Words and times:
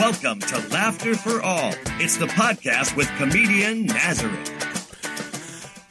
Welcome 0.00 0.40
to 0.40 0.58
Laughter 0.68 1.14
for 1.14 1.42
All. 1.42 1.74
It's 2.00 2.16
the 2.16 2.24
podcast 2.28 2.96
with 2.96 3.06
comedian 3.18 3.84
Nazareth. 3.84 4.48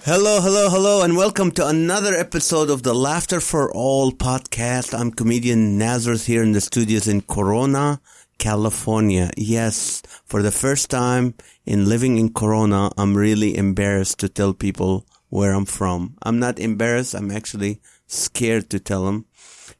Hello, 0.03 0.41
hello, 0.41 0.67
hello, 0.67 1.03
and 1.03 1.15
welcome 1.15 1.51
to 1.51 1.67
another 1.67 2.15
episode 2.15 2.71
of 2.71 2.81
the 2.81 2.95
Laughter 2.95 3.39
for 3.39 3.71
All 3.71 4.11
podcast. 4.11 4.97
I'm 4.97 5.11
comedian 5.11 5.77
Nazareth 5.77 6.25
here 6.25 6.41
in 6.41 6.53
the 6.53 6.59
studios 6.59 7.07
in 7.07 7.21
Corona, 7.21 8.01
California. 8.39 9.29
Yes, 9.37 10.01
for 10.25 10.41
the 10.41 10.51
first 10.51 10.89
time 10.89 11.35
in 11.67 11.87
living 11.87 12.17
in 12.17 12.33
Corona, 12.33 12.89
I'm 12.97 13.15
really 13.15 13.55
embarrassed 13.55 14.17
to 14.21 14.27
tell 14.27 14.55
people 14.55 15.05
where 15.29 15.51
I'm 15.51 15.65
from. 15.65 16.17
I'm 16.23 16.39
not 16.39 16.57
embarrassed. 16.57 17.13
I'm 17.13 17.29
actually 17.29 17.79
scared 18.07 18.71
to 18.71 18.79
tell 18.79 19.05
them. 19.05 19.27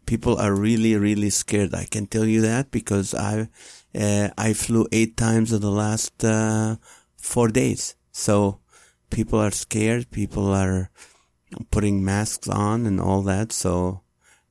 People 0.06 0.38
are 0.38 0.54
really, 0.54 0.96
really 0.96 1.32
scared. 1.32 1.74
I 1.74 1.86
can 1.86 2.06
tell 2.06 2.26
you 2.26 2.42
that 2.42 2.70
because 2.70 3.16
I, 3.16 3.48
uh, 3.96 4.30
I 4.38 4.54
flew 4.54 4.88
eight 4.92 5.18
times 5.18 5.52
in 5.52 5.62
the 5.62 5.72
last, 5.72 6.24
uh, 6.24 6.76
four 7.18 7.48
days. 7.48 7.96
So 8.12 8.60
people 9.10 9.40
are 9.40 9.52
scared. 9.52 10.12
People 10.12 10.52
are 10.52 10.90
putting 11.72 12.04
masks 12.04 12.48
on 12.48 12.86
and 12.86 13.00
all 13.00 13.22
that. 13.24 13.52
So, 13.52 14.02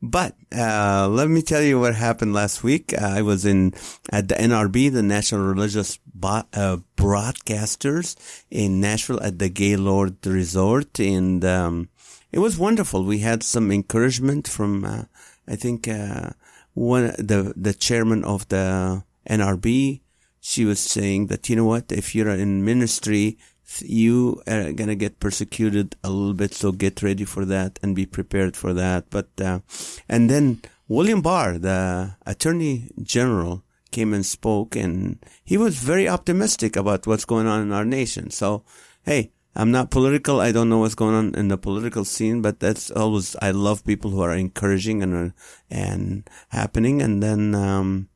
but, 0.01 0.35
uh, 0.57 1.09
let 1.09 1.29
me 1.29 1.43
tell 1.43 1.63
you 1.63 1.81
what 1.81 1.95
happened 1.95 2.33
last 2.33 2.63
week. 2.63 2.93
Uh, 2.93 3.07
I 3.07 3.23
was 3.23 3.45
in, 3.45 3.75
at 4.11 4.29
the 4.29 4.35
NRB, 4.35 4.93
the 4.93 5.03
National 5.03 5.43
Religious 5.43 5.99
Bo- 6.15 6.45
uh, 6.55 6.79
Broadcasters 6.97 8.17
in 8.51 8.81
Nashville 8.81 9.23
at 9.23 9.39
the 9.39 9.49
Gaylord 9.49 10.25
Resort. 10.27 10.99
And, 10.99 11.45
um, 11.45 11.89
it 12.31 12.41
was 12.41 12.59
wonderful. 12.59 13.05
We 13.05 13.21
had 13.21 13.43
some 13.43 13.71
encouragement 13.73 14.47
from, 14.49 14.85
uh, 14.85 15.05
I 15.47 15.57
think, 15.57 15.89
uh, 15.89 16.31
one, 16.75 17.07
the, 17.19 17.53
the 17.57 17.75
chairman 17.75 18.23
of 18.25 18.47
the 18.49 19.03
NRB. 19.29 20.01
She 20.41 20.65
was 20.65 20.81
saying 20.81 21.27
that, 21.27 21.49
you 21.49 21.57
know 21.57 21.65
what, 21.65 21.91
if 21.91 22.15
you're 22.15 22.31
in 22.31 22.65
ministry, 22.65 23.39
you 23.81 24.43
are 24.47 24.73
gonna 24.73 24.95
get 24.95 25.21
persecuted 25.21 25.97
a 26.03 26.11
little 26.11 26.35
bit, 26.35 26.55
so 26.55 26.73
get 26.73 27.03
ready 27.03 27.25
for 27.25 27.45
that 27.45 27.79
and 27.83 27.95
be 27.95 28.07
prepared 28.07 28.57
for 28.57 28.73
that. 28.75 29.11
But, 29.11 29.29
uh, 29.41 29.61
and 30.09 30.31
then 30.31 30.63
William 30.87 31.21
Barr, 31.21 31.59
the 31.59 32.17
Attorney 32.25 32.91
General, 33.03 33.63
came 33.91 34.13
and 34.13 34.25
spoke 34.25 34.77
and 34.77 35.19
he 35.45 35.57
was 35.57 35.79
very 35.79 36.09
optimistic 36.09 36.77
about 36.77 37.07
what's 37.07 37.25
going 37.25 37.47
on 37.47 37.63
in 37.63 37.73
our 37.73 37.85
nation. 37.85 38.31
So, 38.31 38.65
hey, 39.05 39.33
I'm 39.57 39.71
not 39.71 39.91
political. 39.91 40.41
I 40.41 40.53
don't 40.53 40.69
know 40.69 40.79
what's 40.79 40.95
going 40.95 41.15
on 41.15 41.35
in 41.35 41.49
the 41.49 41.59
political 41.59 42.05
scene, 42.05 42.43
but 42.43 42.61
that's 42.61 42.91
always, 42.91 43.35
I 43.43 43.51
love 43.51 43.85
people 43.85 44.11
who 44.11 44.21
are 44.21 44.35
encouraging 44.35 45.03
and, 45.03 45.33
and 45.69 46.31
happening. 46.51 47.03
And 47.03 47.23
then, 47.23 47.55
um, 47.55 48.09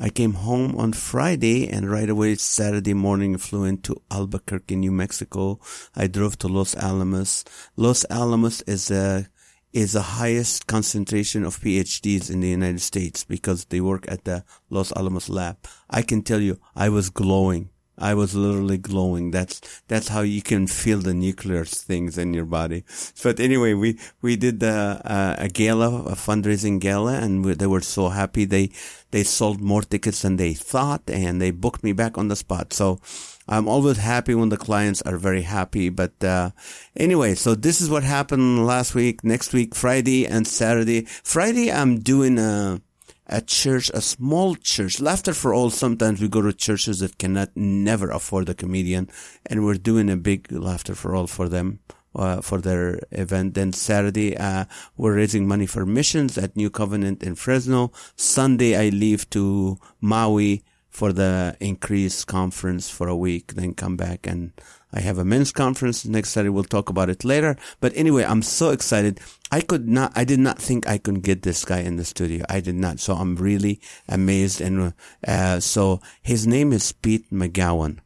I 0.00 0.10
came 0.10 0.34
home 0.34 0.76
on 0.76 0.92
Friday 0.92 1.68
and 1.68 1.90
right 1.90 2.08
away 2.08 2.36
Saturday 2.36 2.94
morning 2.94 3.36
flew 3.36 3.64
into 3.64 4.00
Albuquerque, 4.12 4.76
New 4.76 4.92
Mexico. 4.92 5.58
I 5.96 6.06
drove 6.06 6.38
to 6.38 6.46
Los 6.48 6.76
Alamos. 6.76 7.44
Los 7.76 8.04
Alamos 8.04 8.62
is 8.62 8.92
a 8.92 9.26
is 9.72 9.92
the 9.92 10.02
highest 10.02 10.68
concentration 10.68 11.44
of 11.44 11.58
PhDs 11.58 12.30
in 12.30 12.40
the 12.40 12.48
United 12.48 12.80
States 12.80 13.24
because 13.24 13.64
they 13.66 13.80
work 13.80 14.04
at 14.08 14.24
the 14.24 14.44
Los 14.70 14.92
Alamos 14.92 15.28
lab. 15.28 15.58
I 15.90 16.02
can 16.02 16.22
tell 16.22 16.40
you, 16.40 16.60
I 16.76 16.88
was 16.90 17.10
glowing. 17.10 17.70
I 17.98 18.14
was 18.14 18.34
literally 18.34 18.78
glowing. 18.78 19.30
That's, 19.30 19.82
that's 19.88 20.08
how 20.08 20.22
you 20.22 20.42
can 20.42 20.66
feel 20.66 20.98
the 20.98 21.14
nuclear 21.14 21.64
things 21.64 22.18
in 22.18 22.34
your 22.34 22.44
body. 22.44 22.84
But 23.22 23.40
anyway, 23.40 23.74
we, 23.74 23.98
we 24.22 24.36
did 24.36 24.62
uh, 24.62 25.00
a 25.38 25.48
gala, 25.48 26.04
a 26.04 26.14
fundraising 26.14 26.80
gala, 26.80 27.14
and 27.14 27.44
we, 27.44 27.54
they 27.54 27.66
were 27.66 27.80
so 27.80 28.08
happy. 28.08 28.44
They, 28.44 28.70
they 29.10 29.22
sold 29.22 29.60
more 29.60 29.82
tickets 29.82 30.22
than 30.22 30.36
they 30.36 30.54
thought, 30.54 31.02
and 31.08 31.40
they 31.40 31.50
booked 31.50 31.82
me 31.82 31.92
back 31.92 32.16
on 32.18 32.28
the 32.28 32.36
spot. 32.36 32.72
So, 32.72 33.00
I'm 33.48 33.66
always 33.66 33.96
happy 33.96 34.34
when 34.34 34.50
the 34.50 34.58
clients 34.58 35.00
are 35.02 35.16
very 35.16 35.42
happy. 35.42 35.88
But 35.88 36.22
uh, 36.22 36.50
anyway, 36.94 37.34
so 37.34 37.54
this 37.54 37.80
is 37.80 37.88
what 37.88 38.02
happened 38.02 38.66
last 38.66 38.94
week. 38.94 39.24
Next 39.24 39.54
week, 39.54 39.74
Friday 39.74 40.26
and 40.26 40.46
Saturday. 40.46 41.06
Friday, 41.06 41.72
I'm 41.72 42.00
doing 42.00 42.38
a 42.38 42.82
a 43.28 43.40
church, 43.40 43.90
a 43.92 44.00
small 44.00 44.54
church. 44.54 45.00
Laughter 45.00 45.34
for 45.34 45.52
all. 45.52 45.70
Sometimes 45.70 46.20
we 46.20 46.28
go 46.28 46.42
to 46.42 46.52
churches 46.52 47.00
that 47.00 47.18
cannot 47.18 47.50
never 47.56 48.10
afford 48.10 48.48
a 48.48 48.54
comedian, 48.54 49.08
and 49.46 49.64
we're 49.64 49.74
doing 49.74 50.08
a 50.10 50.16
big 50.16 50.50
laughter 50.50 50.94
for 50.94 51.14
all 51.14 51.26
for 51.26 51.48
them. 51.48 51.80
Uh, 52.14 52.40
for 52.40 52.58
their 52.58 52.98
event. 53.12 53.54
Then 53.54 53.72
Saturday, 53.72 54.36
uh, 54.36 54.64
we're 54.96 55.14
raising 55.14 55.46
money 55.46 55.66
for 55.66 55.84
missions 55.84 56.36
at 56.38 56.56
New 56.56 56.70
Covenant 56.70 57.22
in 57.22 57.34
Fresno. 57.36 57.92
Sunday, 58.16 58.74
I 58.74 58.88
leave 58.88 59.28
to 59.30 59.78
Maui 60.00 60.64
for 60.88 61.12
the 61.12 61.56
increased 61.60 62.26
conference 62.26 62.88
for 62.90 63.08
a 63.08 63.16
week, 63.16 63.54
then 63.54 63.74
come 63.74 63.96
back 63.96 64.26
and 64.26 64.52
I 64.92 65.00
have 65.00 65.18
a 65.18 65.24
men's 65.24 65.52
conference 65.52 66.06
next 66.06 66.30
Saturday. 66.30 66.48
We'll 66.48 66.64
talk 66.64 66.88
about 66.88 67.10
it 67.10 67.24
later. 67.24 67.56
But 67.80 67.92
anyway, 67.94 68.24
I'm 68.24 68.42
so 68.42 68.70
excited. 68.70 69.20
I 69.52 69.60
could 69.60 69.86
not, 69.86 70.12
I 70.16 70.24
did 70.24 70.40
not 70.40 70.58
think 70.58 70.88
I 70.88 70.96
could 70.96 71.22
get 71.22 71.42
this 71.42 71.64
guy 71.64 71.80
in 71.80 71.96
the 71.96 72.04
studio. 72.04 72.44
I 72.48 72.60
did 72.60 72.74
not. 72.74 72.98
So 72.98 73.14
I'm 73.14 73.36
really 73.36 73.80
amazed. 74.08 74.60
And, 74.60 74.94
uh, 75.26 75.60
so 75.60 76.00
his 76.22 76.46
name 76.46 76.72
is 76.72 76.92
Pete 76.92 77.30
McGowen. 77.30 77.98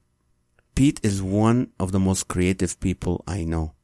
Pete 0.75 1.01
is 1.05 1.23
one 1.23 1.71
of 1.79 1.93
the 1.93 2.01
most 2.01 2.27
creative 2.27 2.81
people 2.81 3.23
I 3.29 3.45
know. 3.45 3.75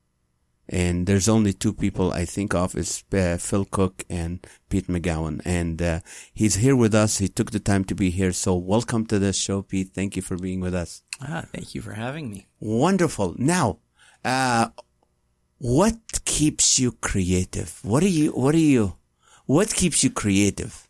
And 0.68 1.06
there's 1.06 1.28
only 1.28 1.52
two 1.52 1.72
people 1.72 2.12
I 2.12 2.24
think 2.26 2.54
of 2.54 2.74
is 2.76 3.02
uh, 3.12 3.38
Phil 3.38 3.64
Cook 3.64 4.04
and 4.10 4.46
Pete 4.68 4.86
McGowen. 4.86 5.40
And 5.44 5.80
uh, 5.80 6.00
he's 6.34 6.56
here 6.56 6.76
with 6.76 6.94
us. 6.94 7.18
He 7.18 7.28
took 7.28 7.52
the 7.52 7.60
time 7.60 7.84
to 7.84 7.94
be 7.94 8.10
here. 8.10 8.32
So 8.32 8.54
welcome 8.54 9.06
to 9.06 9.18
the 9.18 9.32
show, 9.32 9.62
Pete. 9.62 9.92
Thank 9.94 10.16
you 10.16 10.22
for 10.22 10.36
being 10.36 10.60
with 10.60 10.74
us. 10.74 11.02
Ah, 11.22 11.44
thank 11.52 11.74
you 11.74 11.80
for 11.80 11.94
having 11.94 12.30
me. 12.30 12.48
Wonderful. 12.60 13.34
Now, 13.38 13.78
uh, 14.24 14.68
what 15.56 16.24
keeps 16.24 16.78
you 16.78 16.92
creative? 16.92 17.80
What 17.82 18.02
are 18.02 18.08
you, 18.08 18.32
what 18.32 18.54
are 18.54 18.58
you, 18.58 18.96
what 19.46 19.74
keeps 19.74 20.04
you 20.04 20.10
creative? 20.10 20.86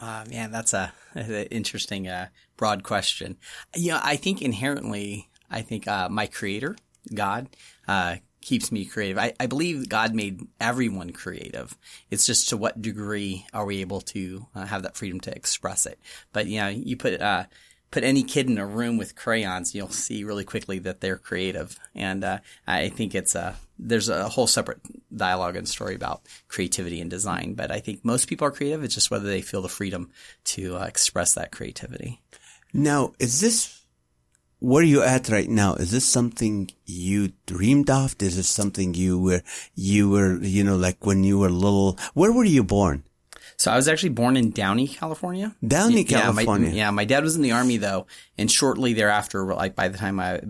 Uh, 0.00 0.24
man, 0.30 0.52
that's 0.52 0.74
a, 0.74 0.92
an 1.14 1.30
interesting, 1.46 2.06
uh, 2.06 2.28
broad 2.56 2.82
question. 2.82 3.38
You 3.74 3.92
know, 3.92 4.00
I 4.02 4.16
think 4.16 4.42
inherently, 4.42 5.30
I 5.50 5.62
think, 5.62 5.88
uh, 5.88 6.08
my 6.08 6.26
creator, 6.26 6.76
God, 7.12 7.48
uh, 7.88 8.16
keeps 8.44 8.70
me 8.70 8.84
creative. 8.84 9.18
I, 9.18 9.32
I 9.40 9.46
believe 9.46 9.88
God 9.88 10.14
made 10.14 10.46
everyone 10.60 11.10
creative. 11.10 11.76
It's 12.10 12.26
just 12.26 12.50
to 12.50 12.56
what 12.56 12.80
degree 12.80 13.46
are 13.52 13.64
we 13.64 13.80
able 13.80 14.02
to 14.02 14.46
uh, 14.54 14.66
have 14.66 14.82
that 14.82 14.96
freedom 14.96 15.20
to 15.20 15.34
express 15.34 15.86
it. 15.86 15.98
But 16.32 16.46
you 16.46 16.60
know, 16.60 16.68
you 16.68 16.96
put 16.96 17.20
uh, 17.20 17.44
put 17.90 18.04
any 18.04 18.22
kid 18.22 18.50
in 18.50 18.58
a 18.58 18.66
room 18.66 18.96
with 18.96 19.14
crayons, 19.14 19.72
you'll 19.74 19.88
see 19.88 20.24
really 20.24 20.44
quickly 20.44 20.80
that 20.80 21.00
they're 21.00 21.16
creative. 21.16 21.78
And 21.94 22.24
uh, 22.24 22.38
I 22.66 22.88
think 22.88 23.14
it's 23.14 23.34
a 23.34 23.56
there's 23.78 24.08
a 24.08 24.28
whole 24.28 24.46
separate 24.46 24.80
dialogue 25.16 25.56
and 25.56 25.68
story 25.68 25.94
about 25.94 26.22
creativity 26.48 27.00
and 27.00 27.08
design. 27.10 27.54
But 27.54 27.70
I 27.70 27.80
think 27.80 28.04
most 28.04 28.28
people 28.28 28.46
are 28.46 28.52
creative. 28.52 28.84
It's 28.84 28.94
just 28.94 29.10
whether 29.10 29.26
they 29.26 29.40
feel 29.42 29.62
the 29.62 29.68
freedom 29.68 30.10
to 30.44 30.76
uh, 30.76 30.84
express 30.84 31.34
that 31.34 31.52
creativity. 31.52 32.20
Now, 32.72 33.12
is 33.20 33.40
this 33.40 33.73
where 34.64 34.80
are 34.80 34.86
you 34.86 35.02
at 35.02 35.28
right 35.28 35.48
now? 35.48 35.74
Is 35.74 35.90
this 35.90 36.06
something 36.06 36.70
you 36.86 37.32
dreamed 37.46 37.90
of? 37.90 38.16
Is 38.20 38.36
this 38.36 38.48
something 38.48 38.94
you 38.94 39.18
were, 39.18 39.42
you 39.74 40.08
were, 40.08 40.42
you 40.42 40.64
know, 40.64 40.76
like 40.76 41.04
when 41.04 41.22
you 41.22 41.38
were 41.38 41.50
little? 41.50 41.98
Where 42.14 42.32
were 42.32 42.44
you 42.44 42.64
born? 42.64 43.04
So 43.56 43.70
I 43.70 43.76
was 43.76 43.86
actually 43.86 44.08
born 44.10 44.36
in 44.36 44.50
Downey, 44.50 44.88
California. 44.88 45.54
Downey, 45.64 46.02
yeah, 46.02 46.22
California. 46.22 46.70
My, 46.70 46.74
yeah, 46.74 46.90
my 46.90 47.04
dad 47.04 47.22
was 47.22 47.36
in 47.36 47.42
the 47.42 47.52
army 47.52 47.76
though, 47.76 48.06
and 48.36 48.50
shortly 48.50 48.94
thereafter, 48.94 49.44
like 49.54 49.76
by 49.76 49.88
the 49.88 49.98
time 49.98 50.18
I, 50.18 50.40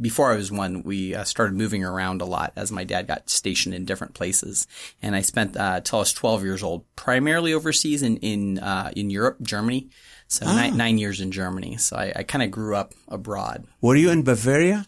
before 0.00 0.32
I 0.32 0.36
was 0.36 0.50
one, 0.50 0.82
we 0.82 1.14
uh, 1.14 1.24
started 1.24 1.54
moving 1.54 1.84
around 1.84 2.22
a 2.22 2.24
lot 2.24 2.52
as 2.56 2.72
my 2.72 2.84
dad 2.84 3.08
got 3.08 3.28
stationed 3.28 3.74
in 3.74 3.84
different 3.84 4.14
places, 4.14 4.66
and 5.02 5.14
I 5.14 5.20
spent 5.20 5.56
uh, 5.56 5.80
till 5.80 5.98
I 5.98 6.00
was 6.00 6.12
12 6.14 6.44
years 6.44 6.62
old, 6.62 6.84
primarily 6.96 7.52
overseas 7.52 8.02
in 8.02 8.16
in 8.18 8.58
uh, 8.58 8.90
in 8.96 9.10
Europe, 9.10 9.42
Germany. 9.42 9.90
So 10.28 10.44
Ah. 10.46 10.54
nine, 10.54 10.76
nine 10.76 10.98
years 10.98 11.20
in 11.20 11.30
Germany. 11.30 11.76
So 11.76 11.96
I, 11.96 12.12
I 12.16 12.22
kind 12.22 12.42
of 12.42 12.50
grew 12.50 12.74
up 12.76 12.92
abroad. 13.08 13.64
Were 13.80 13.96
you 13.96 14.10
in 14.10 14.22
Bavaria? 14.22 14.86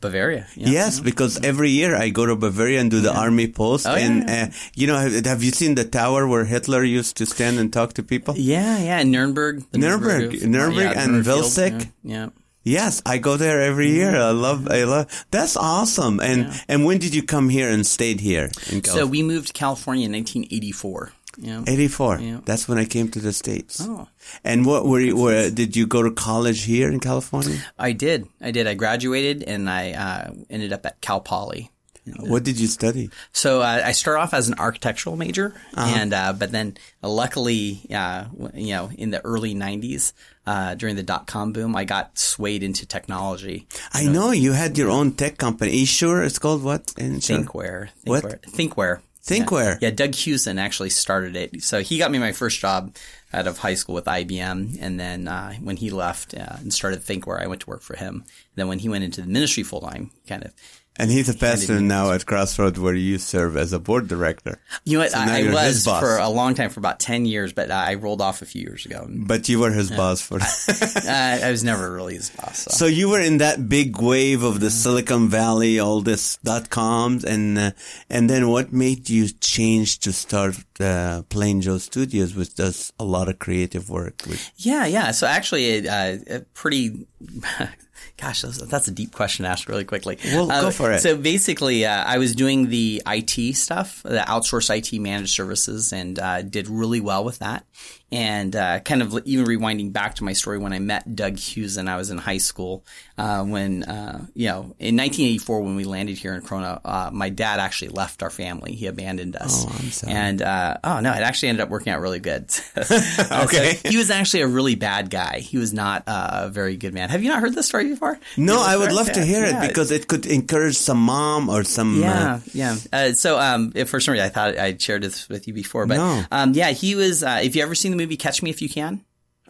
Bavaria. 0.00 0.46
Yeah. 0.56 0.68
Yes, 0.70 0.98
because 0.98 1.38
every 1.44 1.70
year 1.70 1.94
I 1.94 2.08
go 2.08 2.24
to 2.24 2.34
Bavaria 2.34 2.80
and 2.80 2.90
do 2.90 3.00
the 3.00 3.14
army 3.14 3.48
post. 3.48 3.86
Oh, 3.86 3.94
and, 3.94 4.24
yeah. 4.26 4.48
uh, 4.48 4.54
you 4.74 4.86
know, 4.86 4.96
have, 4.96 5.26
have 5.26 5.42
you 5.44 5.50
seen 5.50 5.74
the 5.74 5.84
tower 5.84 6.26
where 6.26 6.44
Hitler 6.46 6.82
used 6.82 7.18
to 7.18 7.26
stand 7.26 7.58
and 7.58 7.70
talk 7.72 7.92
to 7.94 8.02
people? 8.02 8.34
Yeah, 8.36 8.78
yeah, 8.78 9.02
Nuremberg. 9.02 9.64
Nuremberg, 9.74 10.42
Nuremberg 10.42 10.96
and 10.96 11.12
Nuremberg 11.12 11.24
Field, 11.24 11.44
Vilseck. 11.44 11.90
Yeah. 12.02 12.16
yeah. 12.24 12.28
Yes, 12.62 13.00
I 13.06 13.16
go 13.18 13.36
there 13.38 13.62
every 13.62 13.90
year. 13.90 14.14
I 14.16 14.32
love, 14.32 14.68
I 14.68 14.84
love, 14.84 15.06
that's 15.30 15.56
awesome. 15.56 16.20
And, 16.20 16.52
and 16.68 16.84
when 16.84 16.98
did 16.98 17.14
you 17.14 17.22
come 17.22 17.48
here 17.48 17.70
and 17.70 17.86
stayed 17.86 18.20
here 18.20 18.50
in 18.70 18.84
So 18.84 19.06
we 19.06 19.22
moved 19.22 19.46
to 19.48 19.52
California 19.54 20.04
in 20.04 20.12
1984. 20.12 21.12
Yeah. 21.38 21.62
84. 21.66 22.20
Yeah. 22.20 22.40
That's 22.44 22.68
when 22.68 22.78
I 22.78 22.84
came 22.84 23.08
to 23.10 23.20
the 23.20 23.32
States. 23.32 23.80
Oh. 23.80 24.08
And 24.44 24.66
what 24.66 24.84
were 24.84 25.00
you, 25.00 25.16
where, 25.16 25.50
did 25.50 25.76
you 25.76 25.86
go 25.86 26.02
to 26.02 26.10
college 26.10 26.64
here 26.64 26.90
in 26.90 27.00
California? 27.00 27.58
I 27.78 27.92
did. 27.92 28.26
I 28.40 28.50
did. 28.50 28.66
I 28.66 28.74
graduated 28.74 29.44
and 29.44 29.70
I 29.70 29.92
uh, 29.92 30.32
ended 30.50 30.72
up 30.72 30.84
at 30.86 31.00
Cal 31.00 31.20
Poly 31.20 31.70
What 32.18 32.42
did 32.44 32.58
you 32.58 32.66
study? 32.66 33.10
So 33.32 33.60
uh, 33.60 33.82
I 33.84 33.92
started 33.92 34.20
off 34.20 34.34
as 34.34 34.48
an 34.48 34.54
architectural 34.58 35.16
major, 35.16 35.54
and 35.76 36.12
uh, 36.12 36.32
but 36.32 36.50
then 36.50 36.76
uh, 37.02 37.08
luckily, 37.08 37.86
uh, 37.92 38.24
you 38.54 38.74
know, 38.74 38.90
in 38.96 39.10
the 39.10 39.24
early 39.24 39.54
'90s, 39.54 40.12
uh, 40.46 40.74
during 40.74 40.96
the 40.96 41.02
dot 41.02 41.26
com 41.26 41.52
boom, 41.52 41.76
I 41.76 41.84
got 41.84 42.18
swayed 42.18 42.62
into 42.62 42.86
technology. 42.86 43.68
I 43.92 44.06
know 44.06 44.32
you 44.32 44.52
had 44.52 44.78
your 44.78 44.90
own 44.90 45.12
tech 45.12 45.36
company. 45.36 45.84
Sure 45.84 46.22
it's 46.22 46.38
called 46.38 46.62
what? 46.62 46.92
In 46.96 47.20
sure? 47.20 47.38
Thinkware. 47.38 47.88
What? 48.04 48.42
Thinkware. 48.42 49.00
Thinkware. 49.24 49.80
Yeah. 49.80 49.88
yeah, 49.88 49.90
Doug 49.90 50.14
Hewson 50.14 50.58
actually 50.58 50.90
started 50.90 51.36
it. 51.36 51.62
So 51.62 51.82
he 51.82 51.98
got 51.98 52.10
me 52.10 52.18
my 52.18 52.32
first 52.32 52.58
job 52.58 52.96
out 53.32 53.46
of 53.46 53.58
high 53.58 53.74
school 53.74 53.94
with 53.94 54.06
IBM, 54.06 54.78
and 54.80 54.98
then 54.98 55.28
uh, 55.28 55.54
when 55.54 55.76
he 55.76 55.90
left 55.90 56.34
uh, 56.34 56.56
and 56.58 56.72
started 56.72 57.00
Thinkware, 57.00 57.40
I 57.40 57.46
went 57.46 57.60
to 57.62 57.70
work 57.70 57.82
for 57.82 57.96
him. 57.96 58.24
then 58.56 58.66
when 58.68 58.80
he 58.80 58.88
went 58.88 59.04
into 59.04 59.20
the 59.20 59.28
ministry 59.28 59.62
full 59.62 59.80
time, 59.80 60.10
kind 60.26 60.44
of 60.44 60.52
And 61.00 61.10
he's 61.10 61.30
a 61.30 61.34
pastor 61.34 61.80
now 61.80 62.12
at 62.12 62.26
Crossroads 62.26 62.78
where 62.78 62.94
you 62.94 63.16
serve 63.16 63.56
as 63.56 63.72
a 63.72 63.78
board 63.78 64.06
director. 64.06 64.60
You 64.84 64.98
know 64.98 65.04
what? 65.04 65.12
So 65.12 65.18
I, 65.18 65.44
I 65.48 65.50
was 65.50 65.84
for 65.86 66.18
a 66.18 66.28
long 66.28 66.52
time, 66.52 66.68
for 66.68 66.78
about 66.78 67.00
10 67.00 67.24
years, 67.24 67.54
but 67.54 67.70
I 67.70 67.94
rolled 67.94 68.20
off 68.20 68.42
a 68.42 68.44
few 68.44 68.60
years 68.60 68.84
ago. 68.84 69.06
But 69.08 69.48
you 69.48 69.60
were 69.60 69.70
his 69.70 69.90
boss 69.90 70.20
for 70.20 70.38
uh, 70.42 70.44
I 71.42 71.50
was 71.50 71.64
never 71.64 71.90
really 71.90 72.16
his 72.16 72.28
boss. 72.28 72.58
So. 72.64 72.70
So 72.70 72.84
you 72.84 73.08
were 73.08 73.18
in 73.18 73.38
that 73.38 73.66
big 73.66 73.98
wave 73.98 74.42
of 74.42 74.60
the 74.60 74.68
Silicon 74.68 75.30
Valley, 75.30 75.80
all 75.80 76.02
this 76.02 76.36
dot 76.44 76.68
coms, 76.68 77.24
and 77.24 77.58
uh, 77.58 77.70
and 78.10 78.28
then 78.28 78.48
what 78.48 78.70
made 78.70 79.08
you 79.08 79.28
change 79.28 80.00
to 80.00 80.12
start 80.12 80.56
uh, 80.80 81.22
Plain 81.30 81.62
Joe 81.62 81.78
Studios, 81.78 82.34
which 82.34 82.54
does 82.54 82.92
a 82.98 83.04
lot 83.04 83.30
of 83.30 83.38
creative 83.38 83.88
work? 83.88 84.20
With, 84.26 84.52
yeah, 84.58 84.84
yeah. 84.84 85.12
So 85.12 85.26
actually, 85.26 85.88
uh, 85.88 86.18
a 86.28 86.40
pretty. 86.52 87.06
Gosh, 88.20 88.42
that's, 88.42 88.58
that's 88.58 88.86
a 88.88 88.90
deep 88.90 89.12
question 89.12 89.44
to 89.44 89.48
ask 89.50 89.68
really 89.68 89.84
quickly. 89.84 90.18
Well, 90.26 90.50
Uh, 90.50 90.60
go 90.60 90.70
for 90.70 90.92
it. 90.92 91.00
So 91.00 91.16
basically, 91.16 91.86
uh, 91.86 92.04
I 92.04 92.18
was 92.18 92.34
doing 92.34 92.68
the 92.68 93.02
IT 93.06 93.54
stuff, 93.56 94.02
the 94.02 94.18
outsourced 94.28 94.76
IT 94.76 94.98
managed 95.00 95.32
services, 95.34 95.92
and 95.92 96.18
uh, 96.18 96.42
did 96.42 96.68
really 96.68 97.00
well 97.00 97.24
with 97.24 97.38
that. 97.38 97.64
And 98.12 98.56
uh, 98.56 98.80
kind 98.80 99.02
of 99.02 99.16
even 99.24 99.46
rewinding 99.46 99.92
back 99.92 100.16
to 100.16 100.24
my 100.24 100.32
story 100.32 100.58
when 100.58 100.72
I 100.72 100.80
met 100.80 101.14
Doug 101.14 101.38
Hughes 101.38 101.76
and 101.76 101.88
I 101.88 101.96
was 101.96 102.10
in 102.10 102.18
high 102.18 102.38
school. 102.38 102.84
Uh, 103.16 103.44
when 103.44 103.84
uh, 103.84 104.24
you 104.34 104.48
know, 104.48 104.60
in 104.80 104.96
1984, 104.96 105.60
when 105.62 105.76
we 105.76 105.84
landed 105.84 106.16
here 106.18 106.34
in 106.34 106.40
Corona, 106.42 106.80
uh, 106.84 107.10
my 107.12 107.28
dad 107.28 107.60
actually 107.60 107.90
left 107.90 108.22
our 108.22 108.30
family. 108.30 108.74
He 108.74 108.86
abandoned 108.86 109.36
us. 109.36 109.64
Oh, 109.64 109.68
I'm 109.78 109.90
sorry. 109.90 110.12
And 110.12 110.42
uh, 110.42 110.78
oh 110.82 111.00
no, 111.00 111.12
it 111.12 111.20
actually 111.22 111.50
ended 111.50 111.62
up 111.62 111.68
working 111.68 111.92
out 111.92 112.00
really 112.00 112.18
good. 112.18 112.50
Okay. 113.30 113.74
so 113.76 113.88
he 113.88 113.96
was 113.96 114.10
actually 114.10 114.40
a 114.42 114.46
really 114.48 114.74
bad 114.74 115.10
guy. 115.10 115.38
He 115.40 115.56
was 115.58 115.72
not 115.72 116.04
uh, 116.06 116.44
a 116.44 116.48
very 116.48 116.76
good 116.76 116.94
man. 116.94 117.10
Have 117.10 117.22
you 117.22 117.28
not 117.28 117.40
heard 117.40 117.54
this 117.54 117.66
story 117.66 117.88
before? 117.88 118.18
no, 118.36 118.60
I 118.60 118.76
would 118.76 118.92
love 118.92 119.10
to 119.12 119.24
hear 119.24 119.44
Yeah. 119.46 119.62
it 119.64 119.68
because 119.68 119.90
it 119.90 120.08
could 120.08 120.26
encourage 120.26 120.76
some 120.76 120.98
mom 121.00 121.48
or 121.48 121.62
some. 121.64 122.00
Yeah, 122.00 122.40
yeah. 122.52 122.76
Uh, 122.92 123.12
so, 123.12 123.38
um, 123.38 123.72
for 123.86 124.00
some 124.00 124.12
reason 124.12 124.26
I 124.26 124.30
thought 124.30 124.58
I'd 124.58 124.80
shared 124.82 125.02
this 125.02 125.28
with 125.28 125.46
you 125.46 125.54
before, 125.54 125.86
but 125.86 125.96
No. 125.98 126.24
um, 126.32 126.52
yeah, 126.54 126.70
he 126.70 126.94
was. 126.94 127.22
Uh, 127.22 127.40
if 127.42 127.54
you 127.54 127.62
ever 127.62 127.74
seen 127.74 127.92
the 127.92 127.96
movie 128.00 128.16
Catch 128.16 128.42
Me 128.42 128.48
If 128.48 128.62
You 128.62 128.68
Can, 128.70 129.04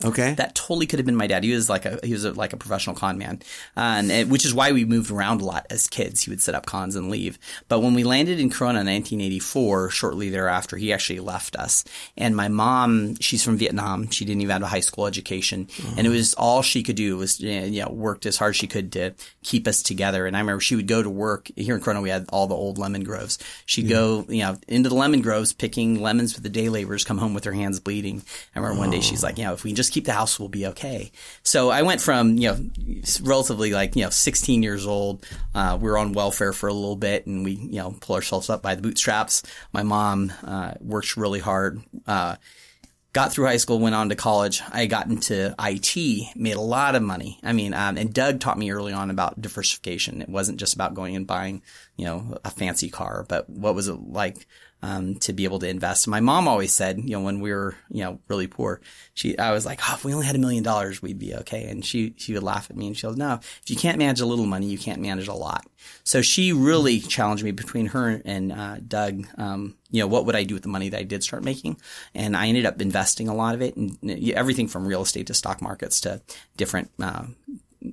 okay. 0.04 0.34
that 0.34 0.54
totally 0.54 0.86
could 0.86 0.98
have 0.98 1.06
been 1.06 1.16
my 1.16 1.26
dad. 1.26 1.44
He 1.44 1.52
was 1.52 1.68
like 1.68 1.84
a 1.84 1.98
he 2.02 2.12
was 2.12 2.24
a, 2.24 2.32
like 2.32 2.52
a 2.52 2.56
professional 2.56 2.96
con 2.96 3.18
man, 3.18 3.40
and 3.76 4.10
it- 4.10 4.28
which 4.28 4.44
is 4.44 4.54
why 4.54 4.72
we 4.72 4.84
moved 4.84 5.10
around 5.10 5.40
a 5.40 5.44
lot 5.44 5.66
as 5.70 5.88
kids. 5.88 6.22
He 6.22 6.30
would 6.30 6.40
set 6.40 6.54
up 6.54 6.66
cons 6.66 6.96
and 6.96 7.10
leave. 7.10 7.38
But 7.68 7.80
when 7.80 7.94
we 7.94 8.04
landed 8.04 8.40
in 8.40 8.50
Corona 8.50 8.80
in 8.80 8.86
1984, 8.86 9.90
shortly 9.90 10.30
thereafter, 10.30 10.76
he 10.76 10.92
actually 10.92 11.20
left 11.20 11.56
us. 11.56 11.84
And 12.16 12.36
my 12.36 12.48
mom, 12.48 13.16
she's 13.16 13.42
from 13.42 13.56
Vietnam. 13.56 14.10
She 14.10 14.24
didn't 14.24 14.42
even 14.42 14.52
have 14.52 14.62
a 14.62 14.66
high 14.66 14.80
school 14.80 15.06
education, 15.06 15.68
oh. 15.82 15.94
and 15.96 16.06
it 16.06 16.10
was 16.10 16.34
all 16.34 16.62
she 16.62 16.82
could 16.82 16.96
do 16.96 17.16
was 17.16 17.40
you 17.40 17.82
know 17.82 17.90
worked 17.90 18.26
as 18.26 18.36
hard 18.36 18.50
as 18.50 18.56
she 18.56 18.66
could 18.66 18.92
to 18.92 19.14
keep 19.42 19.66
us 19.66 19.82
together. 19.82 20.26
And 20.26 20.36
I 20.36 20.40
remember 20.40 20.60
she 20.60 20.76
would 20.76 20.88
go 20.88 21.02
to 21.02 21.10
work 21.10 21.50
here 21.56 21.74
in 21.74 21.80
Corona. 21.80 22.00
We 22.00 22.10
had 22.10 22.26
all 22.30 22.46
the 22.46 22.54
old 22.54 22.78
lemon 22.78 23.04
groves. 23.04 23.38
She'd 23.66 23.88
go 23.88 24.24
you 24.28 24.42
know 24.42 24.56
into 24.68 24.88
the 24.88 24.94
lemon 24.94 25.22
groves 25.22 25.52
picking 25.52 26.00
lemons 26.00 26.32
for 26.32 26.40
the 26.40 26.48
day 26.48 26.68
laborers. 26.68 27.04
Come 27.04 27.18
home 27.18 27.34
with 27.34 27.44
her 27.44 27.52
hands 27.52 27.80
bleeding. 27.80 28.22
I 28.54 28.58
remember 28.58 28.78
one 28.78 28.90
day 28.90 28.98
oh. 28.98 29.02
she's 29.02 29.22
like, 29.22 29.38
you 29.38 29.44
know, 29.44 29.52
if 29.52 29.64
we 29.64 29.70
can 29.70 29.76
just 29.90 29.94
keep 29.94 30.04
the 30.04 30.12
house, 30.12 30.38
we'll 30.38 30.48
be 30.48 30.66
okay. 30.68 31.10
So 31.42 31.70
I 31.70 31.82
went 31.82 32.00
from 32.00 32.36
you 32.36 32.48
know 32.48 32.70
relatively 33.22 33.72
like 33.72 33.96
you 33.96 34.04
know 34.04 34.10
16 34.10 34.62
years 34.62 34.86
old. 34.86 35.26
Uh, 35.54 35.76
we 35.80 35.90
were 35.90 35.98
on 35.98 36.12
welfare 36.12 36.52
for 36.52 36.68
a 36.68 36.72
little 36.72 36.96
bit, 36.96 37.26
and 37.26 37.44
we 37.44 37.52
you 37.52 37.78
know 37.78 37.96
pull 38.00 38.16
ourselves 38.16 38.48
up 38.48 38.62
by 38.62 38.74
the 38.74 38.82
bootstraps. 38.82 39.42
My 39.72 39.82
mom 39.82 40.32
uh, 40.44 40.74
worked 40.80 41.16
really 41.16 41.40
hard. 41.40 41.82
Uh, 42.06 42.36
got 43.12 43.32
through 43.32 43.46
high 43.46 43.56
school, 43.56 43.80
went 43.80 43.96
on 43.96 44.08
to 44.10 44.14
college. 44.14 44.62
I 44.70 44.86
got 44.86 45.08
into 45.08 45.54
IT, 45.58 46.36
made 46.36 46.56
a 46.56 46.60
lot 46.60 46.94
of 46.94 47.02
money. 47.02 47.40
I 47.42 47.52
mean, 47.52 47.74
um, 47.74 47.98
and 47.98 48.14
Doug 48.14 48.38
taught 48.38 48.58
me 48.58 48.70
early 48.70 48.92
on 48.92 49.10
about 49.10 49.40
diversification. 49.40 50.22
It 50.22 50.28
wasn't 50.28 50.60
just 50.60 50.74
about 50.74 50.94
going 50.94 51.16
and 51.16 51.26
buying, 51.26 51.62
you 51.96 52.04
know, 52.04 52.38
a 52.44 52.50
fancy 52.50 52.88
car, 52.88 53.26
but 53.28 53.50
what 53.50 53.74
was 53.74 53.88
it 53.88 53.94
like 53.94 54.46
um, 54.82 55.16
to 55.16 55.32
be 55.32 55.44
able 55.44 55.58
to 55.60 55.68
invest? 55.68 56.08
My 56.08 56.20
mom 56.20 56.48
always 56.48 56.72
said, 56.72 56.98
you 56.98 57.10
know, 57.10 57.20
when 57.20 57.40
we 57.40 57.52
were, 57.52 57.76
you 57.90 58.04
know, 58.04 58.18
really 58.28 58.46
poor, 58.46 58.80
she, 59.14 59.38
I 59.38 59.52
was 59.52 59.66
like, 59.66 59.80
oh, 59.88 59.94
if 59.94 60.04
we 60.04 60.14
only 60.14 60.26
had 60.26 60.36
a 60.36 60.38
million 60.38 60.62
dollars, 60.62 61.02
we'd 61.02 61.18
be 61.18 61.34
okay. 61.36 61.68
And 61.68 61.84
she, 61.84 62.14
she 62.16 62.32
would 62.34 62.42
laugh 62.42 62.70
at 62.70 62.76
me 62.76 62.86
and 62.86 62.96
she 62.96 63.06
goes, 63.06 63.16
no, 63.16 63.34
if 63.34 63.62
you 63.68 63.76
can't 63.76 63.98
manage 63.98 64.20
a 64.20 64.26
little 64.26 64.46
money, 64.46 64.66
you 64.66 64.78
can't 64.78 65.00
manage 65.00 65.28
a 65.28 65.34
lot. 65.34 65.66
So 66.04 66.22
she 66.22 66.52
really 66.52 67.00
challenged 67.00 67.44
me 67.44 67.50
between 67.50 67.86
her 67.86 68.20
and 68.24 68.52
uh, 68.52 68.76
Doug. 68.86 69.26
Um, 69.36 69.76
you 69.90 70.00
know, 70.00 70.06
what 70.06 70.26
would 70.26 70.36
I 70.36 70.44
do 70.44 70.54
with 70.54 70.62
the 70.62 70.68
money 70.68 70.88
that 70.88 71.00
I 71.00 71.04
did 71.04 71.22
start 71.22 71.44
making? 71.44 71.78
And 72.14 72.36
I 72.36 72.48
ended 72.48 72.66
up 72.66 72.80
investing 72.80 73.28
a 73.28 73.34
lot 73.34 73.54
of 73.54 73.62
it 73.62 73.76
and 73.76 73.98
everything 74.32 74.68
from 74.68 74.86
real 74.86 75.02
estate 75.02 75.26
to 75.28 75.34
stock 75.34 75.60
markets 75.60 76.00
to 76.02 76.22
different, 76.56 76.90
uh, 77.02 77.24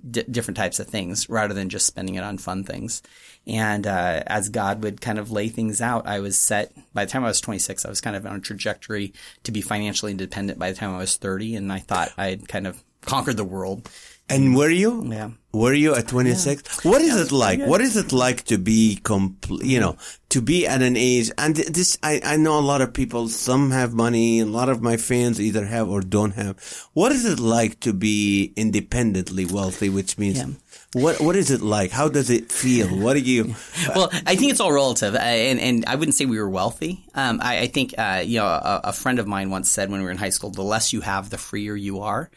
d- 0.10 0.26
different 0.30 0.58
types 0.58 0.80
of 0.80 0.88
things 0.88 1.30
rather 1.30 1.54
than 1.54 1.70
just 1.70 1.86
spending 1.86 2.16
it 2.16 2.24
on 2.24 2.38
fun 2.38 2.64
things. 2.64 3.02
And, 3.48 3.88
uh, 3.88 4.24
as 4.28 4.50
God 4.50 4.84
would 4.84 5.00
kind 5.00 5.18
of 5.18 5.32
lay 5.32 5.48
things 5.48 5.82
out, 5.82 6.06
I 6.06 6.20
was 6.20 6.38
set 6.38 6.74
by 6.94 7.06
the 7.06 7.12
time 7.12 7.24
I 7.24 7.28
was 7.28 7.42
26, 7.42 7.86
I 7.86 7.90
was 7.90 8.02
kind 8.02 8.16
of 8.16 8.26
on 8.26 8.36
a 8.36 8.40
trajectory 8.42 9.14
to 9.44 9.52
be 9.52 9.62
financially 9.62 10.12
independent 10.12 10.60
by 10.60 10.72
the 10.72 10.78
time 10.78 10.94
I 10.94 10.98
was 10.98 11.16
30. 11.16 11.56
And 11.56 11.72
I 11.72 11.80
thought 11.80 12.12
I 12.18 12.28
had 12.28 12.48
kind 12.48 12.68
of 12.68 12.84
conquered 13.02 13.38
the 13.38 13.44
world. 13.44 13.90
and 14.30 14.56
were 14.56 14.70
you? 14.70 15.04
Yeah. 15.06 15.30
Were 15.54 15.74
you 15.74 15.96
at 15.96 16.08
26? 16.10 16.84
What 16.84 17.02
is 17.02 17.16
it 17.20 17.32
like? 17.32 17.60
What 17.62 17.82
is 17.82 17.96
it 17.98 18.12
like 18.12 18.44
to 18.46 18.58
be 18.58 19.00
complete, 19.02 19.66
you 19.66 19.80
know, 19.80 19.96
to 20.30 20.42
be 20.42 20.68
at 20.68 20.82
an 20.82 20.98
age, 20.98 21.32
and 21.38 21.56
this, 21.56 21.98
I, 22.04 22.20
I 22.24 22.36
know 22.36 22.60
a 22.60 22.62
lot 22.62 22.82
of 22.82 22.94
people, 22.94 23.30
some 23.30 23.72
have 23.72 23.94
money, 23.94 24.42
a 24.42 24.46
lot 24.46 24.68
of 24.68 24.82
my 24.82 24.98
fans 24.98 25.40
either 25.40 25.66
have 25.66 25.90
or 25.90 26.02
don't 26.02 26.32
have. 26.36 26.58
What 26.94 27.12
is 27.14 27.24
it 27.26 27.40
like 27.40 27.80
to 27.80 27.94
be 27.94 28.52
independently 28.58 29.46
wealthy, 29.46 29.88
which 29.90 30.18
means, 30.18 30.38
Yeah. 30.38 30.48
what, 30.94 31.22
what 31.22 31.38
is 31.38 31.50
it 31.50 31.62
like? 31.62 31.92
How 31.92 32.10
does 32.10 32.30
it 32.30 32.52
feel? 32.52 32.88
What 32.90 33.14
do 33.14 33.22
you, 33.22 33.56
well, 33.96 34.10
I 34.26 34.36
think 34.36 34.52
it's 34.52 34.60
all 34.60 34.74
relative, 34.74 35.16
uh, 35.16 35.20
and 35.20 35.60
and 35.62 35.86
I 35.86 35.96
wouldn't 35.96 36.16
say 36.16 36.26
we 36.26 36.38
were 36.40 36.50
wealthy. 36.50 37.06
Um, 37.16 37.40
I, 37.42 37.60
I 37.60 37.68
think 37.68 37.94
uh, 37.98 38.22
you 38.26 38.40
know 38.40 38.46
a, 38.46 38.82
a 38.86 38.94
friend 38.94 39.18
of 39.20 39.28
mine 39.28 39.50
once 39.50 39.72
said 39.72 39.90
when 39.90 40.02
we 40.02 40.06
were 40.06 40.12
in 40.12 40.18
high 40.18 40.30
school, 40.32 40.50
the 40.52 40.62
less 40.62 40.92
you 40.92 41.02
have, 41.02 41.30
the 41.30 41.38
freer 41.38 41.76
you 41.76 42.02
are. 42.02 42.30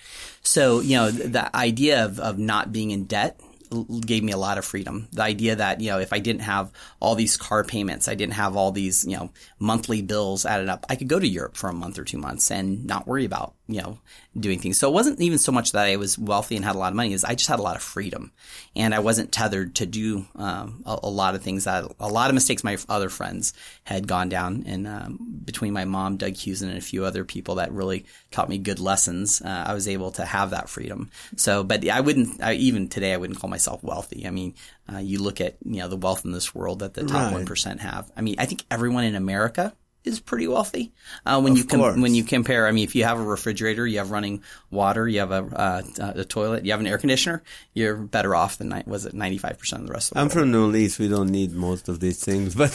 So 0.43 0.81
you 0.81 0.97
know 0.97 1.11
the, 1.11 1.29
the 1.29 1.56
idea 1.56 2.05
of 2.05 2.19
of 2.20 2.39
not 2.39 2.70
being 2.73 2.93
in 2.93 3.00
debt 3.07 3.41
gave 4.00 4.22
me 4.22 4.32
a 4.32 4.36
lot 4.36 4.58
of 4.58 4.65
freedom. 4.65 5.08
The 5.12 5.22
idea 5.22 5.56
that 5.56 5.81
you 5.81 5.91
know 5.91 5.98
if 5.98 6.12
I 6.12 6.19
didn't 6.19 6.43
have 6.43 6.72
all 6.98 7.15
these 7.15 7.36
car 7.36 7.65
payments, 7.65 8.08
I 8.08 8.15
didn't 8.15 8.34
have 8.34 8.56
all 8.56 8.72
these 8.72 9.05
you 9.06 9.17
know 9.17 9.31
monthly 9.58 10.03
bills 10.03 10.44
added 10.44 10.69
up, 10.69 10.86
I 10.89 10.96
could 10.96 11.08
go 11.08 11.19
to 11.19 11.27
Europe 11.27 11.56
for 11.56 11.69
a 11.69 11.72
month 11.72 11.98
or 11.98 12.05
two 12.05 12.19
months 12.19 12.50
and 12.50 12.84
not 12.84 13.06
worry 13.06 13.24
about 13.24 13.55
you 13.69 13.81
know 13.81 13.98
doing 14.39 14.58
things. 14.58 14.79
So 14.79 14.89
it 14.89 14.94
wasn't 14.94 15.20
even 15.20 15.39
so 15.39 15.53
much 15.53 15.72
that 15.72 15.86
I 15.86 15.96
was 15.96 16.19
wealthy 16.19 16.56
and 16.56 16.65
had 16.65 16.74
a 16.74 16.79
lot 16.79 16.93
of 16.93 16.96
money; 16.96 17.12
is 17.12 17.24
I 17.24 17.34
just 17.34 17.48
had 17.48 17.60
a 17.60 17.62
lot 17.62 17.77
of 17.77 17.82
freedom, 17.82 18.32
and 18.74 18.94
I 18.94 18.98
wasn't 18.98 19.32
tethered 19.32 19.77
to 19.77 19.86
do 19.86 20.27
um, 20.34 20.82
a, 20.84 20.98
a 21.05 21.10
lot 21.10 21.34
of 21.34 21.43
things 21.43 21.65
that 21.65 21.84
a 22.00 22.08
lot 22.08 22.31
of 22.31 22.34
mistakes 22.34 22.65
my 22.65 22.77
other 22.89 23.08
friends 23.08 23.53
had 23.84 24.08
gone 24.08 24.29
down. 24.29 24.65
And 24.67 24.86
um, 24.89 25.41
between 25.44 25.72
my 25.72 25.84
mom, 25.84 26.17
Doug 26.17 26.36
Hughes, 26.36 26.62
and 26.62 26.77
a 26.77 26.81
few 26.81 27.05
other 27.05 27.24
people 27.24 27.56
that 27.56 27.72
really 27.72 28.05
taught 28.31 28.48
me 28.48 28.58
good 28.58 28.81
lessons, 28.81 29.41
uh, 29.43 29.65
I 29.67 29.74
was 29.74 29.86
able 29.86 30.10
to 30.12 30.24
have 30.24 30.50
that 30.50 30.69
freedom. 30.69 31.10
So, 31.36 31.62
but 31.62 31.86
I 31.89 32.00
wouldn't 32.00 32.43
I, 32.43 32.55
even 32.55 32.89
today 32.89 33.15
I 33.15 33.17
wouldn't 33.17 33.39
call 33.39 33.50
myself 33.50 33.59
wealthy. 33.82 34.26
I 34.26 34.31
mean, 34.31 34.55
uh, 34.93 34.98
you 34.98 35.20
look 35.22 35.40
at 35.40 35.56
you 35.64 35.79
know 35.81 35.88
the 35.88 35.96
wealth 35.96 36.24
in 36.24 36.32
this 36.32 36.55
world 36.55 36.81
that 36.81 36.94
the 36.94 37.02
top 37.05 37.12
Right. 37.26 37.32
one 37.32 37.46
have. 37.81 38.10
I 38.17 38.20
mean, 38.20 38.36
I 38.38 38.46
think 38.46 38.64
everyone 38.70 39.05
in 39.05 39.14
America 39.14 39.74
is 40.05 40.19
pretty 40.21 40.49
wealthy. 40.49 40.93
Uh, 41.27 41.41
when 41.41 41.57
you 41.57 41.65
course. 41.65 41.93
com- 41.95 42.01
when 42.03 42.15
you 42.15 42.25
compare, 42.25 42.67
I 42.67 42.73
mean, 42.73 42.85
if 42.85 42.95
you 42.95 43.05
have 43.05 43.19
a 43.19 43.23
refrigerator, 43.23 43.87
you 43.87 43.99
have 43.99 44.11
running 44.11 44.43
water, 44.71 45.07
you 45.07 45.21
have 45.21 45.31
a, 45.31 45.45
uh, 45.45 45.83
a 46.21 46.25
toilet, 46.25 46.65
you 46.65 46.71
have 46.71 46.81
an 46.81 46.87
air 46.87 46.97
conditioner, 46.99 47.43
you're 47.75 47.97
better 47.97 48.35
off 48.35 48.59
than 48.59 48.71
ni- 48.71 48.83
was 48.87 49.05
it 49.07 49.15
ninety 49.15 49.39
five 49.39 49.59
percent 49.59 49.83
of 49.83 49.89
the 49.89 49.93
rest 49.93 50.11
of 50.11 50.15
the 50.15 50.21
I'm 50.21 50.27
world. 50.27 50.33
from 50.33 50.53
New 50.53 50.65
Orleans. 50.67 50.99
We 50.99 51.09
don't 51.09 51.29
need 51.31 51.53
most 51.53 51.89
of 51.89 52.01
these 52.01 52.25
things, 52.25 52.55
but, 52.61 52.73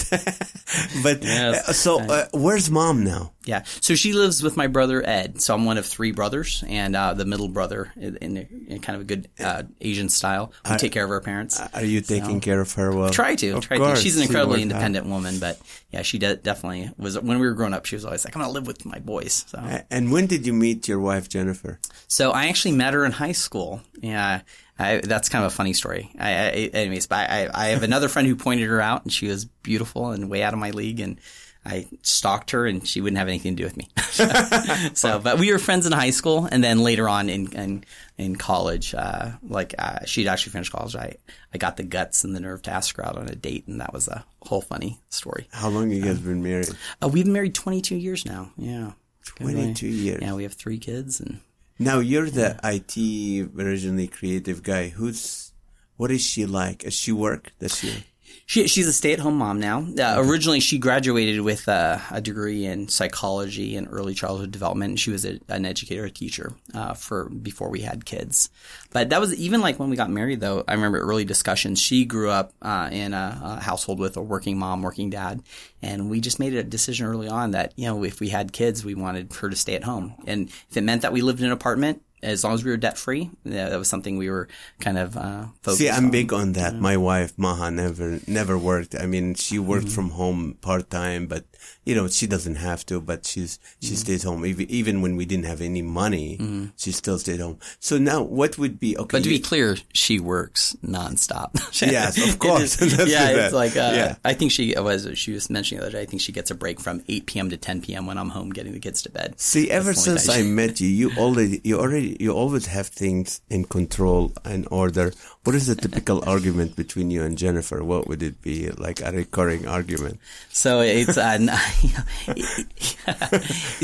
but, 1.03 1.23
Yes. 1.23 1.67
uh, 1.69 1.73
so, 1.73 1.99
uh, 2.01 2.27
where's 2.33 2.69
mom 2.69 3.03
now? 3.03 3.31
Yeah. 3.45 3.63
So 3.81 3.93
she 3.95 4.13
lives 4.13 4.41
with 4.41 4.57
my 4.57 4.65
brother 4.67 5.07
Ed. 5.07 5.39
So 5.41 5.53
I'm 5.53 5.65
one 5.65 5.77
of 5.77 5.85
three 5.85 6.11
brothers, 6.11 6.63
and 6.67 6.95
uh, 6.95 7.13
the 7.13 7.25
middle 7.25 7.47
brother 7.47 7.91
in, 7.95 8.17
in, 8.17 8.65
in 8.67 8.79
kind 8.79 8.95
of 8.95 9.01
a 9.03 9.05
good 9.05 9.29
uh, 9.39 9.63
Asian 9.81 10.09
style. 10.09 10.51
We 10.69 10.77
take 10.77 10.91
care 10.91 11.05
of 11.05 11.11
our 11.11 11.21
parents. 11.21 11.61
Are 11.73 11.83
you 11.85 12.01
taking 12.01 12.39
care 12.41 12.59
of 12.61 12.71
her 12.73 12.91
well? 12.95 13.09
Try 13.11 13.35
to. 13.35 13.51
Of 13.51 13.67
Try 13.67 13.77
course, 13.77 13.99
to. 13.99 14.03
She's 14.03 14.17
an 14.17 14.23
incredibly 14.23 14.61
hard. 14.61 14.71
independent 14.71 15.05
woman, 15.05 15.37
but 15.39 15.59
yeah, 15.91 16.01
she 16.01 16.17
de- 16.17 16.37
definitely 16.37 16.91
was. 16.97 17.14
When 17.21 17.39
we 17.39 17.45
were 17.47 17.53
growing 17.53 17.73
up, 17.73 17.85
she 17.85 17.95
was 17.95 18.05
always 18.05 18.25
like, 18.25 18.35
"I'm 18.35 18.41
gonna 18.41 18.53
live 18.53 18.67
with 18.67 18.85
my 18.85 18.99
boys." 18.99 19.45
So, 19.47 19.59
And 19.89 20.11
when 20.11 20.27
did 20.27 20.45
you 20.45 20.53
meet 20.53 20.87
your 20.87 20.99
wife, 20.99 21.29
Jennifer? 21.29 21.79
so 22.07 22.31
I 22.31 22.47
actually 22.47 22.73
met 22.75 22.93
her 22.93 23.05
in 23.05 23.13
high 23.13 23.31
school. 23.33 23.81
Yeah, 24.01 24.41
I, 24.77 24.97
that's 24.97 25.29
kind 25.29 25.45
of 25.45 25.53
a 25.53 25.55
funny 25.55 25.73
story. 25.73 26.11
I, 26.19 26.29
I, 26.29 26.49
anyways, 26.73 27.07
but 27.07 27.29
I, 27.29 27.49
I 27.53 27.65
have 27.67 27.83
another 27.83 28.09
friend 28.09 28.27
who 28.27 28.35
pointed 28.35 28.67
her 28.67 28.81
out, 28.81 29.03
and 29.03 29.13
she 29.13 29.27
was 29.27 29.45
beautiful 29.45 30.11
and 30.11 30.29
way 30.29 30.43
out 30.43 30.53
of 30.53 30.59
my 30.59 30.71
league, 30.71 30.99
and 30.99 31.19
I 31.65 31.87
stalked 32.03 32.51
her, 32.51 32.67
and 32.67 32.85
she 32.85 33.01
wouldn't 33.01 33.17
have 33.17 33.27
anything 33.27 33.55
to 33.55 33.63
do 33.63 33.65
with 33.65 33.77
me. 33.77 33.89
so, 34.93 35.19
but 35.19 35.39
we 35.39 35.51
were 35.51 35.57
friends 35.57 35.85
in 35.85 35.93
high 35.93 36.11
school, 36.11 36.47
and 36.51 36.63
then 36.63 36.79
later 36.79 37.09
on 37.09 37.29
in 37.29 37.51
in, 37.53 37.83
in 38.17 38.35
college, 38.35 38.93
uh, 38.93 39.31
like 39.47 39.73
uh, 39.79 40.05
she'd 40.05 40.27
actually 40.27 40.51
finished 40.51 40.71
college. 40.71 40.95
I 40.95 41.15
I 41.53 41.57
got 41.57 41.77
the 41.77 41.83
guts 41.83 42.23
and 42.23 42.35
the 42.35 42.39
nerve 42.39 42.61
to 42.63 42.71
ask 42.71 42.95
her 42.97 43.05
out 43.05 43.17
on 43.17 43.27
a 43.29 43.35
date, 43.35 43.67
and 43.67 43.81
that 43.81 43.93
was 43.93 44.07
a 44.07 44.25
whole 44.43 44.61
funny 44.61 44.99
story. 45.09 45.47
How 45.51 45.69
long 45.69 45.89
you 45.89 46.03
guys 46.03 46.19
been 46.19 46.43
married? 46.43 46.69
Uh, 47.01 47.07
we've 47.07 47.23
been 47.23 47.33
married 47.33 47.55
22 47.55 47.95
years 47.95 48.25
now. 48.25 48.51
Yeah, 48.57 48.91
22 49.23 49.87
years. 49.87 50.21
Yeah, 50.21 50.33
we 50.35 50.43
have 50.43 50.53
three 50.53 50.77
kids, 50.77 51.19
and 51.19 51.39
Now 51.77 51.99
you're 51.99 52.29
the 52.29 52.57
IT 52.63 53.51
originally 53.59 54.07
creative 54.07 54.63
guy. 54.63 54.89
Who's 54.89 55.51
what 55.97 56.09
is 56.09 56.21
she 56.21 56.45
like? 56.45 56.79
Does 56.83 56.93
she 56.93 57.11
work? 57.11 57.51
Does 57.59 57.75
she? 57.75 58.05
She, 58.47 58.67
she's 58.67 58.87
a 58.87 58.93
stay-at-home 58.93 59.37
mom 59.39 59.59
now. 59.59 59.79
Uh, 59.97 60.15
originally, 60.17 60.59
she 60.59 60.77
graduated 60.77 61.41
with 61.41 61.67
uh, 61.67 61.97
a 62.11 62.21
degree 62.21 62.65
in 62.65 62.87
psychology 62.87 63.75
and 63.75 63.87
early 63.89 64.13
childhood 64.13 64.51
development. 64.51 64.99
She 64.99 65.09
was 65.09 65.25
a, 65.25 65.39
an 65.49 65.65
educator, 65.65 66.05
a 66.05 66.11
teacher 66.11 66.53
uh, 66.75 66.93
for 66.93 67.27
before 67.29 67.69
we 67.69 67.81
had 67.81 68.05
kids. 68.05 68.51
But 68.91 69.09
that 69.09 69.19
was 69.19 69.33
even 69.33 69.61
like 69.61 69.79
when 69.79 69.89
we 69.89 69.95
got 69.95 70.11
married. 70.11 70.41
Though 70.41 70.63
I 70.67 70.75
remember 70.75 70.99
early 70.99 71.25
discussions. 71.25 71.81
She 71.81 72.05
grew 72.05 72.29
up 72.29 72.53
uh, 72.61 72.89
in 72.91 73.15
a, 73.15 73.41
a 73.43 73.59
household 73.61 73.97
with 73.97 74.15
a 74.15 74.21
working 74.21 74.59
mom, 74.59 74.83
working 74.83 75.09
dad, 75.09 75.41
and 75.81 76.11
we 76.11 76.21
just 76.21 76.39
made 76.39 76.53
a 76.53 76.63
decision 76.63 77.07
early 77.07 77.27
on 77.27 77.51
that 77.51 77.73
you 77.75 77.87
know 77.87 78.03
if 78.03 78.19
we 78.19 78.29
had 78.29 78.53
kids, 78.53 78.85
we 78.85 78.93
wanted 78.93 79.33
her 79.33 79.49
to 79.49 79.55
stay 79.55 79.73
at 79.75 79.83
home. 79.83 80.13
And 80.27 80.49
if 80.69 80.77
it 80.77 80.81
meant 80.81 81.01
that 81.01 81.13
we 81.13 81.21
lived 81.21 81.39
in 81.39 81.47
an 81.47 81.51
apartment, 81.51 82.03
as 82.25 82.43
long 82.43 82.53
as 82.57 82.63
we 82.65 82.71
were 82.71 82.77
debt 82.77 82.97
free, 82.97 83.29
yeah, 83.45 83.69
that 83.69 83.77
was 83.77 83.87
something 83.87 84.17
we 84.17 84.29
were 84.29 84.47
kind 84.79 84.97
of 84.97 85.15
uh, 85.15 85.45
focused 85.61 85.67
on. 85.67 85.75
See, 85.77 85.89
I'm 85.89 86.05
on. 86.05 86.11
big 86.11 86.33
on 86.33 86.47
that. 86.53 86.73
My 86.75 86.97
wife 86.97 87.31
Maha 87.37 87.69
never 87.71 88.19
never 88.27 88.57
worked. 88.57 88.95
I 88.97 89.05
mean, 89.05 89.35
she 89.35 89.59
worked 89.59 89.85
Mm-hmm. 89.85 89.95
from 89.95 90.09
home 90.17 90.57
part 90.61 90.89
time, 90.89 91.27
but 91.27 91.45
you 91.85 91.95
know 91.95 92.07
she 92.07 92.27
doesn't 92.27 92.55
have 92.55 92.85
to. 92.87 92.99
But 93.01 93.25
she's 93.25 93.59
she 93.81 93.89
Mm-hmm. 93.89 93.95
stays 93.95 94.23
home 94.23 94.45
even 94.45 94.69
even 94.69 95.01
when 95.01 95.15
we 95.15 95.25
didn't 95.25 95.45
have 95.45 95.61
any 95.61 95.81
money. 95.81 96.69
She 96.77 96.91
still 96.91 97.19
stayed 97.19 97.39
home. 97.39 97.59
So 97.79 97.97
now, 97.97 98.21
what 98.23 98.57
would 98.57 98.79
be 98.79 98.97
okay? 98.97 99.17
But 99.17 99.23
to 99.23 99.29
be 99.29 99.39
clear, 99.39 99.77
she 99.93 100.19
works 100.19 100.75
nonstop. 100.85 101.51
Yes, 101.85 102.17
of 102.17 102.39
course. 102.39 102.81
It 102.81 102.93
is- 102.99 103.11
yeah, 103.15 103.29
it's 103.45 103.53
like 103.53 103.75
uh, 103.75 103.93
Yeah. 103.95 104.15
I 104.23 104.33
think 104.33 104.51
she 104.51 104.73
was 104.77 105.07
she 105.15 105.31
was 105.33 105.49
mentioning 105.49 105.79
the 105.81 105.87
other 105.87 105.97
day. 105.97 106.01
I 106.01 106.05
think 106.05 106.21
she 106.21 106.31
gets 106.31 106.51
a 106.51 106.55
break 106.55 106.79
from 106.79 107.03
8 107.07 107.25
p.m. 107.25 107.49
to 107.49 107.57
10 107.57 107.81
p.m. 107.81 108.05
when 108.07 108.17
I'm 108.17 108.29
home 108.29 108.49
getting 108.51 108.73
the 108.73 108.79
kids 108.79 109.01
to 109.03 109.09
bed. 109.11 109.39
See, 109.39 109.69
ever 109.69 109.91
That's 109.93 110.03
since 110.03 110.29
I 110.29 110.41
met 110.61 110.79
you, 110.81 110.87
you 110.87 111.11
already, 111.17 111.61
you 111.63 111.79
already, 111.79 112.17
you 112.19 112.31
always 112.31 112.65
have 112.67 112.87
things 112.87 113.41
in 113.49 113.65
control 113.65 114.31
and 114.43 114.67
order. 114.71 115.13
What 115.45 115.53
is 115.53 115.67
the 115.67 115.75
typical 115.75 116.27
argument 116.27 116.75
between 116.75 117.11
you 117.11 117.21
and 117.21 117.37
Jennifer? 117.37 117.83
What 117.83 118.07
would 118.07 118.23
it 118.23 118.41
be? 118.41 118.71
Like 118.71 118.99
a 119.01 119.11
recurring 119.11 119.67
argument? 119.67 120.19
So 120.49 120.81
it's 120.81 121.19
an, 121.19 121.49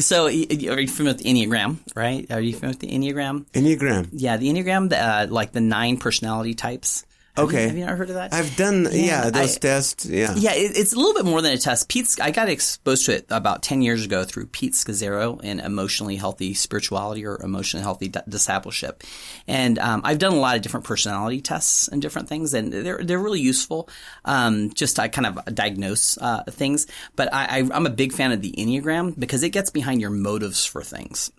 so 0.01 0.25
are 0.25 0.32
you 0.32 0.88
familiar 0.88 1.13
with 1.13 1.22
the 1.22 1.30
Enneagram? 1.30 1.77
Right? 1.96 2.25
Are 2.32 2.41
you 2.41 2.53
familiar 2.53 2.74
with 2.74 2.80
the 2.80 2.89
Enneagram? 2.89 3.46
Enneagram. 3.53 4.10
Yeah, 4.12 4.38
the 4.38 4.50
Enneagram, 4.50 4.89
the, 4.89 4.98
uh, 4.98 5.27
like 5.30 5.51
the 5.51 5.62
nine 5.62 5.98
personality 5.98 6.56
types. 6.56 7.06
Have 7.38 7.44
you- 7.52 7.58
Okay. 7.58 7.68
have 7.68 7.78
you 7.78 7.84
ever 7.86 7.96
heard 7.96 8.10
of 8.10 8.16
that? 8.16 8.34
I've 8.34 8.56
done, 8.58 8.84
yeah, 8.92 9.24
Yeah, 9.24 9.30
those 9.30 9.56
I- 9.56 9.60
tests. 9.60 10.06
Yeah. 10.06 10.34
Yeah, 10.36 10.54
it, 10.54 10.74
it's 10.76 10.92
a 10.94 10.98
little 10.98 11.14
bit 11.14 11.24
more 11.26 11.42
than 11.42 11.54
a 11.54 11.58
test. 11.58 11.88
Pete's, 11.88 12.20
I 12.20 12.32
got 12.32 12.50
exposed 12.50 13.06
to 13.06 13.16
it 13.16 13.26
about 13.30 13.64
10 13.64 13.82
years 13.82 14.04
ago 14.04 14.24
through 14.26 14.48
Pete 14.48 14.74
Scazzero 14.74 15.42
in 15.44 15.60
Emotionally 15.62 16.18
Healthy 16.18 16.54
Spirituality 16.56 17.26
or 17.26 17.42
Emotionally 17.42 17.84
Healthy 17.84 18.10
Di- 18.10 18.22
Discipleship. 18.28 19.04
And 19.48 19.80
um, 19.80 20.02
I've 20.04 20.20
done 20.20 20.34
a 20.34 20.40
lot 20.40 20.56
of 20.58 20.62
different 20.62 20.86
personality 20.86 21.40
tests 21.42 21.88
and 21.88 22.02
different 22.02 22.28
things, 22.28 22.54
and 22.54 22.72
they're, 22.74 23.02
they're 23.04 23.20
really 23.20 23.42
useful 23.42 23.88
um, 24.26 24.74
just 24.74 24.98
to 24.98 25.08
kind 25.10 25.26
of 25.28 25.56
diagnose 25.56 26.18
uh, 26.18 26.44
things. 26.50 26.86
But 27.16 27.34
I, 27.34 27.46
I, 27.46 27.70
I'm 27.74 27.86
a 27.86 27.90
big 27.92 28.12
fan 28.14 28.32
of 28.34 28.42
the 28.42 28.54
Enneagram 28.58 29.18
because 29.18 29.44
it 29.44 29.50
gets 29.52 29.70
behind 29.70 30.02
your 30.02 30.10
motives 30.10 30.66
for 30.66 30.84
things 30.84 31.32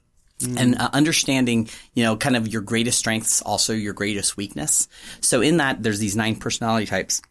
and 0.46 0.76
uh, 0.76 0.90
understanding, 0.92 1.68
you 1.94 2.04
know, 2.04 2.16
kind 2.16 2.36
of 2.36 2.48
your 2.48 2.62
greatest 2.62 2.98
strengths, 2.98 3.42
also 3.42 3.72
your 3.72 3.94
greatest 3.94 4.36
weakness. 4.36 4.88
So 5.20 5.40
in 5.40 5.58
that, 5.58 5.82
there's 5.82 5.98
these 5.98 6.16
nine 6.16 6.36
personality 6.36 6.86
types. 6.86 7.22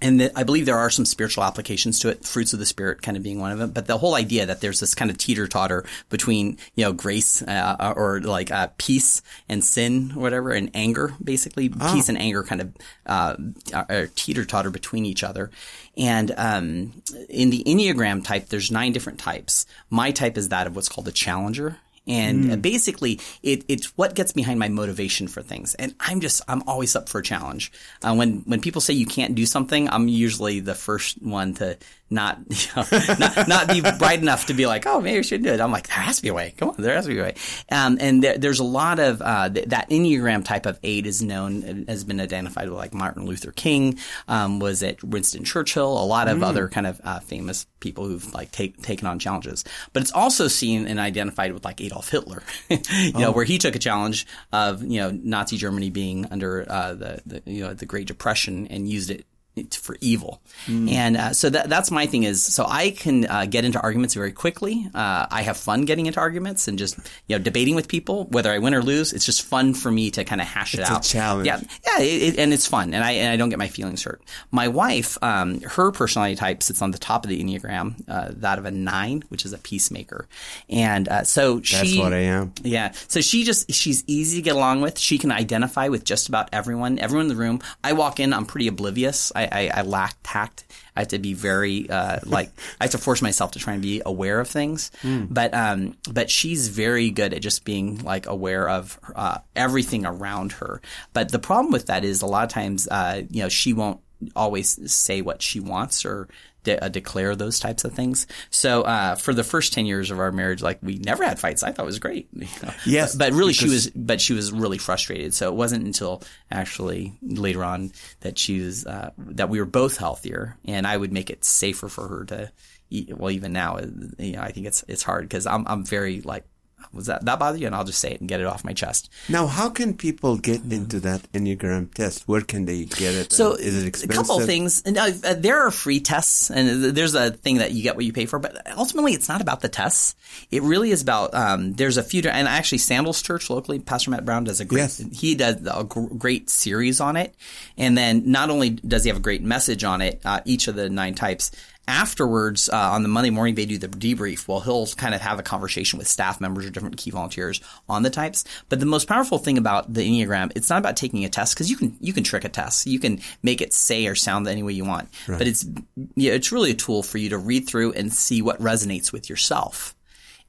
And 0.00 0.20
the, 0.20 0.38
I 0.38 0.44
believe 0.44 0.64
there 0.64 0.78
are 0.78 0.90
some 0.90 1.04
spiritual 1.04 1.42
applications 1.42 1.98
to 2.00 2.10
it, 2.10 2.24
fruits 2.24 2.52
of 2.52 2.60
the 2.60 2.66
spirit 2.66 3.02
kind 3.02 3.16
of 3.16 3.22
being 3.24 3.40
one 3.40 3.50
of 3.50 3.58
them. 3.58 3.70
But 3.70 3.86
the 3.86 3.98
whole 3.98 4.14
idea 4.14 4.46
that 4.46 4.60
there's 4.60 4.78
this 4.78 4.94
kind 4.94 5.10
of 5.10 5.18
teeter 5.18 5.48
totter 5.48 5.84
between, 6.08 6.58
you 6.76 6.84
know, 6.84 6.92
grace, 6.92 7.42
uh, 7.42 7.94
or 7.96 8.20
like, 8.20 8.52
uh, 8.52 8.68
peace 8.78 9.22
and 9.48 9.64
sin 9.64 10.12
or 10.14 10.22
whatever, 10.22 10.50
and 10.50 10.70
anger, 10.74 11.14
basically. 11.24 11.68
Peace 11.68 12.08
and 12.08 12.18
anger 12.18 12.44
kind 12.44 12.60
of, 12.60 12.76
uh, 13.06 13.36
are 13.72 14.06
teeter 14.14 14.44
totter 14.44 14.70
between 14.70 15.04
each 15.04 15.24
other. 15.24 15.50
And, 15.96 16.32
um, 16.36 17.02
in 17.28 17.50
the 17.50 17.64
Enneagram 17.64 18.24
type, 18.24 18.50
there's 18.50 18.70
nine 18.70 18.92
different 18.92 19.18
types. 19.18 19.66
My 19.90 20.12
type 20.12 20.36
is 20.38 20.50
that 20.50 20.68
of 20.68 20.76
what's 20.76 20.88
called 20.88 21.08
a 21.08 21.12
challenger. 21.12 21.78
And 22.08 22.52
uh, 22.52 22.56
basically, 22.56 23.20
it, 23.42 23.64
it's 23.68 23.96
what 23.96 24.14
gets 24.14 24.32
behind 24.32 24.58
my 24.58 24.68
motivation 24.68 25.28
for 25.28 25.42
things. 25.42 25.74
And 25.74 25.94
I'm 26.00 26.20
just, 26.20 26.42
I'm 26.48 26.62
always 26.66 26.96
up 26.96 27.08
for 27.08 27.18
a 27.18 27.22
challenge. 27.22 27.70
Uh, 28.02 28.14
when, 28.14 28.40
when 28.46 28.60
people 28.60 28.80
say 28.80 28.94
you 28.94 29.06
can't 29.06 29.34
do 29.34 29.46
something, 29.46 29.88
I'm 29.90 30.08
usually 30.08 30.60
the 30.60 30.74
first 30.74 31.22
one 31.22 31.54
to 31.54 31.76
not, 32.10 32.38
you 32.48 32.56
know, 32.74 32.86
not, 33.18 33.48
not 33.48 33.68
be 33.68 33.80
bright 33.98 34.20
enough 34.20 34.46
to 34.46 34.54
be 34.54 34.66
like, 34.66 34.86
oh, 34.86 35.00
maybe 35.00 35.18
I 35.18 35.22
shouldn't 35.22 35.46
do 35.46 35.52
it. 35.52 35.60
I'm 35.60 35.72
like, 35.72 35.88
there 35.88 35.96
has 35.96 36.16
to 36.16 36.22
be 36.22 36.28
a 36.28 36.34
way. 36.34 36.54
Come 36.56 36.70
on, 36.70 36.76
there 36.78 36.94
has 36.94 37.06
to 37.06 37.12
be 37.12 37.18
a 37.18 37.22
way. 37.22 37.34
Um, 37.70 37.98
and 38.00 38.22
there, 38.22 38.38
there's 38.38 38.60
a 38.60 38.64
lot 38.64 38.98
of, 38.98 39.20
uh, 39.20 39.50
th- 39.50 39.66
that 39.66 39.90
Enneagram 39.90 40.44
type 40.44 40.66
of 40.66 40.78
eight 40.82 41.06
is 41.06 41.22
known, 41.22 41.84
has 41.88 42.04
been 42.04 42.20
identified 42.20 42.68
with 42.68 42.78
like 42.78 42.94
Martin 42.94 43.26
Luther 43.26 43.52
King, 43.52 43.98
um, 44.26 44.58
was 44.58 44.82
it 44.82 45.02
Winston 45.04 45.44
Churchill, 45.44 46.02
a 46.02 46.04
lot 46.04 46.28
of 46.28 46.42
other 46.42 46.68
kind 46.68 46.86
of, 46.86 47.00
uh, 47.04 47.20
famous 47.20 47.66
people 47.80 48.06
who've 48.06 48.32
like 48.32 48.50
take, 48.50 48.80
taken 48.82 49.06
on 49.06 49.18
challenges. 49.18 49.64
But 49.92 50.02
it's 50.02 50.12
also 50.12 50.48
seen 50.48 50.86
and 50.86 50.98
identified 50.98 51.52
with 51.52 51.64
like 51.64 51.80
Adolf 51.80 51.97
Hitler, 52.06 52.42
you 52.68 53.12
know, 53.12 53.32
where 53.32 53.44
he 53.44 53.58
took 53.58 53.74
a 53.74 53.78
challenge 53.78 54.26
of, 54.52 54.82
you 54.82 55.00
know, 55.00 55.10
Nazi 55.10 55.56
Germany 55.56 55.90
being 55.90 56.26
under, 56.26 56.70
uh, 56.70 56.94
the, 56.94 57.20
the, 57.26 57.42
you 57.46 57.64
know, 57.64 57.74
the 57.74 57.86
Great 57.86 58.06
Depression 58.06 58.66
and 58.68 58.88
used 58.88 59.10
it 59.10 59.26
for 59.66 59.96
evil. 60.00 60.40
And 60.66 61.16
uh, 61.16 61.32
so 61.32 61.48
that, 61.50 61.68
that's 61.70 61.90
my 61.90 62.06
thing 62.06 62.24
is 62.24 62.42
so 62.42 62.66
I 62.68 62.90
can 62.90 63.26
uh, 63.26 63.46
get 63.46 63.64
into 63.64 63.80
arguments 63.80 64.14
very 64.14 64.32
quickly. 64.32 64.86
Uh, 64.92 65.26
I 65.30 65.42
have 65.42 65.56
fun 65.56 65.82
getting 65.86 66.06
into 66.06 66.20
arguments 66.20 66.68
and 66.68 66.78
just 66.78 66.98
you 67.26 67.38
know 67.38 67.42
debating 67.42 67.74
with 67.74 67.88
people 67.88 68.24
whether 68.26 68.50
I 68.52 68.58
win 68.58 68.74
or 68.74 68.82
lose. 68.82 69.12
It's 69.12 69.24
just 69.24 69.42
fun 69.42 69.72
for 69.72 69.90
me 69.90 70.10
to 70.10 70.24
kind 70.24 70.40
of 70.40 70.46
hash 70.46 70.74
it 70.74 70.80
It's 70.80 70.90
a 70.90 70.94
out. 70.94 71.02
challenge. 71.04 71.46
Yeah, 71.46 71.60
yeah, 71.86 72.00
it, 72.04 72.22
it, 72.34 72.38
and 72.38 72.52
it's 72.52 72.66
fun, 72.66 72.92
and 72.92 73.02
I 73.02 73.12
and 73.12 73.32
I 73.32 73.36
don't 73.36 73.48
get 73.48 73.58
my 73.58 73.68
feelings 73.68 74.02
hurt. 74.02 74.20
My 74.50 74.68
wife, 74.68 75.16
um, 75.22 75.60
her 75.62 75.90
personality 75.92 76.36
type 76.36 76.62
sits 76.62 76.82
on 76.82 76.90
the 76.90 76.98
top 76.98 77.24
of 77.24 77.30
the 77.30 77.42
enneagram, 77.42 77.94
uh, 78.08 78.28
that 78.32 78.58
of 78.58 78.64
a 78.66 78.70
nine, 78.70 79.24
which 79.28 79.44
is 79.46 79.52
a 79.54 79.58
peacemaker, 79.58 80.26
and 80.68 81.08
uh, 81.08 81.24
so 81.24 81.56
That's 81.56 81.68
she. 81.68 81.98
what 82.00 82.12
I 82.12 82.18
am. 82.18 82.52
Yeah. 82.62 82.92
So 83.08 83.20
she 83.20 83.44
just, 83.44 83.72
she's 83.72 84.04
easy 84.06 84.38
to 84.38 84.42
get 84.42 84.54
along 84.56 84.80
with. 84.82 84.98
She 84.98 85.16
can 85.18 85.32
identify 85.32 85.88
with 85.88 86.04
just 86.04 86.28
about 86.28 86.48
everyone, 86.52 86.98
everyone 86.98 87.26
in 87.26 87.28
the 87.28 87.36
room. 87.36 87.60
I 87.82 87.92
walk 87.94 88.20
in, 88.20 88.32
I'm 88.34 88.44
pretty 88.46 88.68
oblivious. 88.68 89.32
I, 89.34 89.47
I, 89.52 89.70
I 89.72 89.82
lack 89.82 90.16
tact. 90.22 90.64
I 90.96 91.00
have 91.00 91.08
to 91.08 91.18
be 91.18 91.34
very, 91.34 91.88
uh, 91.88 92.20
like, 92.24 92.50
I 92.80 92.84
have 92.84 92.90
to 92.92 92.98
force 92.98 93.22
myself 93.22 93.52
to 93.52 93.58
try 93.58 93.74
and 93.74 93.82
be 93.82 94.02
aware 94.04 94.40
of 94.40 94.48
things. 94.48 94.90
But, 95.30 95.54
um, 95.54 95.96
but 96.10 96.30
she's 96.30 96.68
very 96.68 97.10
good 97.10 97.34
at 97.34 97.42
just 97.42 97.64
being 97.64 98.02
like 98.02 98.26
aware 98.26 98.68
of, 98.68 98.98
uh, 99.14 99.38
everything 99.54 100.06
around 100.06 100.52
her. 100.52 100.80
But 101.12 101.30
the 101.30 101.38
problem 101.38 101.72
with 101.72 101.86
that 101.86 102.04
is 102.04 102.22
a 102.22 102.26
lot 102.26 102.44
of 102.44 102.50
times, 102.50 102.88
uh, 102.88 103.22
you 103.30 103.42
know, 103.42 103.48
she 103.48 103.72
won't 103.72 104.00
always 104.34 104.92
say 104.92 105.22
what 105.22 105.40
she 105.40 105.60
wants 105.60 106.04
or 106.04 106.28
de- 106.68 106.84
uh, 106.84 106.88
declare 106.88 107.34
those 107.34 107.58
types 107.58 107.84
of 107.84 107.94
things. 107.94 108.26
So 108.50 108.82
uh, 108.82 109.14
for 109.14 109.32
the 109.32 109.44
first 109.44 109.72
ten 109.72 109.86
years 109.86 110.10
of 110.10 110.20
our 110.20 110.30
marriage, 110.30 110.62
like 110.62 110.78
we 110.82 110.98
never 110.98 111.24
had 111.24 111.38
fights. 111.38 111.62
I 111.62 111.72
thought 111.72 111.82
it 111.82 111.86
was 111.86 111.98
great. 111.98 112.28
you 112.32 112.46
know. 112.62 112.72
Yes, 112.84 113.14
but, 113.14 113.30
but 113.30 113.36
really 113.36 113.52
she 113.52 113.68
was, 113.68 113.90
but 113.90 114.20
she 114.20 114.34
was 114.34 114.52
really 114.52 114.78
frustrated. 114.78 115.34
So 115.34 115.48
it 115.48 115.54
wasn't 115.54 115.86
until 115.86 116.22
actually 116.50 117.18
later 117.22 117.64
on 117.64 117.92
that 118.20 118.38
she 118.38 118.60
was 118.60 118.86
uh, 118.86 119.10
that 119.18 119.48
we 119.48 119.58
were 119.58 119.66
both 119.66 119.96
healthier, 119.96 120.56
and 120.64 120.86
I 120.86 120.96
would 120.96 121.12
make 121.12 121.30
it 121.30 121.44
safer 121.44 121.88
for 121.88 122.08
her 122.08 122.24
to. 122.26 122.52
Eat. 122.90 123.14
Well, 123.14 123.30
even 123.30 123.52
now, 123.52 123.76
uh, 123.76 123.86
you 124.18 124.32
know, 124.32 124.40
I 124.40 124.50
think 124.50 124.66
it's 124.66 124.82
it's 124.88 125.02
hard 125.02 125.24
because 125.24 125.46
I'm 125.46 125.66
I'm 125.66 125.84
very 125.84 126.22
like. 126.22 126.44
Was 126.92 127.06
that 127.06 127.24
that 127.24 127.38
bother 127.38 127.58
you? 127.58 127.66
And 127.66 127.74
I'll 127.74 127.84
just 127.84 128.00
say 128.00 128.12
it 128.12 128.20
and 128.20 128.28
get 128.28 128.40
it 128.40 128.46
off 128.46 128.64
my 128.64 128.72
chest. 128.72 129.10
Now, 129.28 129.46
how 129.46 129.68
can 129.68 129.94
people 129.94 130.36
get 130.38 130.62
into 130.72 131.00
that 131.00 131.30
Enneagram 131.32 131.92
test? 131.92 132.26
Where 132.26 132.40
can 132.40 132.64
they 132.64 132.84
get 132.84 133.14
it? 133.14 133.32
So 133.32 133.52
is 133.54 133.84
it 133.84 134.04
a 134.04 134.08
couple 134.08 134.40
of 134.40 134.46
things. 134.46 134.82
Uh, 134.86 135.12
uh, 135.24 135.34
there 135.34 135.66
are 135.66 135.70
free 135.70 136.00
tests, 136.00 136.50
and 136.50 136.84
there's 136.96 137.14
a 137.14 137.30
thing 137.30 137.58
that 137.58 137.72
you 137.72 137.82
get 137.82 137.96
what 137.96 138.04
you 138.04 138.12
pay 138.12 138.26
for. 138.26 138.38
But 138.38 138.76
ultimately, 138.76 139.12
it's 139.12 139.28
not 139.28 139.40
about 139.40 139.60
the 139.60 139.68
tests. 139.68 140.16
It 140.50 140.62
really 140.62 140.90
is 140.90 141.02
about. 141.02 141.34
Um, 141.34 141.72
there's 141.74 141.96
a 141.96 142.02
few, 142.02 142.22
and 142.22 142.48
actually, 142.48 142.78
Sandals 142.78 143.22
Church 143.22 143.50
locally, 143.50 143.78
Pastor 143.78 144.10
Matt 144.10 144.24
Brown 144.24 144.44
does 144.44 144.60
a 144.60 144.64
great. 144.64 144.80
Yes. 144.80 145.04
He 145.12 145.34
does 145.34 145.56
a 145.66 145.84
great 145.84 146.50
series 146.50 147.00
on 147.00 147.16
it, 147.16 147.34
and 147.76 147.96
then 147.96 148.30
not 148.30 148.50
only 148.50 148.70
does 148.70 149.04
he 149.04 149.08
have 149.10 149.18
a 149.18 149.22
great 149.22 149.42
message 149.42 149.84
on 149.84 150.00
it, 150.00 150.20
uh, 150.24 150.40
each 150.44 150.68
of 150.68 150.74
the 150.74 150.88
nine 150.88 151.14
types. 151.14 151.50
Afterwards, 151.88 152.68
uh, 152.68 152.76
on 152.76 153.02
the 153.02 153.08
Monday 153.08 153.30
morning, 153.30 153.54
they 153.56 153.66
do 153.66 153.78
the 153.78 153.88
debrief. 153.88 154.46
Well, 154.46 154.60
he'll 154.60 154.86
kind 154.86 155.14
of 155.14 155.20
have 155.22 155.38
a 155.40 155.42
conversation 155.42 155.98
with 155.98 156.06
staff 156.06 156.40
members 156.40 156.66
or 156.66 156.70
different 156.70 156.96
key 156.98 157.10
volunteers 157.10 157.60
on 157.88 158.02
the 158.02 158.10
types. 158.10 158.44
But 158.68 158.78
the 158.78 158.86
most 158.86 159.08
powerful 159.08 159.38
thing 159.38 159.58
about 159.58 159.92
the 159.92 160.02
Enneagram, 160.02 160.52
it's 160.54 160.70
not 160.70 160.78
about 160.78 160.96
taking 160.96 161.24
a 161.24 161.28
test 161.28 161.54
because 161.54 161.70
you 161.70 161.76
can 161.76 161.96
you 162.00 162.12
can 162.12 162.22
trick 162.22 162.44
a 162.44 162.48
test. 162.48 162.86
You 162.86 163.00
can 163.00 163.20
make 163.42 163.60
it 163.60 163.72
say 163.72 164.06
or 164.06 164.14
sound 164.14 164.46
any 164.46 164.62
way 164.62 164.72
you 164.72 164.84
want. 164.84 165.08
Right. 165.26 165.38
But 165.38 165.48
it's 165.48 165.66
yeah, 166.14 166.32
it's 166.32 166.52
really 166.52 166.70
a 166.70 166.74
tool 166.74 167.02
for 167.02 167.18
you 167.18 167.30
to 167.30 167.38
read 167.38 167.66
through 167.66 167.94
and 167.94 168.12
see 168.12 168.42
what 168.42 168.60
resonates 168.60 169.12
with 169.12 169.28
yourself 169.30 169.94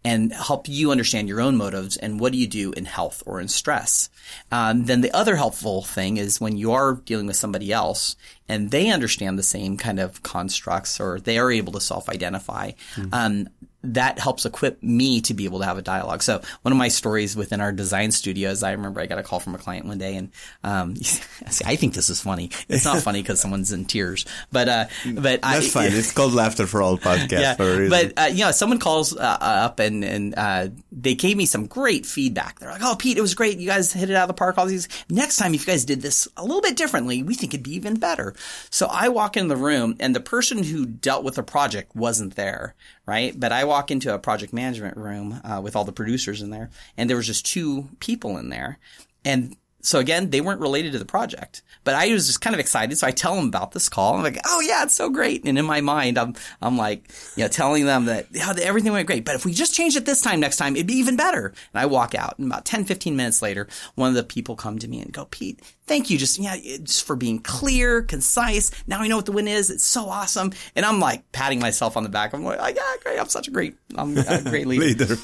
and 0.03 0.32
help 0.32 0.70
you 0.70 0.91
understand 0.91 1.27
your 1.27 1.41
own 1.41 1.58
motives 1.58 1.98
and 1.98 2.20
what 2.20 2.32
do 2.32 2.38
you 2.38 2.48
do 2.48 2.72
in 2.72 2.86
health 2.86 3.22
or 3.25 3.41
in 3.41 3.48
stress. 3.48 4.10
Um, 4.51 4.86
then 4.86 5.01
the 5.01 5.12
other 5.12 5.36
helpful 5.36 5.82
thing 5.82 6.18
is 6.18 6.39
when 6.39 6.56
you 6.56 6.72
are 6.72 6.94
dealing 6.94 7.27
with 7.27 7.36
somebody 7.36 7.74
else 7.74 8.15
and 8.48 8.72
they 8.72 8.89
understand 8.89 9.38
the 9.38 9.44
same 9.44 9.75
kind 9.75 10.00
of 10.00 10.24
constructs 10.24 11.00
or 11.00 11.20
they 11.20 11.38
are 11.38 11.51
able 11.51 11.74
to 11.74 11.82
self-identify. 11.82 12.72
Mm-hmm. 12.96 13.13
Um, 13.13 13.50
that 13.83 14.19
helps 14.19 14.45
equip 14.45 14.81
me 14.83 15.21
to 15.21 15.33
be 15.33 15.45
able 15.45 15.59
to 15.59 15.65
have 15.65 15.77
a 15.77 15.81
dialogue. 15.81 16.24
So 16.24 16.41
one 16.62 16.71
of 16.71 16.77
my 16.77 16.88
stories 16.88 17.36
within 17.36 17.62
our 17.62 17.71
design 17.71 18.12
studio 18.12 18.29
studios, 18.29 18.63
I 18.63 18.71
remember 18.71 19.01
I 19.01 19.05
got 19.05 19.17
a 19.19 19.24
call 19.24 19.39
from 19.39 19.55
a 19.55 19.57
client 19.57 19.86
one 19.86 19.98
day 19.98 20.15
and, 20.15 20.31
um, 20.63 20.95
see, 21.03 21.65
I 21.65 21.75
think 21.75 21.93
this 21.93 22.09
is 22.09 22.21
funny. 22.21 22.51
It's 22.67 22.86
not 22.86 23.01
funny 23.01 23.21
because 23.21 23.39
someone's 23.39 23.71
in 23.71 23.86
tears, 23.86 24.25
but, 24.51 24.69
uh, 24.69 24.86
but 25.13 25.41
that's 25.41 25.75
I, 25.75 25.89
fine. 25.89 25.91
it's 25.91 26.12
called 26.12 26.33
laughter 26.33 26.67
for 26.67 26.81
all 26.81 26.98
podcast 26.98 27.31
yeah, 27.31 27.55
for 27.55 27.63
a 27.63 27.77
reason. 27.77 27.89
But, 28.15 28.21
uh, 28.21 28.27
you 28.27 28.45
know, 28.45 28.51
someone 28.51 28.79
calls 28.79 29.15
uh, 29.15 29.38
up 29.41 29.79
and, 29.79 30.03
and, 30.03 30.36
uh, 30.38 30.67
they 30.91 31.15
gave 31.15 31.38
me 31.38 31.45
some 31.45 31.65
great 31.65 32.05
feedback. 32.05 32.59
They're 32.59 32.71
like, 32.71 32.83
Oh, 32.83 32.95
Pete, 32.98 33.17
it 33.17 33.21
was 33.21 33.36
great. 33.36 33.57
You 33.57 33.67
guys 33.67 33.91
hit 33.91 34.09
it 34.09 34.15
out 34.15 34.24
of 34.24 34.27
the 34.27 34.33
park. 34.33 34.57
All 34.57 34.65
these 34.65 34.88
next 35.09 35.38
time, 35.38 35.53
if 35.53 35.62
you 35.62 35.74
guys 35.74 35.86
did 35.86 36.01
this 36.01 36.27
a 36.38 36.43
little 36.43 36.62
bit 36.62 36.75
differently, 36.75 37.24
we 37.24 37.36
think 37.36 37.53
it'd 37.53 37.63
be 37.63 37.75
even 37.75 37.95
better. 37.95 38.36
So 38.69 38.88
I 38.88 39.09
walk 39.09 39.38
in 39.38 39.48
the 39.48 39.57
room 39.57 39.95
and 40.00 40.15
the 40.15 40.19
person 40.19 40.63
who 40.63 40.86
dealt 40.86 41.24
with 41.24 41.36
the 41.36 41.43
project 41.43 41.95
wasn't 41.95 42.36
there 42.36 42.75
right? 43.10 43.38
But 43.38 43.51
I 43.51 43.63
walk 43.63 43.89
into 43.89 44.13
a 44.13 44.20
project 44.20 44.54
management 44.54 44.96
room 44.96 45.42
uh, 45.44 45.60
with 45.63 45.75
all 45.75 45.84
the 45.84 45.92
producers 45.92 46.44
in 46.44 46.51
there, 46.51 46.70
and 46.96 47.10
there 47.10 47.18
was 47.18 47.25
just 47.25 47.44
two 47.44 47.89
people 48.00 48.38
in 48.38 48.50
there, 48.50 48.78
and 49.25 49.56
so 49.89 49.98
again, 49.98 50.29
they 50.29 50.39
weren't 50.39 50.62
related 50.62 50.91
to 50.91 51.00
the 51.00 51.05
project, 51.05 51.63
but 51.84 51.96
I 51.96 52.13
was 52.13 52.27
just 52.27 52.41
kind 52.41 52.53
of 52.53 52.60
excited. 52.60 52.96
So 52.96 53.08
I 53.08 53.12
tell 53.12 53.34
them 53.34 53.48
about 53.48 53.72
this 53.72 53.89
call. 53.89 54.13
I'm 54.13 54.22
like, 54.22 54.38
oh 54.46 54.62
yeah, 54.62 54.84
it's 54.84 54.93
so 54.93 55.10
great. 55.10 55.46
And 55.46 55.58
in 55.58 55.65
my 55.65 55.81
mind, 55.81 56.19
I'm, 56.19 56.36
I'm 56.62 56.77
like, 56.77 57.12
you 57.36 57.43
know, 57.43 57.48
telling 57.48 57.88
them 57.88 58.05
that 58.05 58.27
yeah, 58.29 58.53
everything 58.62 58.91
went 58.91 59.08
great, 59.08 59.25
but 59.25 59.34
if 59.34 59.46
we 59.46 59.51
just 59.51 59.74
change 59.74 59.96
it 59.96 60.05
this 60.05 60.22
time, 60.22 60.41
next 60.41 60.58
time, 60.58 60.75
it'd 60.75 60.86
be 60.86 60.93
even 60.93 61.15
better. 61.15 61.48
And 61.48 61.81
I 61.81 61.88
walk 61.88 62.13
out 62.13 62.38
and 62.38 62.46
about 62.46 62.65
10, 62.65 62.86
15 62.86 63.15
minutes 63.15 63.41
later, 63.41 63.67
one 63.96 64.10
of 64.10 64.13
the 64.13 64.24
people 64.24 64.55
come 64.55 64.77
to 64.77 64.88
me 64.88 65.01
and 65.01 65.12
go, 65.12 65.25
Pete, 65.25 65.60
thank 65.88 66.12
you. 66.12 66.19
Just, 66.19 66.38
yeah, 66.38 66.55
just 66.84 67.03
for 67.08 67.15
being 67.15 67.39
clear, 67.39 68.03
concise. 68.03 68.69
Now 68.86 69.01
we 69.01 69.08
know 69.08 69.15
what 69.15 69.25
the 69.25 69.31
win 69.31 69.48
is. 69.48 69.72
It's 69.72 69.84
so 69.84 70.05
awesome. 70.08 70.53
And 70.75 70.86
I'm 70.86 71.00
like 71.00 71.31
patting 71.31 71.60
myself 71.60 71.98
on 71.98 72.03
the 72.03 72.10
back. 72.10 72.34
I'm 72.34 72.43
like, 72.43 72.75
yeah, 72.75 72.96
great. 73.01 73.19
I'm 73.19 73.27
such 73.27 73.48
a 73.48 73.51
great, 73.51 73.75
I'm 73.96 74.15
a 74.15 74.41
great 74.43 74.67
leader. 74.67 74.86
leader. 74.86 75.15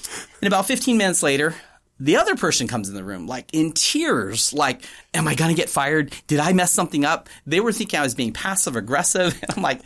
And 0.42 0.48
about 0.48 0.66
15 0.66 0.98
minutes 0.98 1.22
later, 1.22 1.54
the 2.00 2.18
other 2.18 2.36
person 2.36 2.68
comes 2.68 2.90
in 2.90 2.96
the 2.96 3.04
room 3.04 3.28
like 3.28 3.48
in 3.54 3.72
tears 3.72 4.54
like 4.54 4.84
am 5.14 5.28
i 5.28 5.36
going 5.36 5.54
to 5.54 5.60
get 5.60 5.70
fired? 5.70 6.14
Did 6.28 6.40
i 6.40 6.54
mess 6.54 6.72
something 6.72 7.06
up? 7.06 7.30
They 7.46 7.60
were 7.60 7.72
thinking 7.72 8.00
i 8.00 8.04
was 8.04 8.16
being 8.16 8.34
passive 8.34 8.76
aggressive 8.76 9.38
and 9.42 9.52
i'm 9.58 9.64
like 9.64 9.82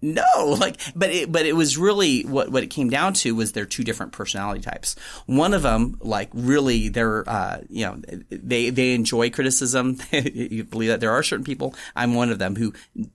no, 0.00 0.24
like, 0.60 0.80
but 0.94 1.10
it, 1.10 1.30
but 1.30 1.46
it 1.46 1.54
was 1.54 1.78
really 1.78 2.22
what, 2.22 2.50
what 2.50 2.62
it 2.62 2.68
came 2.68 2.90
down 2.90 3.14
to 3.14 3.34
was 3.34 3.52
they're 3.52 3.66
two 3.66 3.84
different 3.84 4.12
personality 4.12 4.60
types. 4.60 4.96
One 5.26 5.54
of 5.54 5.62
them, 5.62 5.98
like, 6.00 6.30
really, 6.32 6.88
they're, 6.88 7.28
uh, 7.28 7.60
you 7.68 7.86
know, 7.86 8.00
they, 8.30 8.70
they 8.70 8.94
enjoy 8.94 9.30
criticism. 9.30 9.98
you 10.12 10.64
believe 10.64 10.90
that 10.90 11.00
there 11.00 11.12
are 11.12 11.22
certain 11.22 11.44
people. 11.44 11.74
I'm 11.94 12.14
one 12.14 12.30
of 12.30 12.38
them 12.38 12.56
who 12.56 12.72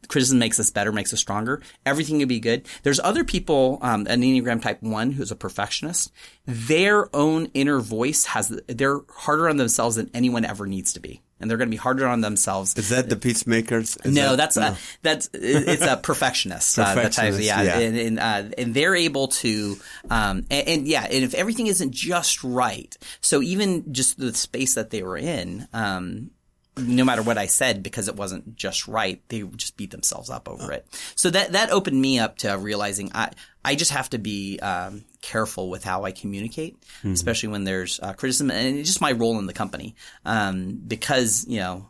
criticism 0.08 0.40
makes 0.40 0.60
us 0.60 0.72
better, 0.72 0.92
makes 0.92 1.14
us 1.14 1.20
stronger. 1.20 1.62
Everything 1.86 2.20
can 2.20 2.28
be 2.28 2.40
good. 2.40 2.68
There's 2.84 3.00
other 3.00 3.24
people, 3.24 3.80
um, 3.82 4.08
an 4.10 4.22
Enneagram 4.22 4.62
type 4.62 4.82
one 4.82 5.12
who's 5.12 5.32
a 5.32 5.36
perfectionist. 5.36 6.12
Their 6.46 7.14
own 7.16 7.48
inner 7.54 7.80
voice 7.80 8.26
has, 8.26 8.50
they're 8.68 9.00
harder 9.10 9.50
on 9.50 9.58
themselves 9.58 9.96
than 9.96 10.10
anyone 10.14 10.46
ever 10.46 10.66
needs 10.68 10.94
to 10.94 11.00
be 11.00 11.22
and 11.44 11.52
they're 11.52 11.58
going 11.58 11.70
to 11.70 11.72
be 11.72 11.78
harder 11.78 12.08
on 12.08 12.22
themselves. 12.22 12.74
Is 12.78 12.90
that 12.90 13.10
the 13.10 13.18
peacemakers? 13.18 13.98
Is 13.98 14.16
no, 14.16 14.32
that, 14.32 14.38
that's 14.38 14.58
no. 14.58 14.68
A, 14.68 14.78
that's 15.02 15.30
it's 15.34 15.84
a 15.84 15.98
perfectionist. 15.98 16.78
perfectionist 16.78 17.38
uh, 17.38 17.42
yeah, 17.42 17.62
yeah, 17.62 17.80
and 17.80 17.98
and, 17.98 18.20
uh, 18.20 18.44
and, 18.58 18.74
they're 18.74 18.96
able 18.96 19.28
to, 19.28 19.78
um, 20.10 20.46
and, 20.50 20.68
and, 20.68 20.88
yeah, 20.88 21.04
and 21.04 21.24
if 21.24 21.34
everything 21.34 21.68
isn't 21.68 21.92
just 21.92 22.44
right, 22.44 22.98
so 23.20 23.42
even 23.42 23.94
just 23.94 24.18
the 24.18 24.34
space 24.34 24.76
that 24.76 24.90
they 24.90 25.04
were 25.04 25.18
in, 25.18 25.68
um, 25.74 26.32
no 26.78 27.06
matter 27.06 27.22
what 27.22 27.38
I 27.38 27.46
said, 27.46 27.84
because 27.84 28.08
it 28.08 28.16
wasn't 28.16 28.56
just 28.56 28.88
right, 28.88 29.22
they 29.30 29.42
just 29.56 29.78
beat 29.78 29.92
themselves 29.92 30.30
up 30.30 30.50
over 30.50 30.72
it. 30.72 30.86
So 31.16 31.30
that 31.30 31.52
that 31.52 31.70
opened 31.72 32.00
me 32.00 32.20
up 32.20 32.38
to 32.40 32.58
realizing 32.58 33.12
I 33.14 33.32
I 33.64 33.76
just 33.76 33.92
have 33.92 34.10
to 34.12 34.18
be 34.18 34.60
um, 34.60 35.06
careful 35.22 35.70
with 35.70 35.84
how 35.84 36.04
I 36.04 36.12
communicate, 36.12 36.82
mm-hmm. 36.82 37.14
especially 37.14 37.50
when 37.50 37.64
there's 37.64 38.00
uh, 38.00 38.14
criticism 38.14 38.52
and 38.52 38.84
just 38.86 39.02
my 39.02 39.12
role 39.12 39.38
in 39.40 39.46
the 39.46 39.54
company, 39.54 39.96
um, 40.26 40.82
because 40.88 41.46
you 41.48 41.60
know. 41.60 41.90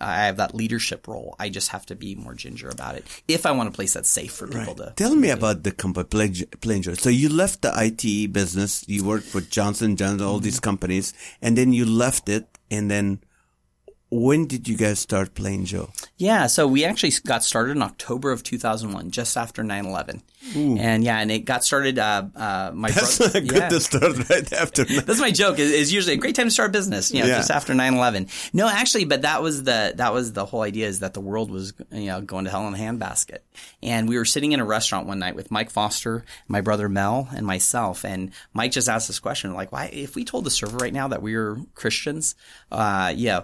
I 0.00 0.24
have 0.24 0.38
that 0.38 0.52
leadership 0.52 1.06
role. 1.06 1.36
I 1.38 1.48
just 1.48 1.68
have 1.68 1.86
to 1.86 1.94
be 1.94 2.16
more 2.16 2.34
ginger 2.34 2.68
about 2.68 2.96
it 2.96 3.06
if 3.28 3.46
I 3.46 3.52
want 3.52 3.68
a 3.68 3.70
place 3.70 3.94
that's 3.94 4.08
safe 4.08 4.32
for 4.32 4.48
people 4.48 4.74
right. 4.74 4.88
to. 4.88 4.92
Tell 4.96 5.14
me 5.14 5.30
about 5.30 5.62
the 5.62 5.70
company, 5.70 6.44
Plain 6.60 6.82
Joe. 6.82 6.94
So 6.94 7.08
you 7.08 7.28
left 7.28 7.62
the 7.62 7.70
IT 7.72 8.32
business. 8.32 8.84
You 8.88 9.04
worked 9.04 9.26
for 9.26 9.40
Johnson 9.40 9.94
Johnson, 9.94 10.26
all 10.26 10.38
mm-hmm. 10.38 10.42
these 10.42 10.58
companies, 10.58 11.14
and 11.40 11.56
then 11.56 11.72
you 11.72 11.84
left 11.86 12.28
it, 12.28 12.48
and 12.68 12.90
then 12.90 13.20
when 14.10 14.46
did 14.46 14.66
you 14.68 14.76
guys 14.76 14.98
start 14.98 15.34
Plain 15.34 15.66
Joe? 15.66 15.90
Yeah, 16.16 16.46
so 16.46 16.66
we 16.66 16.84
actually 16.84 17.12
got 17.26 17.44
started 17.44 17.72
in 17.72 17.82
October 17.82 18.30
of 18.30 18.42
2001, 18.42 19.10
just 19.10 19.36
after 19.36 19.62
9/11. 19.62 20.22
And 20.54 21.04
yeah, 21.04 21.18
and 21.18 21.30
it 21.30 21.40
got 21.40 21.62
started. 21.62 21.98
Uh, 21.98 22.24
uh, 22.34 22.70
my 22.74 22.90
that's 22.90 23.18
bro- 23.18 23.28
good 23.28 23.52
yeah. 23.52 23.68
to 23.68 23.80
start 23.80 24.30
right 24.30 24.52
after. 24.52 24.84
that's 25.02 25.20
my 25.20 25.30
joke. 25.30 25.58
Is 25.58 25.92
usually 25.92 26.14
a 26.14 26.18
great 26.18 26.36
time 26.36 26.46
to 26.46 26.50
start 26.50 26.72
business. 26.72 27.12
You 27.12 27.20
know, 27.20 27.26
yeah. 27.26 27.36
just 27.36 27.50
after 27.50 27.74
9/11. 27.74 28.54
No, 28.54 28.66
actually, 28.66 29.04
but 29.04 29.22
that 29.22 29.42
was 29.42 29.64
the 29.64 29.92
that 29.96 30.12
was 30.14 30.32
the 30.32 30.46
whole 30.46 30.62
idea 30.62 30.86
is 30.86 31.00
that 31.00 31.12
the 31.12 31.20
world 31.20 31.50
was 31.50 31.74
you 31.92 32.06
know 32.06 32.22
going 32.22 32.46
to 32.46 32.50
hell 32.50 32.66
in 32.66 32.74
a 32.74 32.78
handbasket. 32.78 33.38
And 33.82 34.08
we 34.08 34.16
were 34.16 34.24
sitting 34.24 34.52
in 34.52 34.60
a 34.60 34.64
restaurant 34.64 35.06
one 35.06 35.18
night 35.18 35.34
with 35.34 35.50
Mike 35.50 35.70
Foster, 35.70 36.24
my 36.46 36.62
brother 36.62 36.88
Mel, 36.88 37.28
and 37.34 37.44
myself. 37.44 38.04
And 38.04 38.30
Mike 38.54 38.72
just 38.72 38.88
asked 38.88 39.08
this 39.08 39.20
question 39.20 39.52
like, 39.52 39.70
why 39.70 39.90
if 39.92 40.14
we 40.14 40.24
told 40.24 40.44
the 40.44 40.50
server 40.50 40.78
right 40.78 40.94
now 40.94 41.08
that 41.08 41.20
we 41.20 41.36
were 41.36 41.58
Christians, 41.74 42.36
uh, 42.72 43.12
yeah 43.14 43.42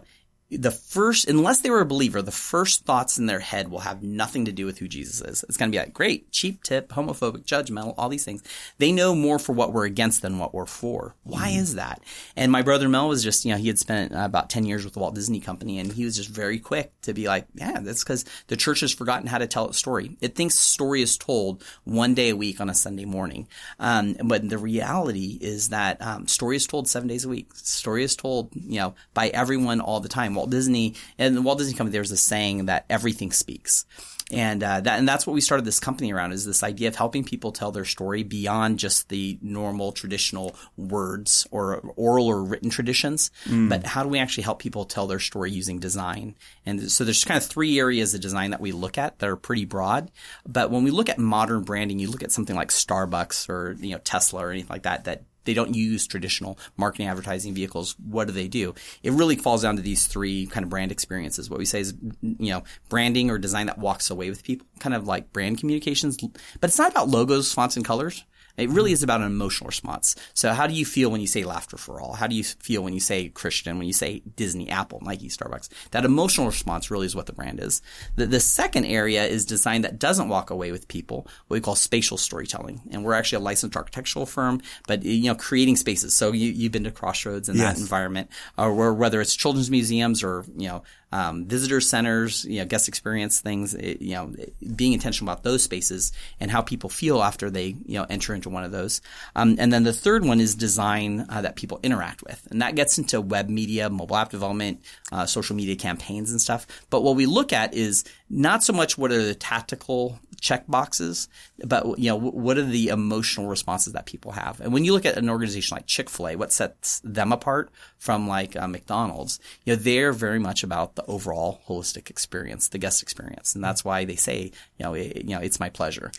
the 0.51 0.71
first, 0.71 1.29
unless 1.29 1.61
they 1.61 1.71
were 1.71 1.81
a 1.81 1.87
believer, 1.87 2.21
the 2.21 2.31
first 2.31 2.85
thoughts 2.85 3.19
in 3.19 3.27
their 3.27 3.41
head 3.41 3.69
will 3.69 3.81
have 3.81 4.03
nothing 4.03 4.45
to 4.45 4.53
do 4.53 4.67
with 4.67 4.79
who 4.79 4.87
Jesus 4.87 5.21
is. 5.21 5.45
It's 5.45 5.57
going 5.57 5.71
to 5.71 5.77
be 5.77 5.81
like, 5.81 5.95
great, 5.95 6.31
cheap 6.33 6.63
tip, 6.63 6.91
homophobic, 6.91 7.45
judgmental, 7.45 7.95
all 7.97 8.09
these 8.09 8.25
things. 8.25 8.43
They 8.79 8.93
know 8.93 9.15
more 9.15 9.39
for 9.39 9.53
what 9.53 9.73
we're 9.73 9.87
against 9.87 10.23
than 10.23 10.39
what 10.39 10.55
we're 10.55 10.67
for. 10.67 11.15
Why 11.25 11.53
mm. 11.53 11.59
is 11.59 11.75
that? 11.77 12.03
And 12.37 12.53
my 12.53 12.63
brother 12.63 12.89
Mel 12.89 13.09
was 13.09 13.23
just, 13.23 13.45
you 13.45 13.53
know, 13.53 13.59
he 13.59 13.69
had 13.69 13.79
spent 13.79 14.13
uh, 14.13 14.19
about 14.19 14.51
10 14.51 14.67
years 14.67 14.85
with 14.85 14.95
the 14.95 15.01
Walt 15.01 15.15
Disney 15.15 15.41
Company 15.41 15.79
and 15.79 15.93
he 15.93 16.05
was 16.05 16.17
just 16.17 16.29
very 16.29 16.59
quick 16.59 16.93
to 17.03 17.15
be 17.15 17.27
like, 17.27 17.47
yeah, 17.55 17.81
that's 17.81 18.05
because 18.05 18.25
the 18.49 18.57
church 18.57 18.81
has 18.81 18.93
forgotten 18.93 19.27
how 19.27 19.39
to 19.39 19.47
tell 19.47 19.69
its 19.69 19.79
story. 19.79 20.17
It 20.21 20.35
thinks 20.35 20.57
story 20.57 21.03
is 21.03 21.17
told 21.17 21.65
one 21.85 22.15
day 22.15 22.29
a 22.29 22.37
week 22.37 22.61
on 22.61 22.69
a 22.69 22.75
Sunday 22.75 23.07
morning. 23.07 23.49
Um, 23.81 24.17
but 24.23 24.49
the 24.49 24.59
reality 24.59 25.39
is 25.41 25.71
that 25.71 26.01
um, 26.03 26.29
story 26.29 26.57
is 26.57 26.67
told 26.67 26.87
seven 26.87 27.09
days 27.09 27.25
a 27.25 27.29
week. 27.29 27.55
Story 27.55 28.05
is 28.05 28.15
told, 28.15 28.51
you 28.55 28.79
know, 28.79 28.95
by 29.15 29.29
everyone 29.29 29.81
all 29.81 30.01
the 30.01 30.09
time. 30.09 30.35
Walt 30.45 30.51
Disney 30.51 30.95
and 31.19 31.35
the 31.35 31.41
Walt 31.41 31.59
Disney 31.59 31.73
Company, 31.73 31.93
there's 31.93 32.11
a 32.11 32.19
saying 32.19 32.67
that 32.67 32.85
everything 32.91 33.33
speaks. 33.33 33.87
And 34.31 34.63
uh, 34.63 34.81
that 34.81 34.99
and 34.99 35.07
that's 35.07 35.27
what 35.27 35.35
we 35.35 35.41
started 35.43 35.67
this 35.67 35.81
company 35.81 36.13
around 36.13 36.33
is 36.33 36.47
this 36.47 36.63
idea 36.63 36.89
of 36.89 36.97
helping 36.97 37.25
people 37.25 37.53
tell 37.53 37.73
their 37.73 37.85
story 37.85 38.23
beyond 38.23 38.79
just 38.79 39.11
the 39.11 39.39
normal 39.43 39.93
traditional 39.93 40.57
words 40.79 41.47
or 41.51 41.93
oral 41.97 42.27
or 42.27 42.43
written 42.43 42.71
traditions, 42.71 43.31
mm. 43.45 43.69
but 43.69 43.85
how 43.85 44.03
do 44.03 44.09
we 44.09 44.19
actually 44.19 44.45
help 44.45 44.61
people 44.61 44.87
tell 44.87 45.07
their 45.07 45.19
story 45.19 45.51
using 45.51 45.79
design? 45.79 46.37
And 46.65 46.91
so 46.91 47.05
there's 47.05 47.23
kind 47.25 47.37
of 47.37 47.45
three 47.45 47.79
areas 47.79 48.15
of 48.15 48.23
design 48.23 48.51
that 48.53 48.63
we 48.63 48.73
look 48.73 48.97
at 48.97 49.19
that 49.19 49.29
are 49.29 49.37
pretty 49.37 49.67
broad. 49.67 50.11
But 50.47 50.71
when 50.71 50.85
we 50.85 50.91
look 50.91 51.11
at 51.11 51.19
modern 51.19 51.63
branding, 51.63 51.99
you 51.99 52.11
look 52.11 52.23
at 52.23 52.33
something 52.33 52.57
like 52.57 52.69
Starbucks 52.69 53.51
or 53.51 53.77
you 53.79 53.91
know 53.91 54.01
Tesla 54.05 54.47
or 54.47 54.51
anything 54.51 54.71
like 54.71 54.85
that 54.85 55.05
that 55.05 55.25
they 55.45 55.55
don't 55.55 55.75
use 55.75 56.07
traditional 56.07 56.59
marketing 56.77 57.07
advertising 57.07 57.55
vehicles. 57.55 57.97
What 58.05 58.27
do 58.27 58.33
they 58.33 58.49
do? 58.49 58.75
It 59.03 59.13
really 59.13 59.37
falls 59.37 59.63
down 59.63 59.77
to 59.77 59.83
these 59.83 60.07
three 60.07 60.47
kind 60.47 60.65
of 60.65 60.71
brand 60.71 60.93
experiences. 60.93 61.51
What 61.51 61.59
we 61.59 61.65
say 61.65 61.81
is, 61.81 61.95
you 62.23 62.51
know, 62.51 62.65
branding 62.89 63.31
or 63.31 63.39
design 63.39 63.67
that 63.67 63.79
walks 63.79 64.11
away 64.11 64.31
with 64.31 64.43
people, 64.43 64.67
kind 64.79 64.95
of 64.95 65.07
like 65.07 65.33
brand 65.33 65.59
communications. 65.59 66.17
But 66.61 66.71
it's 66.71 66.79
not 66.79 66.91
about 66.91 67.09
logos, 67.09 67.53
fonts, 67.53 67.77
and 67.77 67.85
colors. 67.85 68.25
It 68.57 68.69
really 68.69 68.91
mm-hmm. 68.91 68.95
is 68.95 69.03
about 69.03 69.21
an 69.21 69.27
emotional 69.27 69.67
response. 69.67 70.17
So 70.33 70.53
how 70.53 70.67
do 70.67 70.75
you 70.75 70.85
feel 70.85 71.11
when 71.11 71.21
you 71.21 71.27
say 71.27 71.45
laughter 71.45 71.77
for 71.77 72.01
all? 72.01 72.15
How 72.15 72.27
do 72.27 72.37
you 72.37 72.45
feel 72.45 72.83
when 72.83 72.93
you 72.93 73.01
say 73.01 73.29
Christian, 73.29 73.79
when 73.79 73.87
you 73.87 73.93
say 73.93 74.23
Disney, 74.37 74.71
Apple, 74.71 75.01
Nike, 75.03 75.29
Starbucks? 75.29 75.69
That 75.91 76.05
emotional 76.05 76.47
response 76.47 76.91
really 76.91 77.07
is 77.07 77.17
what 77.17 77.27
the 77.27 77.33
brand 77.33 77.61
is. 77.61 77.83
The, 78.17 78.27
the 78.27 78.41
second 78.41 78.85
area 78.85 79.25
is 79.25 79.45
design 79.45 79.83
that 79.83 79.99
doesn't 79.99 80.29
walk 80.29 80.51
away 80.51 80.71
with 80.71 80.89
people, 80.89 81.27
what 81.47 81.57
we 81.57 81.61
call 81.61 81.75
spatial 81.75 82.17
storytelling. 82.17 82.83
And 82.91 83.05
we're 83.05 83.15
actually 83.15 83.37
a 83.37 83.41
licensed 83.41 83.77
architectural 83.77 84.27
firm, 84.27 84.61
but 84.87 85.03
you 85.03 85.25
know, 85.25 85.35
creating 85.35 85.77
spaces. 85.77 86.15
So 86.15 86.33
you, 86.33 86.51
you've 86.53 86.73
been 86.73 86.85
to 86.85 86.91
Crossroads 86.91 87.49
in 87.49 87.57
yes. 87.57 87.75
that 87.75 87.81
environment, 87.81 88.31
uh, 88.57 88.69
or 88.69 88.95
whether 88.95 89.21
it's 89.21 89.35
children's 89.35 89.71
museums 89.71 90.23
or, 90.23 90.45
you 90.57 90.69
know, 90.69 90.83
um, 91.15 91.45
visitor 91.45 91.81
centers, 91.81 92.45
you 92.45 92.59
know, 92.59 92.65
guest 92.65 92.89
experience 92.89 93.41
things, 93.41 93.73
it, 93.73 94.03
you 94.03 94.15
know, 94.15 94.35
being 94.75 94.95
intentional 94.95 95.33
about 95.33 95.45
those 95.45 95.63
spaces 95.63 96.13
and 96.41 96.51
how 96.51 96.61
people 96.61 96.91
feel 96.91 97.23
after 97.23 97.51
they, 97.51 97.77
you 97.87 97.97
know, 97.97 98.05
enter 98.11 98.35
into 98.35 98.51
one 98.51 98.65
of 98.65 98.73
those. 98.73 99.01
Um, 99.37 99.55
and 99.61 99.73
then 99.73 99.85
the 99.85 99.93
third 99.93 100.25
one 100.25 100.41
is 100.41 100.57
design 100.57 101.25
uh, 101.29 101.43
that 101.43 101.55
people 101.55 101.79
interact 101.85 102.25
with. 102.25 102.45
And 102.51 102.63
that 102.63 102.75
gets 102.75 102.99
into 102.99 103.21
web 103.21 103.49
media, 103.49 103.89
mobile 103.89 104.17
app 104.17 104.31
development, 104.31 104.83
uh, 105.13 105.25
social 105.25 105.55
media 105.55 105.77
campaigns 105.77 106.33
and 106.33 106.41
stuff. 106.41 106.67
But 106.91 107.05
what 107.05 107.15
we 107.15 107.27
look 107.27 107.53
at 107.53 107.75
is 107.75 108.03
not 108.29 108.65
so 108.65 108.73
much 108.73 108.99
what 108.99 109.13
are 109.13 109.23
the 109.23 109.37
tactical 109.37 110.19
check 110.45 110.65
boxes, 110.69 111.27
but 111.65 111.99
you 111.99 112.11
know 112.11 112.17
what 112.17 112.59
are 112.59 112.65
the 112.65 112.89
emotional 112.89 113.47
responses 113.47 113.95
that 113.95 114.05
people 114.05 114.33
have. 114.33 114.61
And 114.61 114.75
when 114.75 114.85
you 114.85 114.93
look 114.93 115.07
at 115.07 115.17
an 115.17 115.31
organization 115.31 115.75
like 115.75 115.87
Chick 115.87 116.11
Fil 116.11 116.29
A, 116.29 116.37
what 116.37 116.53
sets 116.53 117.01
them 117.03 117.33
apart 117.33 117.71
from 117.97 118.29
like 118.29 118.55
uh, 118.55 118.69
McDonald's, 118.69 119.41
you 119.65 119.73
know 119.73 119.77
they're 119.83 120.13
very 120.13 120.39
much 120.39 120.63
about 120.63 120.97
the 120.97 121.05
overall 121.07 121.63
holistic 121.67 122.11
experience, 122.11 122.69
the 122.69 122.79
guest 122.79 123.03
experience, 123.03 123.55
and 123.55 123.65
that's 123.65 123.87
why 123.87 124.05
they 124.05 124.17
say 124.17 124.53
you 124.79 124.85
know 124.85 124.93
it, 124.93 125.17
you 125.25 125.35
know 125.35 125.41
it's 125.41 125.59
my 125.59 125.71
pleasure. 125.71 126.13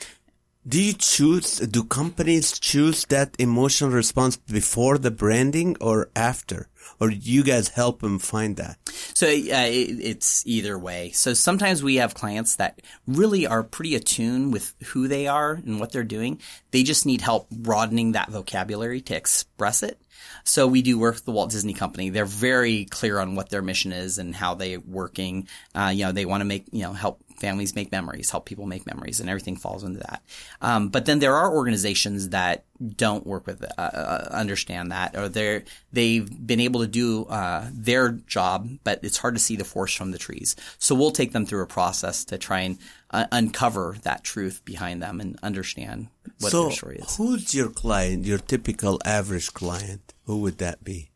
Do 0.67 0.81
you 0.81 0.93
choose, 0.93 1.59
do 1.59 1.83
companies 1.83 2.57
choose 2.57 3.05
that 3.05 3.35
emotional 3.37 3.91
response 3.91 4.35
before 4.35 4.97
the 4.97 5.11
branding 5.11 5.77
or 5.79 6.09
after? 6.15 6.69
Or 6.99 7.09
do 7.09 7.15
you 7.15 7.43
guys 7.43 7.69
help 7.69 8.01
them 8.01 8.17
find 8.17 8.55
that? 8.57 8.77
So 9.13 9.27
uh, 9.27 9.29
it, 9.29 9.99
it's 10.01 10.45
either 10.47 10.79
way. 10.79 11.11
So 11.11 11.35
sometimes 11.35 11.83
we 11.83 11.97
have 11.97 12.15
clients 12.15 12.55
that 12.55 12.81
really 13.05 13.45
are 13.45 13.61
pretty 13.61 13.93
attuned 13.93 14.53
with 14.53 14.73
who 14.85 15.07
they 15.07 15.27
are 15.27 15.53
and 15.53 15.79
what 15.79 15.91
they're 15.91 16.03
doing. 16.03 16.41
They 16.71 16.81
just 16.81 17.05
need 17.05 17.21
help 17.21 17.49
broadening 17.51 18.13
that 18.13 18.29
vocabulary 18.29 19.01
to 19.01 19.15
express 19.15 19.83
it. 19.83 19.99
So 20.43 20.67
we 20.67 20.81
do 20.81 20.99
work 20.99 21.15
with 21.15 21.25
the 21.25 21.31
Walt 21.31 21.51
Disney 21.51 21.73
Company. 21.73 22.09
They're 22.09 22.25
very 22.25 22.85
clear 22.85 23.19
on 23.19 23.35
what 23.35 23.49
their 23.49 23.61
mission 23.61 23.91
is 23.91 24.17
and 24.17 24.35
how 24.35 24.55
they're 24.55 24.79
working. 24.79 25.47
Uh, 25.73 25.91
you 25.93 26.05
know, 26.05 26.11
they 26.11 26.25
want 26.25 26.41
to 26.41 26.45
make, 26.45 26.65
you 26.71 26.83
know, 26.83 26.93
help 26.93 27.21
families 27.37 27.75
make 27.75 27.91
memories, 27.91 28.29
help 28.29 28.45
people 28.45 28.65
make 28.65 28.85
memories, 28.85 29.19
and 29.19 29.29
everything 29.29 29.55
falls 29.57 29.83
into 29.83 29.99
that. 29.99 30.21
Um, 30.61 30.89
but 30.89 31.05
then 31.05 31.19
there 31.19 31.35
are 31.35 31.53
organizations 31.53 32.29
that 32.29 32.65
don't 32.95 33.25
work 33.25 33.47
with, 33.47 33.63
uh, 33.63 33.81
uh, 33.81 34.29
understand 34.31 34.91
that, 34.91 35.15
or 35.15 35.29
they're 35.29 35.63
they've 35.91 36.29
been 36.45 36.59
able 36.59 36.81
to 36.81 36.87
do 36.87 37.25
uh, 37.25 37.67
their 37.73 38.11
job, 38.11 38.69
but 38.83 38.99
it's 39.03 39.17
hard 39.17 39.35
to 39.35 39.41
see 39.41 39.55
the 39.55 39.63
forest 39.63 39.97
from 39.97 40.11
the 40.11 40.17
trees. 40.17 40.55
So 40.79 40.95
we'll 40.95 41.11
take 41.11 41.31
them 41.31 41.45
through 41.45 41.63
a 41.63 41.67
process 41.67 42.25
to 42.25 42.37
try 42.37 42.61
and 42.61 42.77
uh, 43.15 43.27
uncover 43.31 43.95
that 44.03 44.23
truth 44.23 44.61
behind 44.65 45.01
them 45.01 45.19
and 45.21 45.37
understand 45.41 46.07
what 46.39 46.51
so 46.51 46.63
their 46.63 46.71
story 46.71 46.97
is. 46.97 47.15
who's 47.17 47.53
your 47.55 47.69
client, 47.69 48.25
your 48.25 48.37
typical 48.39 48.99
average 49.05 49.53
client? 49.53 50.13
Who 50.25 50.41
would 50.41 50.57
that 50.59 50.83
be? 50.83 51.09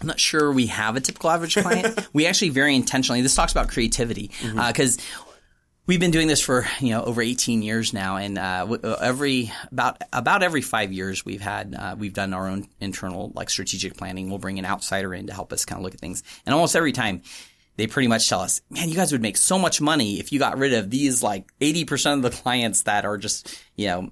I'm 0.00 0.06
not 0.06 0.18
sure 0.20 0.50
we 0.50 0.66
have 0.66 0.96
a 0.96 1.00
typical 1.00 1.30
average 1.30 1.56
client. 1.56 2.08
we 2.12 2.26
actually 2.26 2.48
very 2.50 2.74
intentionally, 2.74 3.20
this 3.20 3.34
talks 3.34 3.52
about 3.52 3.68
creativity, 3.68 4.30
because 4.56 4.96
Mm-hmm. 4.96 5.20
uh, 5.20 5.24
we've 5.86 6.00
been 6.00 6.10
doing 6.10 6.26
this 6.28 6.40
for, 6.40 6.66
you 6.80 6.90
know, 6.90 7.02
over 7.04 7.20
18 7.20 7.60
years 7.62 7.92
now. 7.92 8.16
And, 8.16 8.38
uh, 8.38 8.60
w- 8.60 8.80
uh, 8.82 8.96
every, 9.02 9.52
about, 9.70 10.00
about 10.12 10.42
every 10.42 10.62
five 10.62 10.90
years 10.92 11.24
we've 11.26 11.40
had, 11.42 11.74
uh, 11.74 11.96
we've 11.98 12.14
done 12.14 12.32
our 12.32 12.48
own 12.48 12.66
internal, 12.80 13.30
like 13.34 13.50
strategic 13.50 13.96
planning. 13.98 14.30
We'll 14.30 14.38
bring 14.38 14.58
an 14.58 14.64
outsider 14.64 15.12
in 15.12 15.26
to 15.26 15.34
help 15.34 15.52
us 15.52 15.64
kind 15.66 15.78
of 15.80 15.84
look 15.84 15.94
at 15.94 16.00
things. 16.00 16.22
And 16.46 16.54
almost 16.54 16.76
every 16.76 16.92
time, 16.92 17.20
they 17.80 17.86
pretty 17.86 18.08
much 18.08 18.28
tell 18.28 18.40
us, 18.40 18.60
man, 18.68 18.90
you 18.90 18.94
guys 18.94 19.10
would 19.10 19.22
make 19.22 19.38
so 19.38 19.58
much 19.58 19.80
money 19.80 20.20
if 20.20 20.32
you 20.32 20.38
got 20.38 20.58
rid 20.58 20.74
of 20.74 20.90
these 20.90 21.22
like 21.22 21.50
80% 21.60 22.16
of 22.16 22.22
the 22.22 22.28
clients 22.28 22.82
that 22.82 23.06
are 23.06 23.16
just, 23.16 23.58
you 23.74 23.86
know, 23.86 24.10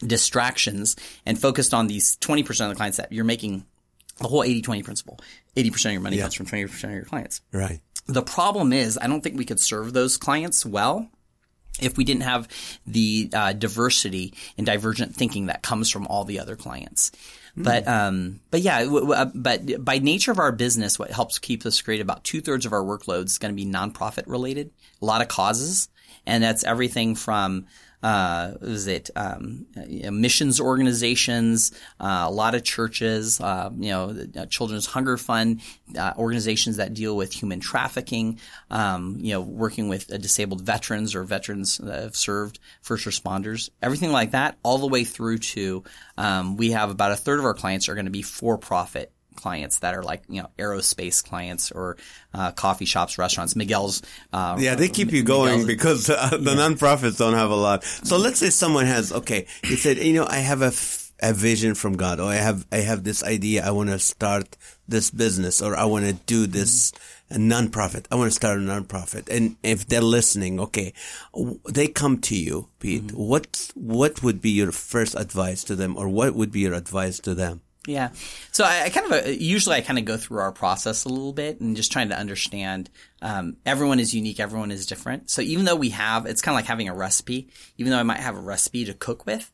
distractions 0.00 0.96
and 1.24 1.38
focused 1.38 1.72
on 1.72 1.86
these 1.86 2.16
20% 2.16 2.48
of 2.64 2.70
the 2.70 2.74
clients 2.74 2.96
that 2.96 3.12
you're 3.12 3.24
making 3.24 3.64
the 4.18 4.26
whole 4.26 4.42
80-20 4.42 4.82
principle. 4.82 5.20
80% 5.56 5.86
of 5.86 5.92
your 5.92 6.00
money 6.00 6.18
comes 6.18 6.34
from 6.34 6.46
20% 6.46 6.84
of 6.84 6.90
your 6.90 7.04
clients. 7.04 7.40
Right. 7.52 7.80
The 8.06 8.22
problem 8.22 8.72
is 8.72 8.98
I 9.00 9.06
don't 9.06 9.20
think 9.20 9.38
we 9.38 9.44
could 9.44 9.60
serve 9.60 9.92
those 9.92 10.16
clients 10.16 10.66
well 10.66 11.08
if 11.80 11.96
we 11.96 12.04
didn't 12.04 12.22
have 12.22 12.48
the 12.86 13.30
uh, 13.32 13.52
diversity 13.52 14.34
and 14.56 14.66
divergent 14.66 15.14
thinking 15.14 15.46
that 15.46 15.62
comes 15.62 15.90
from 15.90 16.06
all 16.06 16.24
the 16.24 16.40
other 16.40 16.56
clients. 16.56 17.10
But 17.56 17.86
um, 17.86 18.40
but 18.50 18.62
yeah, 18.62 18.80
w- 18.80 19.00
w- 19.00 19.20
uh, 19.20 19.30
but 19.32 19.84
by 19.84 19.98
nature 19.98 20.32
of 20.32 20.40
our 20.40 20.50
business, 20.50 20.98
what 20.98 21.10
helps 21.10 21.38
keep 21.38 21.64
us 21.64 21.80
great 21.82 22.00
about 22.00 22.24
two 22.24 22.40
thirds 22.40 22.66
of 22.66 22.72
our 22.72 22.82
workloads 22.82 23.26
is 23.26 23.38
going 23.38 23.54
to 23.54 23.56
be 23.56 23.70
nonprofit 23.70 24.24
related, 24.26 24.70
a 25.00 25.04
lot 25.04 25.22
of 25.22 25.28
causes, 25.28 25.88
and 26.26 26.42
that's 26.42 26.64
everything 26.64 27.14
from 27.14 27.66
uh, 28.04 28.52
is 28.60 28.86
it 28.86 29.08
um, 29.16 29.64
missions 29.74 30.60
organizations, 30.60 31.72
uh, 31.98 32.24
a 32.26 32.30
lot 32.30 32.54
of 32.54 32.62
churches, 32.62 33.40
uh, 33.40 33.70
you 33.78 33.88
know, 33.88 34.14
uh, 34.36 34.44
Children's 34.44 34.84
Hunger 34.84 35.16
Fund, 35.16 35.62
uh, 35.98 36.12
organizations 36.18 36.76
that 36.76 36.92
deal 36.92 37.16
with 37.16 37.32
human 37.32 37.60
trafficking, 37.60 38.38
um, 38.70 39.16
you 39.20 39.32
know, 39.32 39.40
working 39.40 39.88
with 39.88 40.12
uh, 40.12 40.18
disabled 40.18 40.60
veterans 40.60 41.14
or 41.14 41.24
veterans 41.24 41.78
that 41.78 42.02
have 42.02 42.14
served, 42.14 42.58
first 42.82 43.06
responders, 43.06 43.70
everything 43.80 44.12
like 44.12 44.32
that, 44.32 44.58
all 44.62 44.76
the 44.76 44.86
way 44.86 45.04
through 45.04 45.38
to 45.38 45.82
um, 46.18 46.58
we 46.58 46.72
have 46.72 46.90
about 46.90 47.10
a 47.10 47.16
third 47.16 47.38
of 47.38 47.46
our 47.46 47.54
clients 47.54 47.88
are 47.88 47.94
going 47.94 48.04
to 48.04 48.10
be 48.10 48.20
for 48.20 48.58
profit 48.58 49.10
clients 49.36 49.78
that 49.80 49.94
are 49.94 50.02
like 50.02 50.22
you 50.28 50.42
know 50.42 50.50
aerospace 50.58 51.22
clients 51.24 51.70
or 51.72 51.96
uh, 52.32 52.52
coffee 52.52 52.84
shops, 52.84 53.18
restaurants. 53.18 53.54
Miguel's 53.56 54.02
uh, 54.32 54.56
Yeah, 54.58 54.74
they 54.74 54.88
keep 54.88 55.12
you 55.12 55.22
going 55.22 55.66
Miguel's- 55.66 55.66
because 55.66 56.10
uh, 56.10 56.30
the 56.30 56.54
nonprofits 56.54 57.18
don't 57.18 57.34
have 57.34 57.50
a 57.50 57.56
lot. 57.56 57.84
So 57.84 58.16
let's 58.16 58.38
say 58.38 58.50
someone 58.50 58.86
has, 58.86 59.12
okay, 59.12 59.46
he 59.62 59.76
said, 59.76 59.98
you 59.98 60.12
know, 60.14 60.26
I 60.28 60.38
have 60.38 60.62
a, 60.62 60.66
f- 60.66 61.12
a 61.20 61.32
vision 61.32 61.74
from 61.74 61.96
God, 61.96 62.18
or 62.20 62.28
I 62.30 62.36
have, 62.36 62.66
I 62.72 62.78
have 62.78 63.04
this 63.04 63.22
idea. 63.22 63.64
I 63.64 63.70
want 63.70 63.90
to 63.90 63.98
start 63.98 64.56
this 64.88 65.10
business, 65.10 65.62
or 65.62 65.76
I 65.76 65.84
want 65.84 66.06
to 66.06 66.12
do 66.12 66.46
this 66.46 66.92
a 67.30 67.36
nonprofit. 67.36 68.06
I 68.10 68.16
want 68.16 68.30
to 68.30 68.34
start 68.34 68.58
a 68.58 68.62
nonprofit. 68.62 69.28
And 69.34 69.56
if 69.62 69.86
they're 69.86 70.02
listening, 70.02 70.60
okay, 70.60 70.92
they 71.70 71.86
come 71.88 72.18
to 72.22 72.36
you, 72.36 72.68
Pete. 72.80 73.12
What, 73.12 73.70
what 73.74 74.22
would 74.22 74.42
be 74.42 74.50
your 74.50 74.72
first 74.72 75.14
advice 75.14 75.64
to 75.64 75.76
them, 75.76 75.96
or 75.96 76.08
what 76.08 76.34
would 76.34 76.52
be 76.52 76.60
your 76.60 76.74
advice 76.74 77.18
to 77.20 77.34
them? 77.34 77.62
Yeah. 77.86 78.10
So 78.50 78.64
I, 78.64 78.84
I 78.84 78.88
kind 78.88 79.12
of 79.12 79.26
uh, 79.26 79.28
usually 79.28 79.76
I 79.76 79.82
kind 79.82 79.98
of 79.98 80.06
go 80.06 80.16
through 80.16 80.38
our 80.38 80.52
process 80.52 81.04
a 81.04 81.08
little 81.08 81.34
bit 81.34 81.60
and 81.60 81.76
just 81.76 81.92
trying 81.92 82.08
to 82.08 82.18
understand. 82.18 82.88
Um, 83.20 83.56
everyone 83.66 84.00
is 84.00 84.14
unique. 84.14 84.40
Everyone 84.40 84.70
is 84.70 84.86
different. 84.86 85.30
So 85.30 85.42
even 85.42 85.66
though 85.66 85.76
we 85.76 85.90
have, 85.90 86.24
it's 86.26 86.40
kind 86.40 86.54
of 86.54 86.58
like 86.58 86.66
having 86.66 86.88
a 86.88 86.94
recipe. 86.94 87.48
Even 87.76 87.90
though 87.90 87.98
I 87.98 88.02
might 88.02 88.20
have 88.20 88.36
a 88.36 88.40
recipe 88.40 88.86
to 88.86 88.94
cook 88.94 89.26
with, 89.26 89.50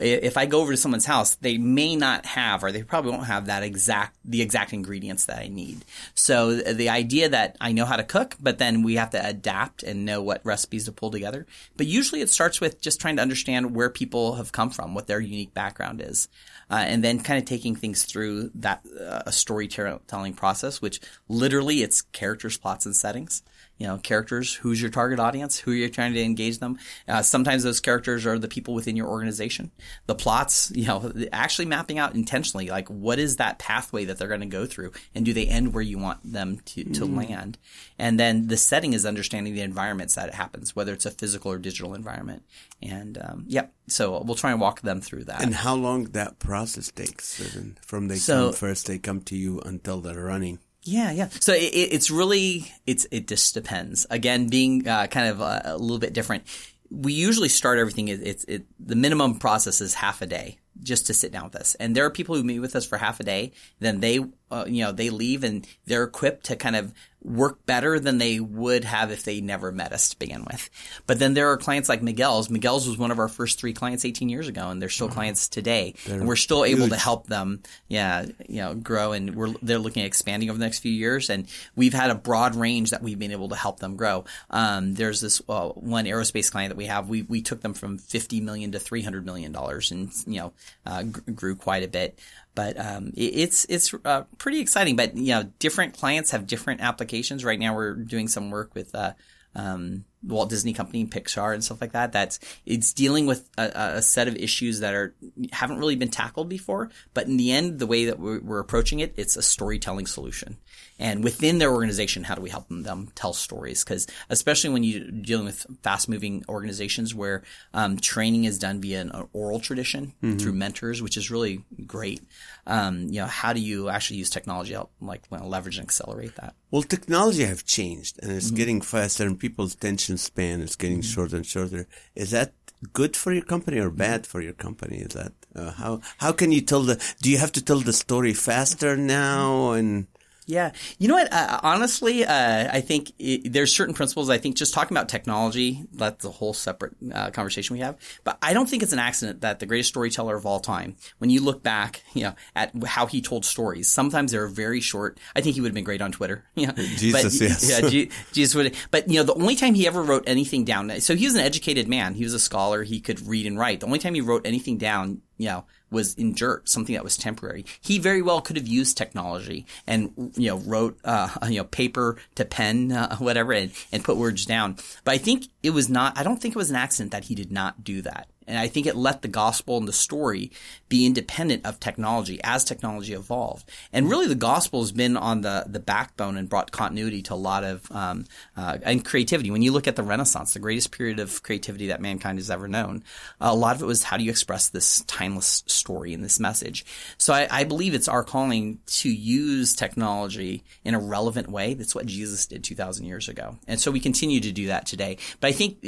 if 0.00 0.36
I 0.36 0.46
go 0.46 0.60
over 0.60 0.72
to 0.72 0.76
someone's 0.76 1.06
house, 1.06 1.36
they 1.36 1.56
may 1.56 1.94
not 1.94 2.26
have, 2.26 2.64
or 2.64 2.72
they 2.72 2.82
probably 2.82 3.12
won't 3.12 3.26
have 3.26 3.46
that 3.46 3.62
exact 3.62 4.16
the 4.24 4.42
exact 4.42 4.72
ingredients 4.72 5.26
that 5.26 5.38
I 5.38 5.48
need. 5.48 5.84
So 6.14 6.54
the 6.56 6.88
idea 6.88 7.28
that 7.28 7.56
I 7.60 7.72
know 7.72 7.84
how 7.84 7.96
to 7.96 8.02
cook, 8.02 8.36
but 8.40 8.58
then 8.58 8.82
we 8.82 8.96
have 8.96 9.10
to 9.10 9.24
adapt 9.24 9.82
and 9.82 10.04
know 10.04 10.20
what 10.20 10.44
recipes 10.44 10.86
to 10.86 10.92
pull 10.92 11.10
together. 11.10 11.46
But 11.76 11.86
usually 11.86 12.20
it 12.22 12.30
starts 12.30 12.60
with 12.60 12.80
just 12.80 13.00
trying 13.00 13.16
to 13.16 13.22
understand 13.22 13.74
where 13.74 13.90
people 13.90 14.34
have 14.34 14.50
come 14.50 14.70
from, 14.70 14.94
what 14.94 15.06
their 15.06 15.20
unique 15.20 15.54
background 15.54 16.00
is 16.00 16.28
uh, 16.70 16.84
and 16.86 17.04
then 17.04 17.20
kind 17.20 17.38
of 17.38 17.44
taking 17.44 17.76
things 17.76 18.04
through 18.04 18.50
that 18.54 18.84
uh, 19.00 19.22
a 19.26 19.32
storytelling 19.32 20.34
process, 20.34 20.80
which 20.80 21.00
literally 21.28 21.82
it's 21.82 22.02
characters, 22.02 22.56
plots, 22.56 22.86
and 22.86 22.96
settings. 22.96 23.42
You 23.78 23.88
know, 23.88 23.98
characters. 23.98 24.54
Who's 24.54 24.80
your 24.80 24.90
target 24.90 25.18
audience? 25.18 25.58
Who 25.58 25.72
are 25.72 25.74
you're 25.74 25.88
trying 25.88 26.14
to 26.14 26.22
engage 26.22 26.58
them? 26.58 26.78
Uh, 27.08 27.22
sometimes 27.22 27.64
those 27.64 27.80
characters 27.80 28.24
are 28.24 28.38
the 28.38 28.46
people 28.48 28.72
within 28.72 28.94
your 28.96 29.08
organization. 29.08 29.72
The 30.06 30.14
plots, 30.14 30.70
you 30.74 30.86
know, 30.86 31.12
actually 31.32 31.66
mapping 31.66 31.98
out 31.98 32.14
intentionally, 32.14 32.68
like 32.68 32.88
what 32.88 33.18
is 33.18 33.36
that 33.36 33.58
pathway 33.58 34.04
that 34.04 34.18
they're 34.18 34.28
going 34.28 34.40
to 34.40 34.46
go 34.46 34.64
through, 34.66 34.92
and 35.14 35.24
do 35.24 35.32
they 35.32 35.46
end 35.46 35.74
where 35.74 35.82
you 35.82 35.98
want 35.98 36.20
them 36.24 36.60
to 36.66 36.84
to 36.84 37.04
land? 37.04 37.58
And 37.98 38.18
then 38.18 38.46
the 38.48 38.56
setting 38.56 38.92
is 38.92 39.04
understanding 39.06 39.54
the 39.54 39.60
environments 39.62 40.14
that 40.14 40.28
it 40.28 40.34
happens, 40.34 40.74
whether 40.76 40.92
it's 40.92 41.06
a 41.06 41.10
physical 41.10 41.50
or 41.52 41.58
digital 41.58 41.94
environment. 41.94 42.44
And 42.82 43.18
um, 43.18 43.44
yep, 43.48 43.72
so 43.88 44.22
we'll 44.22 44.34
try 44.36 44.50
and 44.52 44.60
walk 44.60 44.82
them 44.82 45.00
through 45.00 45.24
that. 45.24 45.42
And 45.42 45.54
how 45.54 45.74
long 45.74 46.04
that 46.12 46.38
process 46.38 46.90
takes 46.90 47.42
from 47.82 48.08
they 48.08 48.16
So- 48.16 48.46
come 48.48 48.52
first, 48.54 48.86
they 48.86 48.98
come 48.98 49.20
to 49.22 49.36
you 49.36 49.60
until 49.60 50.00
they're 50.00 50.22
running. 50.22 50.58
Yeah, 50.84 51.10
yeah. 51.12 51.28
So 51.40 51.52
it, 51.52 51.62
it- 51.74 51.92
it's 51.92 52.10
really 52.10 52.72
it's 52.86 53.06
it 53.10 53.26
just 53.26 53.54
depends. 53.54 54.06
Again, 54.10 54.48
being 54.48 54.86
uh, 54.86 55.06
kind 55.06 55.28
of 55.28 55.40
a, 55.40 55.62
a 55.64 55.78
little 55.78 55.98
bit 55.98 56.12
different. 56.12 56.44
We 56.90 57.12
usually 57.14 57.48
start 57.48 57.78
everything. 57.78 58.08
It, 58.08 58.20
it's 58.22 58.44
it 58.44 58.64
the 58.78 58.94
minimum 58.96 59.38
process 59.38 59.80
is 59.80 59.94
half 59.94 60.20
a 60.22 60.26
day 60.26 60.58
just 60.82 61.06
to 61.06 61.14
sit 61.14 61.32
down 61.32 61.44
with 61.44 61.56
us. 61.56 61.74
And 61.76 61.94
there 61.94 62.04
are 62.04 62.10
people 62.10 62.34
who 62.34 62.44
meet 62.44 62.60
with 62.60 62.76
us 62.76 62.86
for 62.86 62.98
half 62.98 63.20
a 63.20 63.24
day. 63.24 63.52
Then 63.80 64.00
they 64.00 64.20
uh, 64.50 64.64
you 64.66 64.84
know 64.84 64.92
they 64.92 65.10
leave 65.10 65.44
and 65.44 65.66
they're 65.86 66.04
equipped 66.04 66.46
to 66.46 66.56
kind 66.56 66.76
of 66.76 66.92
work 67.24 67.64
better 67.64 67.98
than 67.98 68.18
they 68.18 68.38
would 68.38 68.84
have 68.84 69.10
if 69.10 69.24
they 69.24 69.40
never 69.40 69.72
met 69.72 69.94
us 69.94 70.10
to 70.10 70.18
begin 70.18 70.44
with. 70.44 70.68
But 71.06 71.18
then 71.18 71.32
there 71.32 71.50
are 71.50 71.56
clients 71.56 71.88
like 71.88 72.02
Miguel's. 72.02 72.50
Miguel's 72.50 72.86
was 72.86 72.98
one 72.98 73.10
of 73.10 73.18
our 73.18 73.28
first 73.28 73.58
three 73.58 73.72
clients 73.72 74.04
18 74.04 74.28
years 74.28 74.46
ago, 74.46 74.68
and 74.68 74.80
they're 74.80 74.90
still 74.90 75.08
clients 75.08 75.48
today. 75.48 75.94
and 76.06 76.28
we're 76.28 76.36
still 76.36 76.66
able 76.66 76.88
to 76.88 76.96
help 76.96 77.26
them, 77.26 77.62
yeah, 77.88 78.26
you 78.46 78.60
know, 78.60 78.74
grow. 78.74 79.12
And 79.12 79.34
we're 79.34 79.54
they're 79.62 79.78
looking 79.78 80.02
at 80.02 80.06
expanding 80.06 80.50
over 80.50 80.58
the 80.58 80.64
next 80.64 80.80
few 80.80 80.92
years. 80.92 81.30
And 81.30 81.48
we've 81.74 81.94
had 81.94 82.10
a 82.10 82.14
broad 82.14 82.56
range 82.56 82.90
that 82.90 83.02
we've 83.02 83.18
been 83.18 83.32
able 83.32 83.48
to 83.48 83.56
help 83.56 83.80
them 83.80 83.96
grow. 83.96 84.26
Um, 84.50 84.94
there's 84.94 85.22
this 85.22 85.40
uh, 85.48 85.70
one 85.70 86.04
aerospace 86.04 86.50
client 86.52 86.70
that 86.70 86.76
we 86.76 86.86
have. 86.86 87.08
We 87.08 87.22
we 87.22 87.40
took 87.40 87.62
them 87.62 87.72
from 87.72 87.96
50 87.96 88.42
million 88.42 88.72
to 88.72 88.78
300 88.78 89.24
million 89.24 89.50
dollars 89.50 89.90
in 89.90 90.10
you 90.26 90.40
know 90.40 90.52
uh, 90.86 91.02
grew 91.02 91.56
quite 91.56 91.82
a 91.82 91.88
bit. 91.88 92.18
But 92.54 92.78
um, 92.78 93.08
it, 93.14 93.34
it's 93.34 93.64
it's 93.66 93.94
uh, 94.04 94.24
pretty 94.38 94.60
exciting. 94.60 94.96
But 94.96 95.16
you 95.16 95.32
know, 95.32 95.50
different 95.58 95.94
clients 95.94 96.30
have 96.30 96.46
different 96.46 96.80
applications. 96.80 97.44
Right 97.44 97.58
now, 97.58 97.74
we're 97.74 97.94
doing 97.94 98.28
some 98.28 98.50
work 98.50 98.74
with 98.74 98.94
uh, 98.94 99.12
um, 99.54 100.04
Walt 100.26 100.48
Disney 100.48 100.72
Company 100.72 101.02
and 101.02 101.10
Pixar 101.10 101.54
and 101.54 101.62
stuff 101.62 101.80
like 101.80 101.92
that. 101.92 102.12
That's 102.12 102.38
it's 102.66 102.92
dealing 102.92 103.26
with 103.26 103.48
a, 103.58 103.96
a, 103.96 104.02
set 104.02 104.28
of 104.28 104.36
issues 104.36 104.80
that 104.80 104.94
are 104.94 105.14
haven't 105.52 105.78
really 105.78 105.96
been 105.96 106.10
tackled 106.10 106.48
before. 106.48 106.90
But 107.12 107.26
in 107.26 107.36
the 107.36 107.52
end, 107.52 107.78
the 107.78 107.86
way 107.86 108.06
that 108.06 108.18
we're, 108.18 108.40
we're 108.40 108.60
approaching 108.60 109.00
it, 109.00 109.14
it's 109.16 109.36
a 109.36 109.42
storytelling 109.42 110.06
solution. 110.06 110.56
And 110.98 111.24
within 111.24 111.58
their 111.58 111.72
organization, 111.72 112.22
how 112.22 112.36
do 112.36 112.42
we 112.42 112.50
help 112.50 112.68
them, 112.68 112.84
them 112.84 113.10
tell 113.14 113.32
stories? 113.32 113.82
Because 113.82 114.06
especially 114.30 114.70
when 114.70 114.84
you're 114.84 115.10
dealing 115.10 115.44
with 115.44 115.66
fast 115.82 116.08
moving 116.08 116.44
organizations 116.48 117.14
where 117.14 117.42
um, 117.72 117.96
training 117.96 118.44
is 118.44 118.58
done 118.58 118.80
via 118.80 119.00
an 119.00 119.28
oral 119.32 119.58
tradition 119.58 120.14
mm-hmm. 120.22 120.38
through 120.38 120.52
mentors, 120.52 121.02
which 121.02 121.16
is 121.16 121.32
really 121.32 121.64
great. 121.84 122.20
Um, 122.66 123.08
you 123.08 123.20
know, 123.20 123.26
how 123.26 123.52
do 123.52 123.60
you 123.60 123.88
actually 123.88 124.18
use 124.18 124.30
technology 124.30 124.70
to 124.70 124.76
help, 124.76 124.92
like 125.00 125.22
leverage 125.30 125.78
and 125.78 125.84
accelerate 125.84 126.36
that? 126.36 126.54
Well, 126.70 126.82
technology 126.82 127.44
have 127.44 127.64
changed 127.64 128.20
and 128.22 128.30
it's 128.32 128.46
mm-hmm. 128.46 128.56
getting 128.56 128.80
faster 128.80 129.24
and 129.24 129.38
people's 129.38 129.74
attention 129.74 130.13
span 130.18 130.60
is 130.60 130.76
getting 130.76 130.98
mm-hmm. 130.98 131.12
shorter 131.12 131.36
and 131.36 131.46
shorter. 131.46 131.86
Is 132.14 132.30
that 132.30 132.52
good 132.92 133.16
for 133.16 133.32
your 133.32 133.44
company 133.44 133.78
or 133.78 133.90
bad 133.90 134.26
for 134.26 134.40
your 134.40 134.52
company? 134.52 134.98
Is 134.98 135.14
that 135.14 135.32
uh, 135.54 135.72
how 135.72 136.00
how 136.18 136.32
can 136.32 136.52
you 136.52 136.60
tell 136.60 136.82
the? 136.82 137.02
Do 137.22 137.30
you 137.30 137.38
have 137.38 137.52
to 137.52 137.64
tell 137.64 137.80
the 137.80 137.92
story 137.92 138.34
faster 138.34 138.96
now 138.96 139.72
and? 139.72 140.06
Yeah. 140.46 140.72
You 140.98 141.08
know 141.08 141.14
what? 141.14 141.32
Uh, 141.32 141.60
honestly, 141.62 142.24
uh, 142.24 142.68
I 142.72 142.80
think 142.80 143.12
it, 143.18 143.52
there's 143.52 143.74
certain 143.74 143.94
principles. 143.94 144.28
I 144.30 144.38
think 144.38 144.56
just 144.56 144.74
talking 144.74 144.96
about 144.96 145.08
technology, 145.08 145.84
that's 145.92 146.24
a 146.24 146.30
whole 146.30 146.52
separate 146.52 146.94
uh, 147.12 147.30
conversation 147.30 147.74
we 147.74 147.80
have. 147.80 147.96
But 148.24 148.38
I 148.42 148.52
don't 148.52 148.68
think 148.68 148.82
it's 148.82 148.92
an 148.92 148.98
accident 148.98 149.40
that 149.40 149.58
the 149.60 149.66
greatest 149.66 149.88
storyteller 149.88 150.36
of 150.36 150.44
all 150.46 150.60
time, 150.60 150.96
when 151.18 151.30
you 151.30 151.40
look 151.40 151.62
back, 151.62 152.02
you 152.12 152.24
know, 152.24 152.34
at 152.54 152.72
how 152.84 153.06
he 153.06 153.22
told 153.22 153.44
stories, 153.44 153.88
sometimes 153.88 154.32
they're 154.32 154.46
very 154.46 154.80
short. 154.80 155.18
I 155.34 155.40
think 155.40 155.54
he 155.54 155.60
would 155.60 155.68
have 155.68 155.74
been 155.74 155.84
great 155.84 156.02
on 156.02 156.12
Twitter. 156.12 156.44
You 156.56 156.66
know? 156.68 156.74
Jesus, 156.74 157.12
but, 157.12 157.32
yes. 157.48 157.68
Yeah, 157.68 157.88
G- 157.88 158.10
Jesus 158.32 158.54
would. 158.54 158.74
But 158.90 159.08
you 159.08 159.16
know, 159.16 159.24
the 159.24 159.34
only 159.34 159.56
time 159.56 159.74
he 159.74 159.86
ever 159.86 160.02
wrote 160.02 160.24
anything 160.26 160.64
down, 160.64 161.00
so 161.00 161.16
he 161.16 161.26
was 161.26 161.34
an 161.34 161.40
educated 161.40 161.88
man. 161.88 162.14
He 162.14 162.22
was 162.24 162.32
a 162.32 162.38
scholar. 162.38 162.84
He 162.84 163.00
could 163.00 163.26
read 163.26 163.46
and 163.46 163.58
write. 163.58 163.80
The 163.80 163.86
only 163.86 163.98
time 163.98 164.14
he 164.14 164.20
wrote 164.20 164.46
anything 164.46 164.78
down, 164.78 165.20
you 165.36 165.48
know, 165.48 165.64
was 165.90 166.14
in 166.14 166.34
something 166.64 166.94
that 166.94 167.04
was 167.04 167.16
temporary. 167.16 167.64
He 167.80 167.98
very 167.98 168.22
well 168.22 168.40
could 168.40 168.56
have 168.56 168.66
used 168.66 168.96
technology 168.96 169.66
and, 169.86 170.32
you 170.36 170.48
know, 170.48 170.58
wrote, 170.58 170.98
uh, 171.04 171.28
you 171.48 171.58
know, 171.58 171.64
paper 171.64 172.16
to 172.34 172.44
pen, 172.44 172.92
uh, 172.92 173.16
whatever, 173.16 173.52
and, 173.52 173.72
and 173.92 174.04
put 174.04 174.16
words 174.16 174.44
down. 174.44 174.76
But 175.04 175.14
I 175.14 175.18
think 175.18 175.46
it 175.62 175.70
was 175.70 175.88
not, 175.88 176.18
I 176.18 176.22
don't 176.22 176.40
think 176.40 176.54
it 176.54 176.58
was 176.58 176.70
an 176.70 176.76
accident 176.76 177.12
that 177.12 177.24
he 177.24 177.34
did 177.34 177.52
not 177.52 177.84
do 177.84 178.02
that. 178.02 178.28
And 178.46 178.58
I 178.58 178.68
think 178.68 178.86
it 178.86 178.96
let 178.96 179.22
the 179.22 179.28
gospel 179.28 179.78
and 179.78 179.88
the 179.88 179.92
story 179.92 180.50
be 180.88 181.06
independent 181.06 181.64
of 181.66 181.80
technology 181.80 182.40
as 182.44 182.64
technology 182.64 183.12
evolved. 183.12 183.70
And 183.92 184.10
really, 184.10 184.26
the 184.26 184.34
gospel 184.34 184.80
has 184.80 184.92
been 184.92 185.16
on 185.16 185.40
the, 185.40 185.64
the 185.66 185.80
backbone 185.80 186.36
and 186.36 186.48
brought 186.48 186.70
continuity 186.70 187.22
to 187.22 187.34
a 187.34 187.36
lot 187.36 187.64
of 187.64 187.90
um, 187.90 188.26
uh, 188.56 188.78
and 188.82 189.04
creativity. 189.04 189.50
When 189.50 189.62
you 189.62 189.72
look 189.72 189.88
at 189.88 189.96
the 189.96 190.02
Renaissance, 190.02 190.52
the 190.52 190.60
greatest 190.60 190.92
period 190.92 191.20
of 191.20 191.42
creativity 191.42 191.88
that 191.88 192.00
mankind 192.00 192.38
has 192.38 192.50
ever 192.50 192.68
known, 192.68 193.02
a 193.40 193.54
lot 193.54 193.76
of 193.76 193.82
it 193.82 193.86
was 193.86 194.04
how 194.04 194.16
do 194.16 194.24
you 194.24 194.30
express 194.30 194.68
this 194.68 195.02
timeless 195.06 195.64
story 195.66 196.12
and 196.14 196.22
this 196.22 196.38
message. 196.38 196.84
So 197.18 197.32
I, 197.32 197.48
I 197.50 197.64
believe 197.64 197.94
it's 197.94 198.08
our 198.08 198.24
calling 198.24 198.78
to 198.86 199.10
use 199.10 199.74
technology 199.74 200.64
in 200.84 200.94
a 200.94 201.00
relevant 201.00 201.48
way. 201.48 201.74
That's 201.74 201.94
what 201.94 202.06
Jesus 202.06 202.46
did 202.46 202.62
two 202.62 202.74
thousand 202.74 203.06
years 203.06 203.28
ago, 203.28 203.56
and 203.66 203.80
so 203.80 203.90
we 203.90 204.00
continue 204.00 204.40
to 204.40 204.52
do 204.52 204.66
that 204.66 204.86
today. 204.86 205.18
But 205.40 205.48
I 205.48 205.52
think 205.52 205.78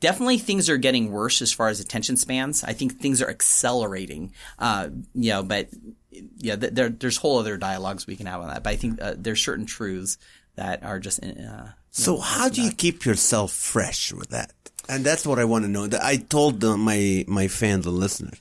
definitely 0.00 0.38
things 0.38 0.68
are 0.68 0.78
getting 0.78 1.12
worse 1.12 1.40
as 1.40 1.52
far 1.52 1.68
as 1.68 1.80
attention 1.80 2.16
spans. 2.16 2.64
I 2.64 2.72
think 2.72 2.98
things 2.98 3.22
are 3.22 3.30
accelerating. 3.30 4.32
Uh, 4.58 4.88
you 5.14 5.30
know, 5.30 5.42
but 5.42 5.68
yeah, 6.36 6.56
there, 6.56 6.88
there's 6.88 7.18
whole 7.18 7.38
other 7.38 7.56
dialogues 7.56 8.06
we 8.06 8.16
can 8.16 8.26
have 8.26 8.40
on 8.40 8.48
that. 8.48 8.64
But 8.64 8.70
I 8.70 8.76
think 8.76 9.00
uh, 9.00 9.14
there's 9.16 9.42
certain 9.42 9.66
truths 9.66 10.18
that 10.56 10.82
are 10.82 10.98
just. 10.98 11.22
Uh, 11.22 11.68
so 11.90 12.14
know, 12.14 12.20
how 12.20 12.48
do 12.48 12.62
you 12.62 12.72
keep 12.72 13.04
yourself 13.04 13.52
fresh 13.52 14.12
with 14.12 14.30
that? 14.30 14.52
And 14.90 15.04
that's 15.04 15.24
what 15.24 15.38
I 15.38 15.44
want 15.44 15.64
to 15.64 15.70
know. 15.70 15.88
I 16.02 16.16
told 16.16 16.62
my 16.62 17.24
my 17.28 17.46
fans 17.46 17.86
and 17.86 17.96
listeners, 17.96 18.38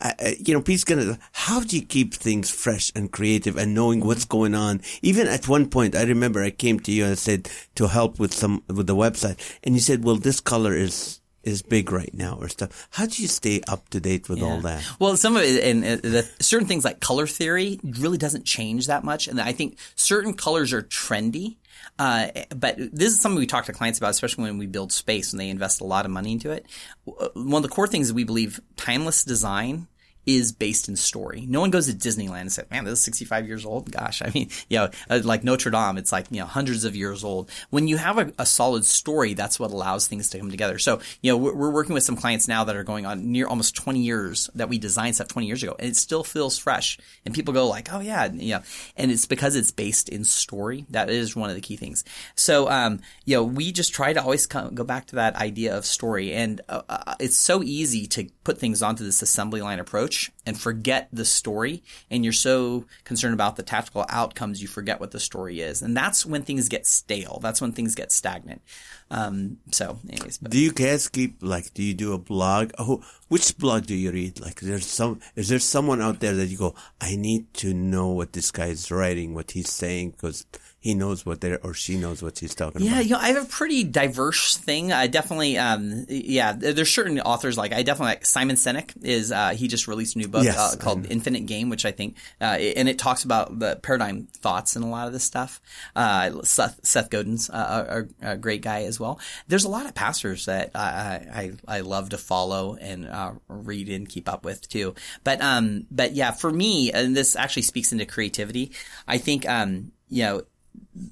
I, 0.00 0.36
you 0.40 0.52
know, 0.52 0.60
please 0.60 0.82
get 0.82 0.98
How 1.30 1.60
do 1.60 1.76
you 1.76 1.86
keep 1.86 2.12
things 2.12 2.50
fresh 2.50 2.90
and 2.96 3.10
creative 3.10 3.56
and 3.56 3.72
knowing 3.72 4.00
what's 4.00 4.24
going 4.24 4.54
on? 4.54 4.80
Even 5.02 5.28
at 5.28 5.46
one 5.46 5.70
point, 5.70 5.94
I 5.94 6.02
remember 6.02 6.42
I 6.42 6.50
came 6.50 6.80
to 6.80 6.90
you 6.90 7.04
and 7.04 7.12
I 7.12 7.14
said 7.14 7.48
to 7.76 7.86
help 7.86 8.18
with 8.18 8.34
some 8.34 8.64
with 8.66 8.88
the 8.88 8.96
website, 8.96 9.38
and 9.62 9.76
you 9.76 9.80
said, 9.80 10.02
"Well, 10.02 10.16
this 10.16 10.40
color 10.40 10.74
is 10.74 11.20
is 11.42 11.62
big 11.62 11.90
right 11.90 12.12
now 12.14 12.36
or 12.40 12.48
stuff. 12.48 12.88
How 12.90 13.06
do 13.06 13.20
you 13.20 13.28
stay 13.28 13.60
up 13.68 13.88
to 13.90 14.00
date 14.00 14.28
with 14.28 14.38
yeah. 14.38 14.44
all 14.44 14.60
that? 14.60 14.84
Well, 14.98 15.16
some 15.16 15.36
of 15.36 15.42
it, 15.42 15.64
and 15.64 15.84
uh, 15.84 15.96
the, 15.96 16.28
certain 16.40 16.68
things 16.68 16.84
like 16.84 17.00
color 17.00 17.26
theory 17.26 17.80
really 17.82 18.18
doesn't 18.18 18.44
change 18.44 18.86
that 18.86 19.04
much. 19.04 19.28
And 19.28 19.40
I 19.40 19.52
think 19.52 19.78
certain 19.94 20.34
colors 20.34 20.72
are 20.72 20.82
trendy. 20.82 21.56
Uh, 21.98 22.28
but 22.56 22.76
this 22.78 23.12
is 23.12 23.20
something 23.20 23.38
we 23.38 23.46
talk 23.46 23.66
to 23.66 23.72
clients 23.72 23.98
about, 23.98 24.10
especially 24.10 24.44
when 24.44 24.58
we 24.58 24.66
build 24.66 24.92
space 24.92 25.32
and 25.32 25.40
they 25.40 25.48
invest 25.48 25.80
a 25.80 25.84
lot 25.84 26.04
of 26.04 26.10
money 26.10 26.32
into 26.32 26.50
it. 26.50 26.66
One 27.04 27.62
of 27.62 27.62
the 27.62 27.74
core 27.74 27.86
things 27.86 28.12
we 28.12 28.24
believe 28.24 28.60
timeless 28.76 29.24
design 29.24 29.88
is 30.26 30.52
based 30.52 30.88
in 30.88 30.96
story. 30.96 31.46
No 31.48 31.60
one 31.60 31.70
goes 31.70 31.86
to 31.86 31.92
Disneyland 31.92 32.42
and 32.42 32.52
says, 32.52 32.70
man, 32.70 32.84
this 32.84 32.98
is 32.98 33.04
65 33.04 33.46
years 33.46 33.66
old. 33.66 33.90
Gosh, 33.90 34.22
I 34.22 34.30
mean, 34.34 34.50
you 34.68 34.78
know, 34.78 34.90
uh, 35.10 35.20
like 35.24 35.44
Notre 35.44 35.70
Dame, 35.70 35.98
it's 35.98 36.12
like, 36.12 36.26
you 36.30 36.40
know, 36.40 36.46
hundreds 36.46 36.84
of 36.84 36.94
years 36.94 37.24
old. 37.24 37.50
When 37.70 37.88
you 37.88 37.96
have 37.96 38.18
a, 38.18 38.32
a 38.38 38.46
solid 38.46 38.84
story, 38.84 39.34
that's 39.34 39.58
what 39.58 39.70
allows 39.70 40.06
things 40.06 40.30
to 40.30 40.38
come 40.38 40.50
together. 40.50 40.78
So, 40.78 41.00
you 41.22 41.32
know, 41.32 41.36
we're, 41.36 41.54
we're, 41.54 41.72
working 41.72 41.94
with 41.94 42.02
some 42.02 42.16
clients 42.16 42.48
now 42.48 42.64
that 42.64 42.76
are 42.76 42.84
going 42.84 43.06
on 43.06 43.32
near 43.32 43.46
almost 43.46 43.74
20 43.74 44.00
years 44.00 44.50
that 44.54 44.68
we 44.68 44.76
designed 44.78 45.14
stuff 45.14 45.28
20 45.28 45.46
years 45.46 45.62
ago 45.62 45.74
and 45.78 45.88
it 45.88 45.96
still 45.96 46.22
feels 46.22 46.58
fresh. 46.58 46.98
And 47.24 47.34
people 47.34 47.54
go 47.54 47.66
like, 47.66 47.92
oh 47.92 48.00
yeah, 48.00 48.28
know, 48.28 48.62
and 48.96 49.10
it's 49.10 49.26
because 49.26 49.56
it's 49.56 49.70
based 49.70 50.08
in 50.08 50.24
story. 50.24 50.86
That 50.90 51.10
is 51.10 51.34
one 51.34 51.48
of 51.48 51.56
the 51.56 51.62
key 51.62 51.76
things. 51.76 52.04
So, 52.34 52.70
um, 52.70 53.00
you 53.24 53.36
know, 53.36 53.42
we 53.42 53.72
just 53.72 53.94
try 53.94 54.12
to 54.12 54.22
always 54.22 54.46
come, 54.46 54.74
go 54.74 54.84
back 54.84 55.06
to 55.06 55.16
that 55.16 55.36
idea 55.36 55.76
of 55.76 55.86
story. 55.86 56.32
And 56.32 56.60
uh, 56.68 56.82
uh, 56.88 57.14
it's 57.18 57.36
so 57.36 57.62
easy 57.62 58.06
to 58.08 58.24
put 58.44 58.58
things 58.58 58.82
onto 58.82 59.04
this 59.04 59.22
assembly 59.22 59.60
line 59.60 59.78
approach 59.78 60.32
and 60.44 60.60
forget 60.60 61.08
the 61.12 61.24
story 61.24 61.82
and 62.10 62.24
you're 62.24 62.32
so 62.32 62.84
concerned 63.04 63.34
about 63.34 63.56
the 63.56 63.62
tactical 63.62 64.04
outcomes 64.08 64.60
you 64.60 64.68
forget 64.68 65.00
what 65.00 65.12
the 65.12 65.20
story 65.20 65.60
is. 65.60 65.82
And 65.82 65.96
that's 65.96 66.26
when 66.26 66.42
things 66.42 66.68
get 66.68 66.86
stale. 66.86 67.38
That's 67.42 67.60
when 67.60 67.72
things 67.72 67.94
get 67.94 68.10
stagnant. 68.12 68.62
Um, 69.10 69.58
so 69.70 69.98
anyways 70.08 70.38
but. 70.38 70.50
do 70.50 70.58
you 70.58 70.72
guys 70.72 71.08
keep 71.08 71.36
like 71.42 71.74
do 71.74 71.82
you 71.82 71.94
do 71.94 72.12
a 72.14 72.18
blog? 72.18 72.72
Oh, 72.78 73.02
which 73.28 73.56
blog 73.58 73.84
do 73.86 73.94
you 73.94 74.10
read? 74.10 74.40
Like 74.40 74.60
there's 74.60 74.86
some 74.86 75.20
is 75.36 75.48
there 75.48 75.58
someone 75.58 76.00
out 76.00 76.20
there 76.20 76.34
that 76.34 76.46
you 76.46 76.56
go 76.56 76.74
i 77.00 77.16
need 77.16 77.52
to 77.54 77.74
know 77.74 78.08
what 78.08 78.32
this 78.32 78.50
guy 78.50 78.66
is 78.66 78.90
writing 78.90 79.34
what 79.34 79.52
he's 79.52 79.70
saying 79.70 80.10
because 80.10 80.46
he 80.82 80.94
knows 80.94 81.24
what 81.24 81.40
they're 81.40 81.60
or 81.62 81.74
she 81.74 81.96
knows 81.96 82.24
what 82.24 82.36
she's 82.36 82.56
talking 82.56 82.82
yeah, 82.82 82.88
about. 82.88 82.96
Yeah, 82.96 83.02
you 83.02 83.10
know, 83.10 83.18
I 83.18 83.28
have 83.28 83.44
a 83.44 83.48
pretty 83.48 83.84
diverse 83.84 84.56
thing. 84.56 84.92
I 84.92 85.06
definitely, 85.06 85.56
um, 85.56 86.06
yeah, 86.08 86.54
there's 86.54 86.92
certain 86.92 87.20
authors 87.20 87.56
like 87.56 87.72
I 87.72 87.84
definitely 87.84 88.14
like 88.14 88.26
Simon 88.26 88.56
Sinek 88.56 88.90
is 89.04 89.30
uh, 89.30 89.50
he 89.50 89.68
just 89.68 89.86
released 89.86 90.16
a 90.16 90.18
new 90.18 90.26
book 90.26 90.42
yes, 90.42 90.58
uh, 90.58 90.76
called 90.76 91.06
Infinite 91.08 91.46
Game, 91.46 91.68
which 91.68 91.86
I 91.86 91.92
think, 91.92 92.16
uh, 92.40 92.56
and 92.56 92.88
it 92.88 92.98
talks 92.98 93.22
about 93.22 93.60
the 93.60 93.76
paradigm 93.76 94.26
thoughts 94.32 94.74
and 94.74 94.84
a 94.84 94.88
lot 94.88 95.06
of 95.06 95.12
this 95.12 95.22
stuff. 95.22 95.60
Uh, 95.94 96.42
Seth, 96.42 96.80
Seth 96.82 97.10
Godin's 97.10 97.48
uh, 97.48 98.04
a, 98.20 98.32
a, 98.32 98.36
great 98.36 98.62
guy 98.62 98.82
as 98.82 98.98
well. 98.98 99.20
There's 99.46 99.64
a 99.64 99.68
lot 99.68 99.86
of 99.86 99.94
pastors 99.94 100.46
that 100.46 100.72
I 100.74 101.52
I, 101.68 101.76
I 101.76 101.80
love 101.82 102.08
to 102.08 102.18
follow 102.18 102.76
and 102.80 103.06
uh, 103.06 103.34
read 103.46 103.88
and 103.88 104.08
keep 104.08 104.28
up 104.28 104.44
with 104.44 104.68
too. 104.68 104.96
But 105.22 105.40
um, 105.42 105.86
but 105.92 106.14
yeah, 106.14 106.32
for 106.32 106.50
me, 106.50 106.90
and 106.90 107.16
this 107.16 107.36
actually 107.36 107.62
speaks 107.62 107.92
into 107.92 108.04
creativity. 108.04 108.72
I 109.06 109.18
think 109.18 109.48
um, 109.48 109.92
you 110.08 110.24
know 110.24 110.42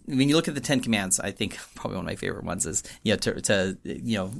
when 0.06 0.28
you 0.28 0.36
look 0.36 0.48
at 0.48 0.54
the 0.54 0.60
Ten 0.60 0.80
Commands, 0.80 1.20
I 1.20 1.30
think 1.30 1.58
probably 1.74 1.96
one 1.96 2.04
of 2.04 2.10
my 2.10 2.16
favorite 2.16 2.44
ones 2.44 2.66
is 2.66 2.82
you 3.02 3.12
know 3.12 3.16
to, 3.18 3.40
to 3.42 3.78
you 3.84 4.16
know 4.16 4.32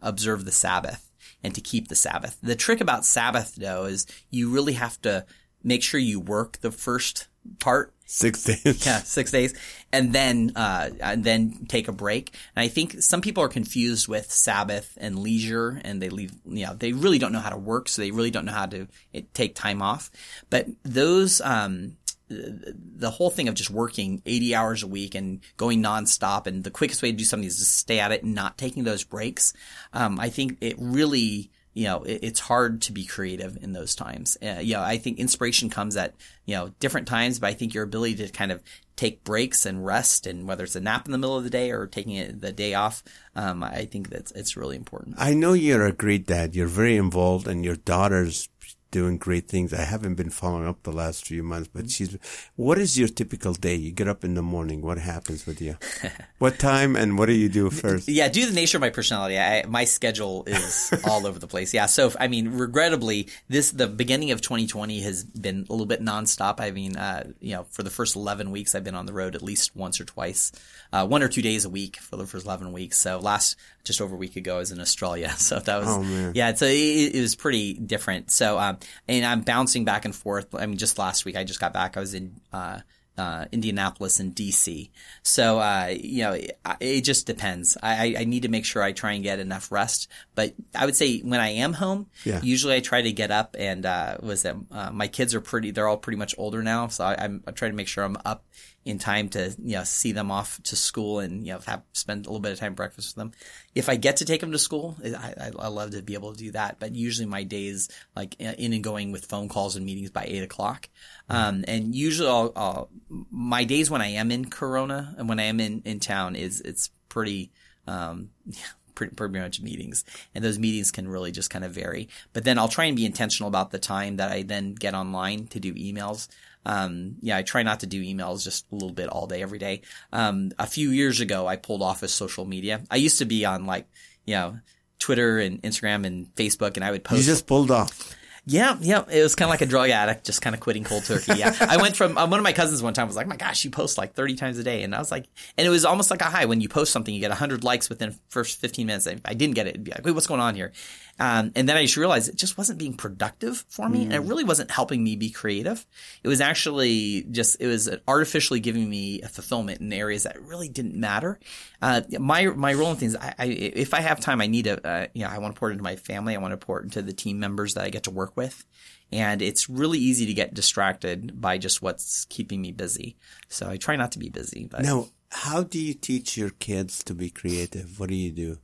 observe 0.00 0.44
the 0.44 0.52
Sabbath 0.52 1.10
and 1.42 1.54
to 1.54 1.60
keep 1.60 1.88
the 1.88 1.96
Sabbath. 1.96 2.38
The 2.42 2.56
trick 2.56 2.80
about 2.80 3.04
Sabbath 3.04 3.54
though 3.56 3.84
is 3.84 4.06
you 4.30 4.50
really 4.50 4.74
have 4.74 5.00
to 5.02 5.24
make 5.62 5.82
sure 5.82 6.00
you 6.00 6.20
work 6.20 6.58
the 6.60 6.70
first 6.70 7.28
part. 7.58 7.92
Six 8.06 8.44
days. 8.62 8.86
Yeah 8.86 8.98
six 8.98 9.30
days. 9.30 9.54
And 9.90 10.12
then 10.12 10.52
uh 10.54 10.90
and 11.00 11.24
then 11.24 11.66
take 11.68 11.88
a 11.88 11.92
break. 11.92 12.36
And 12.54 12.62
i 12.62 12.68
think 12.68 13.00
some 13.02 13.22
people 13.22 13.42
are 13.42 13.48
confused 13.48 14.06
with 14.06 14.30
sabbath 14.30 14.98
and 15.00 15.18
leisure 15.18 15.80
and 15.82 16.02
they 16.02 16.10
leave 16.10 16.32
you 16.44 16.66
know 16.66 16.74
they 16.74 16.92
really 16.92 17.18
don't 17.18 17.32
know 17.32 17.40
how 17.40 17.50
to 17.50 17.56
work 17.56 17.88
so 17.88 18.02
they 18.02 18.10
really 18.10 18.30
don't 18.30 18.44
know 18.44 18.52
how 18.52 18.66
to 18.66 18.86
it, 19.12 19.32
take 19.32 19.54
time 19.54 19.80
off. 19.80 20.10
But 20.50 20.68
those 20.82 21.40
um 21.40 21.96
the 22.32 23.10
whole 23.10 23.30
thing 23.30 23.48
of 23.48 23.54
just 23.54 23.70
working 23.70 24.22
80 24.24 24.54
hours 24.54 24.82
a 24.82 24.86
week 24.86 25.14
and 25.14 25.40
going 25.56 25.82
nonstop 25.82 26.46
and 26.46 26.64
the 26.64 26.70
quickest 26.70 27.02
way 27.02 27.10
to 27.10 27.16
do 27.16 27.24
something 27.24 27.46
is 27.46 27.58
to 27.58 27.64
stay 27.64 28.00
at 28.00 28.12
it 28.12 28.22
and 28.22 28.34
not 28.34 28.58
taking 28.58 28.84
those 28.84 29.04
breaks. 29.04 29.52
Um, 29.92 30.18
I 30.18 30.30
think 30.30 30.58
it 30.60 30.76
really, 30.78 31.50
you 31.74 31.84
know, 31.84 32.02
it, 32.04 32.20
it's 32.22 32.40
hard 32.40 32.82
to 32.82 32.92
be 32.92 33.04
creative 33.04 33.58
in 33.62 33.72
those 33.72 33.94
times. 33.94 34.36
Uh, 34.42 34.60
you 34.60 34.74
know, 34.74 34.82
I 34.82 34.98
think 34.98 35.18
inspiration 35.18 35.70
comes 35.70 35.96
at, 35.96 36.14
you 36.46 36.54
know, 36.54 36.72
different 36.80 37.08
times, 37.08 37.38
but 37.38 37.48
I 37.48 37.54
think 37.54 37.74
your 37.74 37.84
ability 37.84 38.16
to 38.16 38.28
kind 38.28 38.52
of 38.52 38.62
take 38.96 39.24
breaks 39.24 39.66
and 39.66 39.84
rest 39.84 40.26
and 40.26 40.46
whether 40.46 40.64
it's 40.64 40.76
a 40.76 40.80
nap 40.80 41.06
in 41.06 41.12
the 41.12 41.18
middle 41.18 41.36
of 41.36 41.44
the 41.44 41.50
day 41.50 41.70
or 41.70 41.86
taking 41.86 42.14
it, 42.14 42.40
the 42.40 42.52
day 42.52 42.74
off, 42.74 43.02
um, 43.34 43.62
I 43.62 43.86
think 43.86 44.10
that's, 44.10 44.32
it's 44.32 44.56
really 44.56 44.76
important. 44.76 45.16
I 45.18 45.34
know 45.34 45.54
you're 45.54 45.86
a 45.86 45.92
great 45.92 46.26
dad. 46.26 46.54
You're 46.54 46.66
very 46.66 46.96
involved 46.96 47.48
and 47.48 47.64
your 47.64 47.76
daughter's 47.76 48.48
doing 48.92 49.16
great 49.18 49.48
things. 49.48 49.74
I 49.74 49.82
haven't 49.82 50.14
been 50.14 50.30
following 50.30 50.68
up 50.68 50.84
the 50.84 50.92
last 50.92 51.26
few 51.26 51.42
months, 51.42 51.68
but 51.72 51.90
she's. 51.90 52.16
What 52.54 52.78
is 52.78 52.96
your 52.96 53.08
typical 53.08 53.54
day? 53.54 53.74
You 53.74 53.90
get 53.90 54.06
up 54.06 54.22
in 54.22 54.34
the 54.34 54.42
morning. 54.42 54.82
What 54.82 54.98
happens 54.98 55.44
with 55.46 55.60
you? 55.60 55.76
what 56.38 56.60
time 56.60 56.94
and 56.94 57.18
what 57.18 57.26
do 57.26 57.32
you 57.32 57.48
do 57.48 57.70
first? 57.70 58.08
Yeah, 58.08 58.28
due 58.28 58.42
to 58.42 58.48
the 58.48 58.54
nature 58.54 58.76
of 58.76 58.82
my 58.82 58.90
personality, 58.90 59.38
I, 59.38 59.64
my 59.66 59.84
schedule 59.84 60.44
is 60.46 60.92
all 61.04 61.26
over 61.26 61.40
the 61.40 61.48
place. 61.48 61.74
Yeah, 61.74 61.86
so 61.86 62.12
I 62.20 62.28
mean, 62.28 62.52
regrettably, 62.52 63.28
this 63.48 63.72
the 63.72 63.88
beginning 63.88 64.30
of 64.30 64.40
2020 64.40 65.00
has 65.00 65.24
been 65.24 65.66
a 65.68 65.72
little 65.72 65.86
bit 65.86 66.00
nonstop. 66.00 66.60
I 66.60 66.70
mean, 66.70 66.96
uh, 66.96 67.32
you 67.40 67.54
know, 67.56 67.64
for 67.70 67.82
the 67.82 67.90
first 67.90 68.14
11 68.14 68.52
weeks, 68.52 68.74
I've 68.74 68.84
been 68.84 68.94
on 68.94 69.06
the 69.06 69.12
road 69.12 69.34
at 69.34 69.42
least 69.42 69.74
once 69.74 70.00
or 70.00 70.04
twice, 70.04 70.52
uh, 70.92 71.06
one 71.06 71.22
or 71.22 71.28
two 71.28 71.42
days 71.42 71.64
a 71.64 71.70
week 71.70 71.96
for 71.96 72.16
the 72.16 72.26
first 72.26 72.44
11 72.46 72.70
weeks. 72.72 72.98
So 72.98 73.18
last 73.18 73.56
just 73.84 74.00
over 74.00 74.14
a 74.14 74.18
week 74.18 74.36
ago, 74.36 74.56
I 74.56 74.58
was 74.58 74.72
in 74.72 74.80
Australia. 74.80 75.32
So 75.38 75.58
that 75.58 75.78
was 75.80 75.88
Oh, 75.88 76.32
yeah, 76.34 76.54
so 76.54 76.66
it, 76.66 77.14
it 77.14 77.20
was 77.20 77.34
pretty 77.34 77.74
different. 77.74 78.30
So 78.30 78.58
um, 78.58 78.78
and 79.08 79.24
I'm 79.24 79.40
bouncing 79.42 79.84
back 79.84 80.04
and 80.04 80.14
forth. 80.14 80.54
I 80.54 80.66
mean, 80.66 80.78
just 80.78 80.98
last 80.98 81.24
week 81.24 81.36
I 81.36 81.44
just 81.44 81.60
got 81.60 81.72
back. 81.72 81.96
I 81.96 82.00
was 82.00 82.14
in. 82.14 82.40
Uh, 82.52 82.80
uh, 83.18 83.44
Indianapolis 83.52 84.18
and 84.20 84.34
DC. 84.34 84.88
So, 85.22 85.58
uh, 85.58 85.92
you 85.94 86.22
know, 86.22 86.32
it, 86.32 86.58
it 86.80 87.00
just 87.02 87.26
depends. 87.26 87.76
I, 87.82 88.16
I 88.18 88.24
need 88.24 88.44
to 88.44 88.48
make 88.48 88.64
sure 88.64 88.82
I 88.82 88.92
try 88.92 89.12
and 89.12 89.22
get 89.22 89.38
enough 89.38 89.70
rest. 89.70 90.08
But 90.34 90.54
I 90.74 90.86
would 90.86 90.96
say 90.96 91.18
when 91.20 91.38
I 91.38 91.50
am 91.50 91.74
home, 91.74 92.06
Yeah. 92.24 92.40
usually 92.42 92.74
I 92.74 92.80
try 92.80 93.02
to 93.02 93.12
get 93.12 93.30
up 93.30 93.54
and, 93.58 93.84
uh, 93.84 94.16
was 94.22 94.44
that, 94.44 94.56
uh, 94.70 94.90
my 94.92 95.08
kids 95.08 95.34
are 95.34 95.42
pretty, 95.42 95.72
they're 95.72 95.86
all 95.88 95.98
pretty 95.98 96.16
much 96.16 96.34
older 96.38 96.62
now. 96.62 96.88
So 96.88 97.04
I, 97.04 97.16
I'm, 97.22 97.44
I 97.46 97.50
try 97.50 97.68
to 97.68 97.74
make 97.74 97.86
sure 97.86 98.02
I'm 98.02 98.16
up 98.24 98.46
in 98.84 98.98
time 98.98 99.28
to, 99.28 99.54
you 99.62 99.76
know, 99.76 99.84
see 99.84 100.12
them 100.12 100.30
off 100.30 100.60
to 100.64 100.74
school 100.74 101.20
and, 101.20 101.46
you 101.46 101.52
know, 101.52 101.60
have, 101.66 101.82
spend 101.92 102.26
a 102.26 102.28
little 102.28 102.40
bit 102.40 102.52
of 102.52 102.58
time 102.58 102.74
breakfast 102.74 103.10
with 103.10 103.22
them. 103.22 103.32
If 103.74 103.88
I 103.88 103.96
get 103.96 104.16
to 104.16 104.24
take 104.24 104.40
them 104.40 104.52
to 104.52 104.58
school, 104.58 104.96
I, 105.04 105.34
I, 105.38 105.50
I 105.58 105.68
love 105.68 105.92
to 105.92 106.02
be 106.02 106.14
able 106.14 106.32
to 106.32 106.38
do 106.38 106.50
that. 106.52 106.80
But 106.80 106.94
usually 106.94 107.26
my 107.26 107.44
days 107.44 107.88
like 108.16 108.40
in 108.40 108.72
and 108.72 108.82
going 108.82 109.12
with 109.12 109.26
phone 109.26 109.48
calls 109.48 109.76
and 109.76 109.86
meetings 109.86 110.10
by 110.10 110.24
eight 110.26 110.42
o'clock. 110.42 110.88
Um, 111.28 111.64
and 111.68 111.94
usually 111.94 112.28
I'll, 112.28 112.52
I'll, 112.56 112.90
my 113.30 113.64
days 113.64 113.90
when 113.90 114.02
I 114.02 114.08
am 114.08 114.30
in 114.30 114.50
Corona 114.50 115.14
and 115.16 115.28
when 115.28 115.38
I 115.38 115.44
am 115.44 115.60
in, 115.60 115.82
in 115.84 116.00
town 116.00 116.34
is, 116.34 116.60
it's 116.60 116.90
pretty, 117.08 117.52
um, 117.86 118.30
pretty, 118.94 119.14
pretty 119.14 119.38
much 119.38 119.60
meetings. 119.60 120.04
And 120.34 120.44
those 120.44 120.58
meetings 120.58 120.90
can 120.90 121.08
really 121.08 121.30
just 121.32 121.50
kind 121.50 121.64
of 121.64 121.72
vary. 121.72 122.08
But 122.32 122.44
then 122.44 122.58
I'll 122.58 122.68
try 122.68 122.86
and 122.86 122.96
be 122.96 123.06
intentional 123.06 123.48
about 123.48 123.70
the 123.70 123.78
time 123.78 124.16
that 124.16 124.30
I 124.30 124.42
then 124.42 124.74
get 124.74 124.94
online 124.94 125.46
to 125.48 125.60
do 125.60 125.74
emails. 125.74 126.28
Um, 126.64 127.16
yeah, 127.20 127.36
I 127.36 127.42
try 127.42 127.62
not 127.62 127.80
to 127.80 127.86
do 127.86 128.02
emails 128.02 128.44
just 128.44 128.66
a 128.70 128.74
little 128.74 128.92
bit 128.92 129.08
all 129.08 129.26
day, 129.26 129.42
every 129.42 129.58
day. 129.58 129.82
Um, 130.12 130.52
a 130.58 130.66
few 130.66 130.90
years 130.90 131.20
ago, 131.20 131.46
I 131.46 131.56
pulled 131.56 131.82
off 131.82 132.02
of 132.02 132.10
social 132.10 132.44
media. 132.44 132.82
I 132.90 132.96
used 132.96 133.18
to 133.18 133.24
be 133.24 133.44
on 133.44 133.66
like, 133.66 133.86
you 134.24 134.34
know, 134.34 134.58
Twitter 134.98 135.38
and 135.38 135.60
Instagram 135.62 136.06
and 136.06 136.32
Facebook 136.36 136.76
and 136.76 136.84
I 136.84 136.90
would 136.90 137.04
post. 137.04 137.20
You 137.20 137.26
just 137.26 137.46
pulled 137.46 137.70
off. 137.70 138.14
Yeah, 138.44 138.76
yeah. 138.80 139.04
It 139.08 139.22
was 139.22 139.36
kind 139.36 139.46
of 139.46 139.50
like 139.50 139.60
a 139.60 139.66
drug 139.66 139.90
addict, 139.90 140.26
just 140.26 140.42
kind 140.42 140.54
of 140.54 140.60
quitting 140.60 140.82
cold 140.82 141.04
turkey. 141.04 141.34
Yeah. 141.36 141.54
I 141.60 141.76
went 141.76 141.96
from, 141.96 142.18
um, 142.18 142.28
one 142.28 142.40
of 142.40 142.44
my 142.44 142.52
cousins 142.52 142.82
one 142.82 142.92
time 142.92 143.06
was 143.06 143.14
like, 143.14 143.28
my 143.28 143.36
gosh, 143.36 143.64
you 143.64 143.70
post 143.70 143.98
like 143.98 144.14
30 144.14 144.34
times 144.34 144.58
a 144.58 144.64
day. 144.64 144.82
And 144.82 144.94
I 144.96 144.98
was 144.98 145.12
like, 145.12 145.26
and 145.56 145.64
it 145.64 145.70
was 145.70 145.84
almost 145.84 146.10
like 146.10 146.22
a 146.22 146.24
high. 146.24 146.46
When 146.46 146.60
you 146.60 146.68
post 146.68 146.92
something, 146.92 147.14
you 147.14 147.20
get 147.20 147.30
100 147.30 147.62
likes 147.62 147.88
within 147.88 148.16
first 148.30 148.60
15 148.60 148.86
minutes. 148.86 149.06
If 149.06 149.20
I 149.24 149.34
didn't 149.34 149.54
get 149.54 149.66
it, 149.68 149.70
it'd 149.70 149.84
be 149.84 149.92
like, 149.92 150.04
wait, 150.04 150.12
what's 150.12 150.26
going 150.26 150.40
on 150.40 150.56
here? 150.56 150.72
Um, 151.18 151.52
and 151.54 151.68
then 151.68 151.76
I 151.76 151.82
just 151.82 151.96
realized 151.96 152.28
it 152.28 152.36
just 152.36 152.58
wasn't 152.58 152.78
being 152.78 152.94
productive 152.94 153.64
for 153.68 153.88
me. 153.88 154.04
And 154.04 154.12
it 154.12 154.20
really 154.20 154.44
wasn't 154.44 154.70
helping 154.70 155.04
me 155.04 155.14
be 155.14 155.30
creative. 155.30 155.86
It 156.24 156.28
was 156.28 156.40
actually 156.40 157.22
just, 157.30 157.60
it 157.60 157.66
was 157.66 157.88
artificially 158.08 158.60
giving 158.60 158.88
me 158.88 159.20
a 159.22 159.28
fulfillment 159.28 159.80
in 159.80 159.92
areas 159.92 160.24
that 160.24 160.40
really 160.42 160.68
didn't 160.68 160.96
matter. 160.96 161.38
Uh, 161.80 162.00
my, 162.18 162.46
my 162.46 162.74
role 162.74 162.90
in 162.90 162.96
things, 162.96 163.14
I, 163.14 163.34
I, 163.38 163.44
if 163.46 163.94
I 163.94 164.00
have 164.00 164.20
time, 164.20 164.40
I 164.40 164.46
need 164.46 164.64
to, 164.64 164.84
uh, 164.84 165.06
you 165.14 165.24
know, 165.24 165.30
I 165.30 165.38
want 165.38 165.54
to 165.54 165.58
pour 165.58 165.68
it 165.68 165.72
into 165.72 165.84
my 165.84 165.96
family. 165.96 166.34
I 166.34 166.38
want 166.38 166.52
to 166.52 166.66
pour 166.66 166.80
it 166.80 166.84
into 166.84 167.02
the 167.02 167.12
team 167.12 167.38
members 167.38 167.74
that 167.74 167.84
I 167.84 167.90
get 167.90 168.04
to 168.04 168.10
work 168.10 168.36
with. 168.36 168.64
And 169.12 169.42
it's 169.42 169.68
really 169.68 169.98
easy 169.98 170.26
to 170.26 170.34
get 170.34 170.54
distracted 170.54 171.40
by 171.40 171.58
just 171.58 171.82
what's 171.82 172.24
keeping 172.24 172.62
me 172.62 172.72
busy. 172.72 173.16
So 173.48 173.68
I 173.68 173.76
try 173.76 173.96
not 173.96 174.12
to 174.12 174.18
be 174.18 174.30
busy, 174.30 174.66
but 174.70 174.82
Now, 174.82 175.08
how 175.30 175.62
do 175.62 175.78
you 175.78 175.94
teach 175.94 176.36
your 176.36 176.50
kids 176.50 177.04
to 177.04 177.14
be 177.14 177.30
creative? 177.30 178.00
What 178.00 178.08
do 178.08 178.14
you 178.14 178.32
do? 178.32 178.58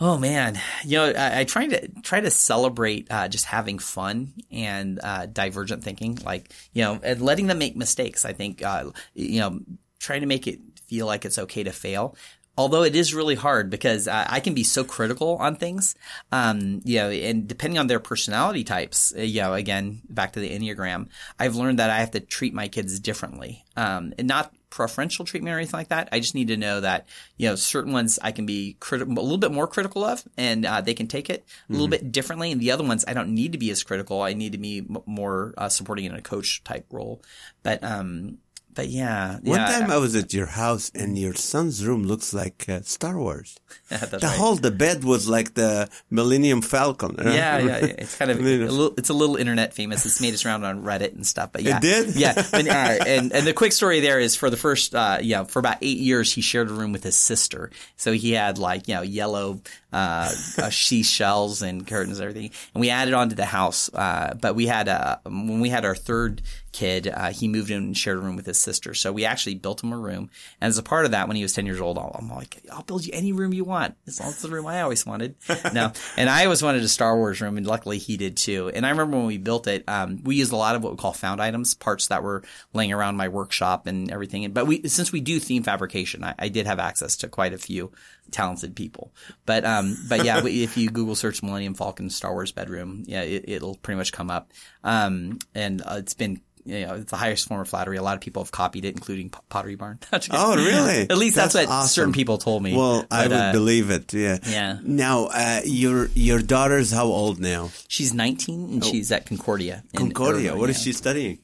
Oh 0.00 0.18
man, 0.18 0.58
you 0.84 0.98
know, 0.98 1.12
I, 1.16 1.40
I 1.40 1.44
try 1.44 1.66
to 1.66 1.88
try 2.02 2.20
to 2.20 2.30
celebrate 2.30 3.06
uh, 3.10 3.28
just 3.28 3.44
having 3.44 3.78
fun 3.78 4.32
and 4.50 4.98
uh, 5.02 5.26
divergent 5.26 5.84
thinking, 5.84 6.18
like 6.24 6.52
you 6.72 6.82
know, 6.82 6.98
and 7.02 7.20
letting 7.20 7.46
them 7.46 7.58
make 7.58 7.76
mistakes. 7.76 8.24
I 8.24 8.32
think 8.32 8.62
uh, 8.64 8.90
you 9.14 9.40
know, 9.40 9.60
trying 10.00 10.22
to 10.22 10.26
make 10.26 10.46
it 10.46 10.58
feel 10.86 11.06
like 11.06 11.24
it's 11.24 11.38
okay 11.38 11.62
to 11.62 11.72
fail. 11.72 12.16
Although 12.58 12.82
it 12.82 12.94
is 12.94 13.14
really 13.14 13.34
hard 13.34 13.70
because 13.70 14.06
I 14.06 14.38
can 14.40 14.52
be 14.52 14.62
so 14.62 14.84
critical 14.84 15.36
on 15.36 15.56
things, 15.56 15.94
um, 16.32 16.82
you 16.84 16.98
know, 16.98 17.08
and 17.08 17.48
depending 17.48 17.78
on 17.78 17.86
their 17.86 17.98
personality 17.98 18.62
types, 18.62 19.14
uh, 19.16 19.22
you 19.22 19.40
know, 19.40 19.54
again, 19.54 20.02
back 20.10 20.34
to 20.34 20.40
the 20.40 20.50
Enneagram, 20.50 21.08
I've 21.38 21.56
learned 21.56 21.78
that 21.78 21.88
I 21.88 22.00
have 22.00 22.10
to 22.10 22.20
treat 22.20 22.52
my 22.52 22.68
kids 22.68 23.00
differently, 23.00 23.64
um, 23.74 24.12
and 24.18 24.28
not 24.28 24.52
preferential 24.72 25.26
treatment 25.26 25.54
or 25.54 25.58
anything 25.58 25.78
like 25.78 25.88
that. 25.88 26.08
I 26.12 26.18
just 26.18 26.34
need 26.34 26.48
to 26.48 26.56
know 26.56 26.80
that, 26.80 27.06
you 27.36 27.46
know, 27.46 27.56
certain 27.56 27.92
ones 27.92 28.18
I 28.22 28.32
can 28.32 28.46
be 28.46 28.78
critical, 28.80 29.12
a 29.12 29.20
little 29.20 29.36
bit 29.36 29.52
more 29.52 29.66
critical 29.66 30.02
of 30.02 30.24
and, 30.38 30.64
uh, 30.64 30.80
they 30.80 30.94
can 30.94 31.08
take 31.08 31.28
it 31.28 31.44
a 31.68 31.72
little 31.72 31.88
bit 31.88 32.10
differently. 32.10 32.50
And 32.50 32.60
the 32.60 32.70
other 32.70 32.82
ones 32.82 33.04
I 33.06 33.12
don't 33.12 33.34
need 33.34 33.52
to 33.52 33.58
be 33.58 33.70
as 33.70 33.82
critical. 33.82 34.22
I 34.22 34.32
need 34.32 34.52
to 34.52 34.58
be 34.58 34.78
m- 34.78 35.02
more, 35.04 35.52
uh, 35.58 35.68
supporting 35.68 36.06
in 36.06 36.14
a 36.14 36.22
coach 36.22 36.64
type 36.64 36.86
role. 36.90 37.22
But, 37.62 37.84
um, 37.84 38.38
but 38.74 38.88
yeah. 38.88 39.38
One 39.42 39.58
yeah, 39.58 39.78
time 39.78 39.90
I 39.90 39.98
was 39.98 40.14
at 40.14 40.32
your 40.32 40.46
house 40.46 40.90
and 40.94 41.18
your 41.18 41.34
son's 41.34 41.84
room 41.86 42.04
looks 42.04 42.32
like 42.32 42.64
uh, 42.68 42.80
Star 42.82 43.18
Wars. 43.18 43.58
The 43.92 44.20
right. 44.22 44.38
whole 44.38 44.56
the 44.56 44.70
bed 44.70 45.04
was 45.04 45.28
like 45.28 45.54
the 45.54 45.88
Millennium 46.10 46.62
Falcon. 46.62 47.16
Yeah, 47.18 47.58
yeah, 47.58 47.58
yeah. 47.58 47.86
It's 47.98 48.16
kind 48.16 48.30
of 48.30 48.38
a 48.38 48.40
I 48.40 48.66
little, 48.66 48.94
it's 48.96 49.10
a 49.10 49.14
little 49.14 49.36
internet 49.36 49.74
famous. 49.74 50.06
It's 50.06 50.20
made 50.20 50.32
its 50.32 50.44
round 50.44 50.64
on 50.64 50.82
Reddit 50.82 51.14
and 51.14 51.26
stuff. 51.26 51.52
But 51.52 51.62
yeah, 51.62 51.78
did? 51.78 52.16
Yeah, 52.16 52.34
but, 52.34 52.66
uh, 52.66 53.04
and 53.06 53.32
and 53.32 53.46
the 53.46 53.52
quick 53.52 53.72
story 53.72 54.00
there 54.00 54.18
is 54.18 54.34
for 54.34 54.48
the 54.48 54.56
first, 54.56 54.94
uh, 54.94 55.18
yeah, 55.20 55.44
for 55.44 55.58
about 55.58 55.76
eight 55.82 55.98
years 55.98 56.32
he 56.32 56.40
shared 56.40 56.70
a 56.70 56.72
room 56.72 56.92
with 56.92 57.04
his 57.04 57.16
sister. 57.16 57.70
So 57.96 58.12
he 58.12 58.32
had 58.32 58.58
like 58.58 58.88
you 58.88 58.94
know 58.94 59.02
yellow 59.02 59.60
uh, 59.92 60.32
uh 60.58 60.70
seashells 60.70 61.60
and 61.62 61.86
curtains 61.86 62.18
and 62.18 62.28
everything, 62.28 62.50
and 62.74 62.80
we 62.80 62.88
added 62.88 63.14
on 63.14 63.28
to 63.28 63.34
the 63.34 63.44
house. 63.44 63.92
Uh, 63.92 64.34
but 64.40 64.54
we 64.54 64.66
had 64.66 64.88
uh, 64.88 65.18
when 65.24 65.60
we 65.60 65.68
had 65.68 65.84
our 65.84 65.94
third 65.94 66.42
kid, 66.72 67.08
uh, 67.08 67.32
he 67.32 67.48
moved 67.48 67.70
in 67.70 67.78
and 67.78 67.96
shared 67.96 68.18
a 68.18 68.20
room 68.20 68.36
with 68.36 68.46
his 68.46 68.58
sister. 68.58 68.94
So 68.94 69.12
we 69.12 69.24
actually 69.24 69.54
built 69.54 69.82
him 69.82 69.92
a 69.92 69.98
room, 69.98 70.30
and 70.60 70.68
as 70.68 70.78
a 70.78 70.82
part 70.82 71.04
of 71.04 71.10
that, 71.12 71.28
when 71.28 71.36
he 71.36 71.42
was 71.42 71.52
ten 71.52 71.66
years 71.66 71.80
old, 71.80 71.98
I'm 71.98 72.28
like, 72.28 72.62
I'll 72.72 72.82
build 72.82 73.06
you 73.06 73.12
any 73.14 73.32
room 73.32 73.52
you 73.52 73.64
want 73.64 73.94
as 74.06 74.18
long 74.18 74.30
as 74.30 74.34
it's 74.34 74.42
the 74.42 74.48
room 74.48 74.66
I 74.66 74.80
always 74.80 75.06
wanted. 75.06 75.36
no, 75.72 75.92
and 76.16 76.28
I 76.28 76.44
always 76.44 76.62
wanted 76.62 76.82
a 76.82 76.88
Star 76.88 77.16
Wars 77.16 77.40
room, 77.40 77.56
and 77.56 77.66
luckily 77.66 77.98
he 77.98 78.16
did 78.16 78.36
too. 78.36 78.70
And 78.74 78.86
I 78.86 78.90
remember 78.90 79.16
when 79.16 79.26
we 79.26 79.38
built 79.38 79.66
it, 79.66 79.84
um, 79.88 80.22
we 80.24 80.36
used 80.36 80.52
a 80.52 80.56
lot 80.56 80.74
of 80.74 80.82
what 80.82 80.92
we 80.92 80.98
call 80.98 81.12
found 81.12 81.40
items, 81.40 81.74
parts 81.74 82.08
that 82.08 82.22
were 82.22 82.42
laying 82.72 82.92
around 82.92 83.16
my 83.16 83.28
workshop 83.28 83.86
and 83.86 84.10
everything. 84.10 84.50
But 84.52 84.66
we 84.66 84.88
since 84.88 85.12
we 85.12 85.20
do 85.20 85.38
theme 85.38 85.62
fabrication, 85.62 86.24
I, 86.24 86.34
I 86.38 86.48
did 86.48 86.66
have 86.66 86.78
access 86.78 87.16
to 87.18 87.28
quite 87.28 87.52
a 87.52 87.58
few 87.58 87.92
talented 88.30 88.74
people. 88.74 89.12
But 89.46 89.64
um, 89.64 89.96
but 90.08 90.24
yeah, 90.24 90.40
if 90.44 90.76
you 90.76 90.90
Google 90.90 91.14
search 91.14 91.42
Millennium 91.42 91.74
Falcon 91.74 92.10
Star 92.10 92.32
Wars 92.32 92.52
bedroom, 92.52 93.04
yeah, 93.06 93.22
it, 93.22 93.44
it'll 93.46 93.76
pretty 93.76 93.98
much 93.98 94.12
come 94.12 94.30
up. 94.30 94.50
Um, 94.82 95.38
and 95.54 95.82
uh, 95.82 95.96
it's 95.98 96.14
been. 96.14 96.40
You 96.64 96.86
know, 96.86 96.94
it's 96.94 97.10
the 97.10 97.16
highest 97.16 97.48
form 97.48 97.60
of 97.60 97.68
flattery. 97.68 97.96
A 97.96 98.02
lot 98.02 98.14
of 98.14 98.20
people 98.20 98.42
have 98.42 98.52
copied 98.52 98.84
it, 98.84 98.94
including 98.94 99.30
Pottery 99.48 99.74
Barn. 99.74 99.98
Oh, 100.30 100.54
really? 100.56 101.02
At 101.10 101.18
least 101.18 101.34
that's, 101.36 101.54
That's 101.54 101.66
what 101.66 101.72
awesome. 101.74 101.88
certain 101.88 102.12
people 102.12 102.38
told 102.38 102.62
me. 102.62 102.76
Well, 102.76 103.04
I 103.10 103.24
would 103.26 103.32
uh, 103.32 103.52
believe 103.52 103.90
it. 103.90 104.12
Yeah. 104.14 104.38
yeah. 104.46 104.78
Now, 104.82 105.26
uh, 105.26 105.60
your 105.64 106.06
your 106.14 106.40
daughter's 106.40 106.92
how 106.92 107.06
old 107.06 107.40
now? 107.40 107.70
She's 107.88 108.14
19 108.14 108.72
and 108.74 108.84
she's 108.84 109.10
at 109.10 109.26
Concordia. 109.26 109.82
Concordia. 109.96 110.50
Irvine, 110.50 110.60
What 110.60 110.70
is 110.70 110.78
yeah. 110.78 110.84
she 110.84 110.92
studying? 110.92 111.38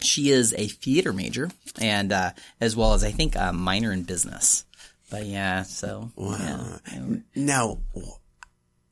She 0.00 0.30
is 0.30 0.54
a 0.56 0.66
theater 0.66 1.12
major 1.12 1.50
and 1.80 2.10
uh, 2.12 2.30
as 2.60 2.74
well 2.74 2.94
as 2.94 3.04
I 3.04 3.10
think 3.10 3.36
a 3.36 3.52
minor 3.52 3.92
in 3.92 4.04
business. 4.04 4.64
But 5.10 5.26
yeah, 5.26 5.64
so 5.64 6.10
yeah. 6.16 6.78
Now, 7.34 7.80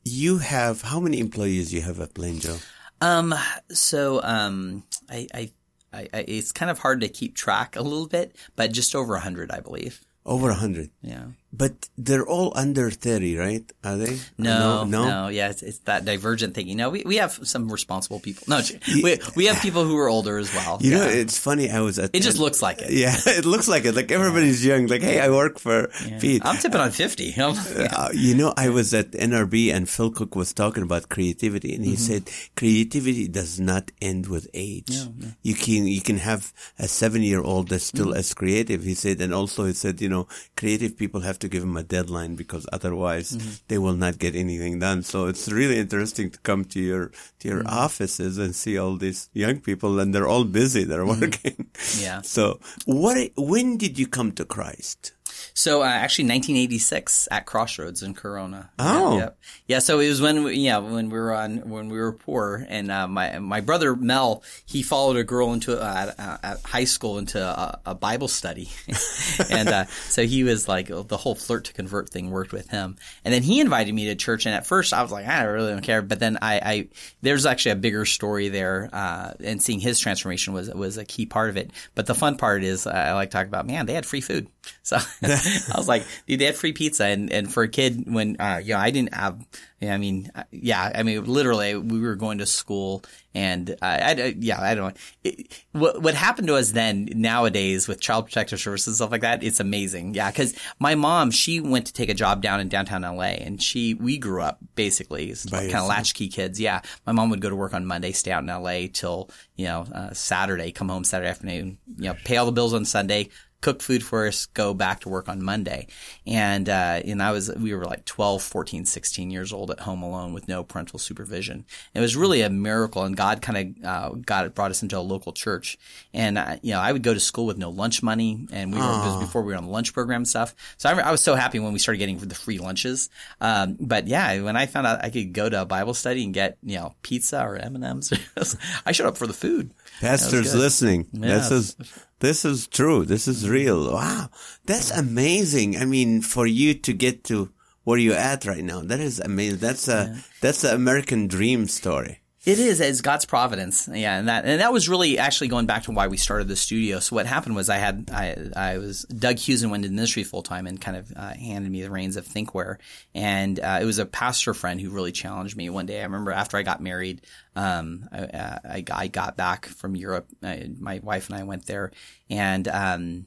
you 0.03 0.37
have 0.39 0.81
how 0.81 0.99
many 0.99 1.19
employees 1.19 1.73
you 1.73 1.81
have 1.81 1.99
at 1.99 2.13
Plain 2.13 2.39
Joe? 2.41 2.57
Um. 3.01 3.33
So 3.71 4.21
um, 4.23 4.83
I, 5.09 5.27
I, 5.33 5.51
I, 5.93 6.07
I, 6.13 6.19
it's 6.27 6.51
kind 6.51 6.69
of 6.69 6.79
hard 6.79 7.01
to 7.01 7.09
keep 7.09 7.35
track 7.35 7.75
a 7.75 7.81
little 7.81 8.07
bit, 8.07 8.35
but 8.55 8.71
just 8.71 8.95
over 8.95 9.15
a 9.15 9.19
hundred, 9.19 9.51
I 9.51 9.59
believe. 9.59 10.01
Over 10.25 10.49
a 10.49 10.55
hundred. 10.55 10.91
Yeah. 11.01 11.27
But 11.51 11.89
they're 11.97 12.27
all 12.27 12.51
under 12.55 12.91
thirty, 12.91 13.35
right? 13.35 13.65
Are 13.83 13.97
they? 13.97 14.19
No, 14.37 14.83
no. 14.85 15.07
no, 15.09 15.27
yeah, 15.29 15.49
it's, 15.49 15.63
it's 15.63 15.79
that 15.79 16.05
divergent 16.05 16.53
thinking. 16.53 16.77
No, 16.77 16.91
we, 16.91 17.01
we 17.03 17.15
have 17.17 17.39
some 17.41 17.71
responsible 17.71 18.19
people. 18.19 18.43
No, 18.47 18.61
we, 19.03 19.17
we 19.35 19.45
have 19.47 19.59
people 19.59 19.83
who 19.83 19.97
are 19.97 20.07
older 20.07 20.37
as 20.37 20.53
well. 20.53 20.77
You 20.79 20.91
know, 20.91 21.07
it's 21.07 21.39
funny. 21.39 21.71
I 21.71 21.81
was 21.81 21.97
at. 21.97 22.11
it 22.13 22.21
just 22.21 22.37
looks 22.37 22.61
like 22.61 22.81
it. 22.83 22.91
Yeah, 22.91 23.15
it 23.25 23.45
looks 23.45 23.67
like 23.67 23.85
it. 23.85 23.95
Like 23.95 24.11
everybody's 24.11 24.63
young. 24.63 24.85
Like, 24.85 25.01
hey, 25.01 25.19
I 25.19 25.29
work 25.29 25.57
for 25.57 25.89
Pete. 26.19 26.43
I'm 26.45 26.57
tipping 26.57 26.79
on 26.81 26.91
fifty. 26.91 27.33
I'm- 27.37 27.55
Uh, 27.57 28.09
you 28.13 28.35
know, 28.35 28.53
I 28.55 28.69
was 28.69 28.93
at 28.93 29.11
NRB 29.13 29.73
and 29.73 29.89
Phil 29.89 30.11
Cooke 30.11 30.35
was 30.35 30.53
talking 30.53 30.83
about 30.83 31.09
creativity, 31.09 31.73
and 31.73 31.83
he 31.83 31.93
Mm-hmm. 31.93 32.29
said 32.29 32.29
creativity 32.55 33.27
does 33.27 33.59
not 33.59 33.89
end 34.01 34.27
with 34.27 34.47
age. 34.53 34.93
You 35.41 35.55
can 35.55 35.87
you 35.87 36.01
can 36.01 36.17
have 36.19 36.53
a 36.77 36.87
seven 36.87 37.23
year 37.23 37.41
old 37.41 37.69
that's 37.69 37.85
still 37.85 38.09
Mm-hmm. 38.13 38.19
as 38.21 38.33
creative. 38.35 38.83
He 38.83 38.93
said, 38.93 39.19
and 39.19 39.33
also 39.33 39.65
he 39.65 39.73
said, 39.73 39.99
you 39.99 40.09
know, 40.09 40.27
creative 40.55 40.95
people 40.95 41.21
have 41.21 41.38
have 41.39 41.49
to 41.49 41.55
give 41.55 41.61
them 41.61 41.77
a 41.77 41.83
deadline 41.83 42.35
because 42.35 42.67
otherwise 42.73 43.31
mm-hmm. 43.31 43.63
they 43.67 43.77
will 43.77 43.95
not 43.95 44.19
get 44.19 44.35
anything 44.35 44.79
done. 44.79 45.03
So 45.03 45.27
it's 45.27 45.49
really 45.51 45.77
interesting 45.79 46.31
to 46.31 46.39
come 46.39 46.65
to 46.65 46.79
your 46.79 47.11
to 47.39 47.47
your 47.47 47.63
mm-hmm. 47.63 47.85
offices 47.85 48.37
and 48.37 48.53
see 48.53 48.77
all 48.77 48.97
these 48.97 49.29
young 49.33 49.61
people, 49.61 49.99
and 49.99 50.13
they're 50.13 50.27
all 50.27 50.43
busy. 50.43 50.83
They're 50.83 51.05
mm-hmm. 51.05 51.21
working. 51.21 51.67
Yeah. 51.99 52.21
So 52.29 52.59
what? 52.85 53.31
When 53.35 53.77
did 53.77 53.97
you 53.97 54.07
come 54.07 54.31
to 54.33 54.45
Christ? 54.45 55.13
So 55.59 55.81
uh, 55.81 55.87
actually, 55.87 56.29
1986 56.29 57.27
at 57.31 57.45
Crossroads 57.45 58.01
in 58.01 58.13
Corona. 58.13 58.69
Oh. 58.79 59.15
yeah, 59.15 59.19
yep. 59.19 59.39
yeah. 59.67 59.79
So 59.79 59.99
it 59.99 60.07
was 60.07 60.21
when 60.21 60.45
we, 60.45 60.53
yeah 60.55 60.77
when 60.77 61.09
we 61.09 61.19
were 61.19 61.33
on 61.33 61.69
when 61.69 61.89
we 61.89 61.99
were 61.99 62.13
poor, 62.13 62.65
and 62.69 62.89
uh, 62.89 63.09
my 63.09 63.39
my 63.39 63.59
brother 63.59 63.93
Mel 63.93 64.41
he 64.65 64.83
followed 64.83 65.17
a 65.17 65.25
girl 65.25 65.51
into 65.51 65.77
uh, 65.77 66.13
at, 66.17 66.45
at 66.45 66.61
high 66.61 66.85
school 66.85 67.17
into 67.17 67.43
a, 67.43 67.77
a 67.87 67.93
Bible 67.93 68.29
study, 68.29 68.69
and 69.49 69.67
uh, 69.67 69.85
so 70.07 70.25
he 70.25 70.45
was 70.45 70.69
like 70.69 70.87
the 70.87 71.17
whole 71.17 71.35
flirt 71.35 71.65
to 71.65 71.73
convert 71.73 72.07
thing 72.07 72.31
worked 72.31 72.53
with 72.53 72.69
him, 72.69 72.95
and 73.25 73.33
then 73.33 73.43
he 73.43 73.59
invited 73.59 73.93
me 73.93 74.05
to 74.05 74.15
church, 74.15 74.45
and 74.45 74.55
at 74.55 74.65
first 74.65 74.93
I 74.93 75.01
was 75.01 75.11
like 75.11 75.27
I 75.27 75.43
really 75.43 75.73
don't 75.73 75.81
care, 75.81 76.01
but 76.01 76.19
then 76.21 76.37
I, 76.41 76.61
I 76.63 76.87
there's 77.21 77.45
actually 77.45 77.71
a 77.71 77.75
bigger 77.75 78.05
story 78.05 78.47
there, 78.47 78.89
uh, 78.93 79.33
and 79.43 79.61
seeing 79.61 79.81
his 79.81 79.99
transformation 79.99 80.53
was 80.53 80.69
was 80.69 80.97
a 80.97 81.03
key 81.03 81.25
part 81.25 81.49
of 81.49 81.57
it. 81.57 81.71
But 81.95 82.05
the 82.05 82.15
fun 82.15 82.37
part 82.37 82.63
is 82.63 82.87
I 82.87 83.11
like 83.11 83.29
talking 83.29 83.49
about 83.49 83.67
man 83.67 83.87
they 83.87 83.93
had 83.93 84.05
free 84.05 84.21
food, 84.21 84.47
so. 84.83 84.97
I 85.23 85.73
was 85.77 85.87
like, 85.87 86.05
dude, 86.27 86.39
they 86.39 86.45
had 86.45 86.55
free 86.55 86.73
pizza, 86.73 87.05
and, 87.05 87.31
and 87.31 87.51
for 87.51 87.63
a 87.63 87.67
kid, 87.67 88.11
when 88.11 88.39
uh, 88.39 88.61
you 88.63 88.73
know, 88.73 88.79
I 88.79 88.91
didn't 88.91 89.13
have. 89.13 89.45
I 89.81 89.97
mean, 89.97 90.29
yeah, 90.51 90.91
I 90.93 91.03
mean, 91.03 91.23
literally, 91.23 91.75
we 91.77 92.01
were 92.01 92.15
going 92.15 92.39
to 92.39 92.45
school, 92.45 93.03
and 93.33 93.77
I, 93.81 94.11
I 94.11 94.35
yeah, 94.37 94.61
I 94.61 94.75
don't. 94.75 94.97
It, 95.23 95.63
what 95.71 96.01
what 96.01 96.15
happened 96.15 96.47
to 96.47 96.55
us 96.55 96.71
then 96.71 97.07
nowadays 97.15 97.87
with 97.87 98.01
Child 98.01 98.25
Protective 98.25 98.59
Services 98.59 98.87
and 98.87 98.95
stuff 98.97 99.11
like 99.11 99.21
that? 99.21 99.43
It's 99.43 99.59
amazing, 99.59 100.15
yeah. 100.15 100.31
Because 100.31 100.53
my 100.79 100.95
mom, 100.95 101.31
she 101.31 101.61
went 101.61 101.85
to 101.85 101.93
take 101.93 102.09
a 102.09 102.13
job 102.13 102.41
down 102.41 102.59
in 102.59 102.67
downtown 102.67 103.03
LA, 103.03 103.35
and 103.39 103.61
she 103.61 103.93
we 103.93 104.17
grew 104.17 104.41
up 104.41 104.59
basically 104.75 105.33
kind 105.49 105.75
of 105.75 105.87
latchkey 105.87 106.27
kids. 106.27 106.59
Yeah, 106.59 106.81
my 107.05 107.13
mom 107.13 107.29
would 107.29 107.41
go 107.41 107.49
to 107.49 107.55
work 107.55 107.73
on 107.73 107.85
Monday, 107.85 108.11
stay 108.11 108.31
out 108.31 108.43
in 108.43 108.47
LA 108.47 108.87
till 108.91 109.29
you 109.55 109.65
know 109.65 109.85
uh, 109.93 110.13
Saturday, 110.13 110.71
come 110.71 110.89
home 110.89 111.05
Saturday 111.05 111.29
afternoon, 111.29 111.77
you 111.97 112.09
know, 112.09 112.15
pay 112.25 112.37
all 112.37 112.45
the 112.45 112.51
bills 112.51 112.73
on 112.73 112.83
Sunday 112.83 113.29
cook 113.61 113.81
food 113.81 114.03
for 114.03 114.27
us, 114.27 114.45
go 114.47 114.73
back 114.73 115.01
to 115.01 115.09
work 115.09 115.27
on 115.27 115.43
Monday. 115.43 115.87
And, 116.25 116.69
uh, 116.69 117.01
and 117.05 117.21
I 117.21 117.31
was, 117.31 117.53
we 117.55 117.73
were 117.73 117.85
like 117.85 118.05
12, 118.05 118.41
14, 118.41 118.85
16 118.85 119.31
years 119.31 119.51
old 119.51 119.71
at 119.71 119.81
home 119.81 120.01
alone 120.01 120.33
with 120.33 120.47
no 120.47 120.63
parental 120.63 120.99
supervision. 120.99 121.65
It 121.93 121.99
was 121.99 122.15
really 122.15 122.41
a 122.41 122.49
miracle 122.49 123.03
and 123.03 123.17
God 123.17 123.41
kind 123.41 123.75
of, 123.77 123.85
uh, 123.85 124.09
got, 124.25 124.55
brought 124.55 124.71
us 124.71 124.81
into 124.81 124.97
a 124.97 125.01
local 125.01 125.33
church. 125.33 125.77
And, 126.13 126.37
uh, 126.37 126.57
you 126.61 126.71
know, 126.71 126.79
I 126.79 126.91
would 126.91 127.03
go 127.03 127.13
to 127.13 127.19
school 127.19 127.45
with 127.45 127.57
no 127.57 127.69
lunch 127.69 128.01
money 128.01 128.47
and 128.51 128.73
we 128.73 128.79
were, 128.79 129.19
before 129.19 129.41
we 129.41 129.51
were 129.51 129.57
on 129.57 129.65
the 129.65 129.71
lunch 129.71 129.93
program 129.93 130.25
stuff. 130.25 130.55
So 130.77 130.89
I, 130.89 130.99
I, 130.99 131.11
was 131.11 131.21
so 131.21 131.35
happy 131.35 131.59
when 131.59 131.73
we 131.73 131.79
started 131.79 131.97
getting 131.97 132.17
the 132.17 132.35
free 132.35 132.59
lunches. 132.59 133.09
Um, 133.41 133.77
but 133.79 134.07
yeah, 134.07 134.41
when 134.41 134.55
I 134.55 134.67
found 134.67 134.87
out 134.87 135.03
I 135.03 135.09
could 135.09 135.33
go 135.33 135.49
to 135.49 135.61
a 135.61 135.65
Bible 135.65 135.93
study 135.93 136.23
and 136.23 136.33
get, 136.33 136.57
you 136.63 136.77
know, 136.77 136.95
pizza 137.01 137.43
or 137.43 137.57
M&M's, 137.57 138.13
I 138.85 138.93
showed 138.93 139.07
up 139.07 139.17
for 139.17 139.27
the 139.27 139.33
food. 139.33 139.73
Pastors 139.99 140.55
listening. 140.55 141.07
Yeah. 141.11 141.35
This 141.35 141.51
is, 141.51 141.75
this 142.19 142.45
is 142.45 142.67
true. 142.67 143.05
This 143.05 143.27
is 143.27 143.43
mm-hmm. 143.43 143.53
real. 143.53 143.93
Wow. 143.93 144.29
That's 144.65 144.91
amazing. 144.91 145.77
I 145.77 145.85
mean, 145.85 146.21
for 146.21 146.45
you 146.45 146.73
to 146.73 146.93
get 146.93 147.23
to 147.25 147.51
where 147.83 147.97
you're 147.97 148.15
at 148.15 148.45
right 148.45 148.63
now, 148.63 148.81
that 148.81 148.99
is 148.99 149.19
amazing. 149.19 149.59
That's 149.59 149.87
a, 149.87 150.13
yeah. 150.13 150.21
that's 150.41 150.61
the 150.61 150.73
American 150.73 151.27
dream 151.27 151.67
story. 151.67 152.21
It 152.49 152.57
is. 152.57 152.81
It's 152.81 153.01
God's 153.01 153.25
providence. 153.25 153.87
Yeah. 153.93 154.17
And 154.17 154.27
that, 154.27 154.43
and 154.43 154.59
that 154.59 154.73
was 154.73 154.89
really 154.89 155.19
actually 155.19 155.49
going 155.49 155.67
back 155.67 155.83
to 155.83 155.91
why 155.91 156.07
we 156.07 156.17
started 156.17 156.47
the 156.47 156.55
studio. 156.55 156.99
So 156.99 157.15
what 157.15 157.27
happened 157.27 157.55
was 157.55 157.69
I 157.69 157.77
had, 157.77 158.09
I, 158.11 158.37
I 158.55 158.77
was, 158.79 159.03
Doug 159.03 159.35
Husen 159.35 159.69
went 159.69 159.85
into 159.85 159.93
ministry 159.93 160.23
full 160.23 160.41
time 160.41 160.65
and 160.65 160.81
kind 160.81 160.97
of 160.97 161.13
uh, 161.15 161.33
handed 161.35 161.71
me 161.71 161.83
the 161.83 161.91
reins 161.91 162.17
of 162.17 162.25
Thinkware. 162.25 162.77
And 163.13 163.59
uh, 163.59 163.77
it 163.79 163.85
was 163.85 163.99
a 163.99 164.05
pastor 164.07 164.55
friend 164.55 164.81
who 164.81 164.89
really 164.89 165.11
challenged 165.11 165.55
me 165.55 165.69
one 165.69 165.85
day. 165.85 165.99
I 165.99 166.05
remember 166.05 166.31
after 166.31 166.57
I 166.57 166.63
got 166.63 166.81
married, 166.81 167.21
um, 167.55 168.09
I, 168.11 168.59
I, 168.65 168.83
I, 168.91 169.07
got 169.09 169.37
back 169.37 169.67
from 169.67 169.95
Europe. 169.95 170.27
I, 170.41 170.71
my 170.79 171.01
wife 171.03 171.29
and 171.29 171.37
I 171.37 171.43
went 171.43 171.67
there 171.67 171.91
and, 172.31 172.67
um, 172.67 173.25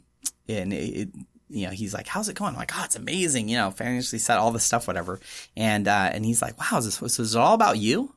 and 0.49 0.73
it, 0.73 1.11
you 1.49 1.67
know, 1.67 1.73
he's 1.73 1.95
like, 1.95 2.09
how's 2.09 2.29
it 2.29 2.35
going? 2.35 2.55
I'm 2.55 2.59
like, 2.59 2.73
oh, 2.77 2.83
it's 2.85 2.97
amazing. 2.97 3.49
You 3.49 3.59
know, 3.59 3.71
financially 3.71 4.19
set 4.19 4.39
all 4.39 4.51
this 4.51 4.65
stuff, 4.65 4.89
whatever. 4.89 5.21
And, 5.57 5.87
uh, 5.87 6.11
and 6.13 6.25
he's 6.25 6.43
like, 6.43 6.59
wow, 6.59 6.79
is 6.79 6.87
this, 6.87 7.01
is 7.03 7.17
this 7.19 7.35
all 7.37 7.55
about 7.55 7.79
you? 7.79 8.13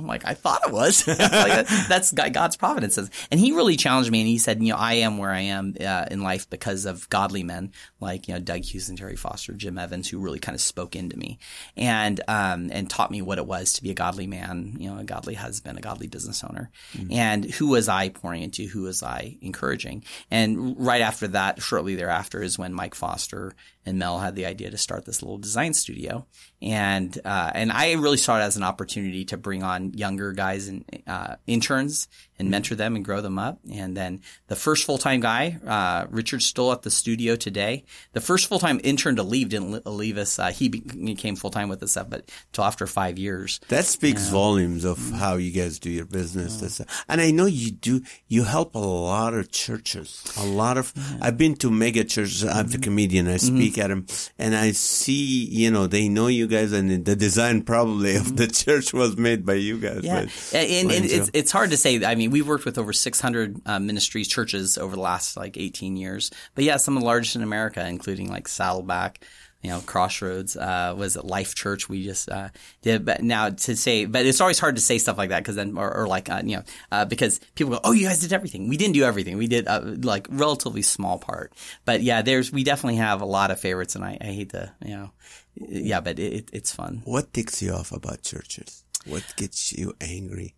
I'm 0.00 0.06
like, 0.06 0.24
I 0.24 0.34
thought 0.34 0.62
it 0.66 0.72
was. 0.72 1.06
like, 1.08 1.68
that's 1.88 2.12
God's 2.12 2.56
providence. 2.56 2.96
And 3.30 3.38
he 3.38 3.52
really 3.52 3.76
challenged 3.76 4.10
me 4.10 4.20
and 4.20 4.28
he 4.28 4.38
said, 4.38 4.62
you 4.62 4.72
know, 4.72 4.78
I 4.78 4.94
am 4.94 5.18
where 5.18 5.30
I 5.30 5.40
am 5.40 5.76
uh, 5.80 6.06
in 6.10 6.22
life 6.22 6.48
because 6.48 6.86
of 6.86 7.08
godly 7.10 7.42
men 7.42 7.72
like, 8.00 8.28
you 8.28 8.34
know, 8.34 8.40
Doug 8.40 8.62
Hughes 8.62 8.88
and 8.88 8.96
Terry 8.96 9.16
Foster, 9.16 9.52
Jim 9.52 9.78
Evans, 9.78 10.08
who 10.08 10.18
really 10.18 10.38
kind 10.38 10.54
of 10.54 10.62
spoke 10.62 10.96
into 10.96 11.18
me 11.18 11.38
and, 11.76 12.20
um, 12.28 12.70
and 12.72 12.88
taught 12.88 13.10
me 13.10 13.20
what 13.20 13.38
it 13.38 13.46
was 13.46 13.74
to 13.74 13.82
be 13.82 13.90
a 13.90 13.94
godly 13.94 14.26
man, 14.26 14.76
you 14.78 14.90
know, 14.90 14.98
a 14.98 15.04
godly 15.04 15.34
husband, 15.34 15.78
a 15.78 15.82
godly 15.82 16.06
business 16.06 16.42
owner. 16.42 16.70
Mm-hmm. 16.94 17.12
And 17.12 17.44
who 17.44 17.68
was 17.68 17.88
I 17.88 18.08
pouring 18.08 18.42
into? 18.42 18.66
Who 18.66 18.82
was 18.82 19.02
I 19.02 19.36
encouraging? 19.42 20.04
And 20.30 20.76
right 20.78 21.02
after 21.02 21.28
that, 21.28 21.60
shortly 21.60 21.94
thereafter 21.94 22.42
is 22.42 22.58
when 22.58 22.72
Mike 22.72 22.94
Foster 22.94 23.54
and 23.86 23.98
Mel 23.98 24.18
had 24.18 24.36
the 24.36 24.46
idea 24.46 24.70
to 24.70 24.78
start 24.78 25.04
this 25.04 25.22
little 25.22 25.38
design 25.38 25.74
studio. 25.74 26.26
And, 26.60 27.18
uh, 27.24 27.50
and 27.54 27.72
I 27.72 27.92
really 27.92 28.18
saw 28.18 28.38
it 28.38 28.42
as 28.42 28.56
an 28.56 28.62
opportunity 28.62 29.24
to 29.26 29.36
bring 29.36 29.62
on 29.62 29.89
younger 29.94 30.32
guys 30.32 30.68
and, 30.68 30.84
uh, 31.06 31.36
interns 31.46 32.08
and 32.40 32.46
mm-hmm. 32.46 32.52
mentor 32.52 32.74
them 32.74 32.96
and 32.96 33.04
grow 33.04 33.20
them 33.20 33.38
up. 33.38 33.58
And 33.70 33.96
then 33.96 34.22
the 34.48 34.56
first 34.56 34.84
full-time 34.84 35.20
guy, 35.20 35.58
uh, 35.66 36.06
Richard's 36.10 36.46
still 36.46 36.72
at 36.72 36.82
the 36.82 36.90
studio 36.90 37.36
today. 37.36 37.84
The 38.14 38.20
first 38.20 38.48
full-time 38.48 38.80
intern 38.82 39.16
to 39.16 39.22
leave 39.22 39.50
didn't 39.50 39.86
leave 39.86 40.16
us. 40.16 40.38
Uh, 40.38 40.50
he 40.50 40.68
became 40.68 41.36
full-time 41.36 41.68
with 41.68 41.82
us, 41.82 41.96
but 42.08 42.30
until 42.48 42.64
after 42.64 42.86
five 42.86 43.18
years. 43.18 43.60
That 43.68 43.84
speaks 43.84 44.28
volumes 44.28 44.84
of 44.84 44.98
mm-hmm. 44.98 45.16
how 45.16 45.36
you 45.36 45.52
guys 45.52 45.78
do 45.78 45.90
your 45.90 46.06
business. 46.06 46.80
And 47.08 47.20
I 47.20 47.30
know 47.30 47.46
you 47.46 47.70
do, 47.70 48.00
you 48.26 48.44
help 48.44 48.74
a 48.74 48.78
lot 48.78 49.34
of 49.34 49.50
churches, 49.52 50.24
a 50.38 50.46
lot 50.46 50.78
of, 50.78 50.94
yeah. 50.96 51.18
I've 51.20 51.36
been 51.36 51.54
to 51.56 51.70
mega 51.70 52.04
churches. 52.04 52.44
I'm 52.44 52.64
mm-hmm. 52.64 52.72
the 52.72 52.78
comedian. 52.78 53.28
I 53.28 53.36
speak 53.36 53.74
mm-hmm. 53.74 53.82
at 53.82 53.88
them 53.88 54.06
and 54.38 54.56
I 54.56 54.72
see, 54.72 55.44
you 55.44 55.70
know, 55.70 55.86
they 55.86 56.08
know 56.08 56.28
you 56.28 56.46
guys 56.46 56.72
and 56.72 57.04
the 57.04 57.16
design 57.16 57.62
probably 57.62 58.16
of 58.16 58.36
the 58.36 58.46
church 58.64 58.94
was 58.94 59.18
made 59.18 59.44
by 59.44 59.54
you 59.54 59.78
guys. 59.78 60.00
Yeah. 60.02 60.20
And, 60.54 60.90
and 60.90 61.04
it's, 61.04 61.30
it's 61.34 61.52
hard 61.52 61.70
to 61.70 61.76
say. 61.76 62.02
I 62.04 62.14
mean, 62.14 62.29
we've 62.32 62.46
worked 62.46 62.64
with 62.64 62.78
over 62.78 62.92
600 62.92 63.60
uh, 63.66 63.78
ministries, 63.78 64.28
churches 64.28 64.78
over 64.78 64.96
the 64.96 65.02
last 65.02 65.36
like 65.36 65.56
18 65.56 65.96
years. 65.96 66.30
But 66.54 66.64
yeah, 66.64 66.76
some 66.76 66.96
of 66.96 67.02
the 67.02 67.06
largest 67.06 67.36
in 67.36 67.42
America, 67.42 67.86
including 67.86 68.30
like 68.30 68.48
Saddleback, 68.48 69.24
you 69.62 69.70
know, 69.70 69.80
Crossroads, 69.80 70.56
uh, 70.56 70.94
was 70.96 71.16
it 71.16 71.24
Life 71.24 71.54
Church? 71.54 71.88
We 71.88 72.02
just, 72.02 72.30
uh, 72.30 72.48
did, 72.80 73.04
but 73.04 73.22
now 73.22 73.50
to 73.50 73.76
say, 73.76 74.06
but 74.06 74.24
it's 74.24 74.40
always 74.40 74.58
hard 74.58 74.76
to 74.76 74.80
say 74.80 74.96
stuff 74.96 75.18
like 75.18 75.28
that 75.30 75.40
because 75.40 75.56
then, 75.56 75.76
or, 75.76 75.94
or 75.94 76.08
like, 76.08 76.30
uh, 76.30 76.40
you 76.42 76.56
know, 76.56 76.62
uh, 76.90 77.04
because 77.04 77.40
people 77.54 77.74
go, 77.74 77.80
oh, 77.84 77.92
you 77.92 78.06
guys 78.06 78.20
did 78.20 78.32
everything. 78.32 78.68
We 78.68 78.78
didn't 78.78 78.94
do 78.94 79.04
everything. 79.04 79.36
We 79.36 79.48
did, 79.48 79.68
uh, 79.68 79.82
like, 79.84 80.26
relatively 80.30 80.80
small 80.80 81.18
part. 81.18 81.52
But 81.84 82.00
yeah, 82.02 82.22
there's, 82.22 82.50
we 82.50 82.64
definitely 82.64 82.96
have 82.96 83.20
a 83.20 83.26
lot 83.26 83.50
of 83.50 83.60
favorites 83.60 83.96
and 83.96 84.04
I, 84.04 84.16
I 84.18 84.26
hate 84.26 84.50
to, 84.50 84.72
you 84.82 84.96
know, 84.96 85.10
yeah, 85.56 86.00
but 86.00 86.18
it, 86.18 86.48
it's 86.54 86.74
fun. 86.74 87.02
What 87.04 87.34
ticks 87.34 87.60
you 87.60 87.72
off 87.72 87.92
about 87.92 88.22
churches? 88.22 88.84
What 89.04 89.24
gets 89.36 89.72
you 89.72 89.94
angry? 90.00 90.54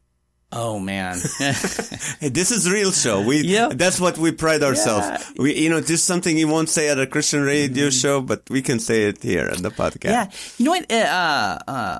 Oh 0.52 0.78
man. 0.78 1.18
hey, 1.38 2.28
this 2.28 2.50
is 2.50 2.70
real 2.70 2.92
show. 2.92 3.22
We, 3.22 3.40
yep. 3.40 3.72
that's 3.72 3.98
what 3.98 4.18
we 4.18 4.32
pride 4.32 4.62
ourselves. 4.62 5.06
Yeah. 5.06 5.42
We, 5.42 5.58
you 5.58 5.70
know, 5.70 5.80
this 5.80 5.90
is 5.90 6.02
something 6.02 6.36
you 6.36 6.46
won't 6.46 6.68
say 6.68 6.90
at 6.90 6.98
a 6.98 7.06
Christian 7.06 7.42
radio 7.42 7.88
mm-hmm. 7.88 7.90
show, 7.90 8.20
but 8.20 8.42
we 8.50 8.60
can 8.60 8.78
say 8.78 9.04
it 9.04 9.22
here 9.22 9.50
on 9.50 9.62
the 9.62 9.70
podcast. 9.70 10.04
Yeah. 10.04 10.30
You 10.58 10.64
know 10.66 10.70
what? 10.72 10.92
Uh, 10.92 11.58
uh, 11.66 11.98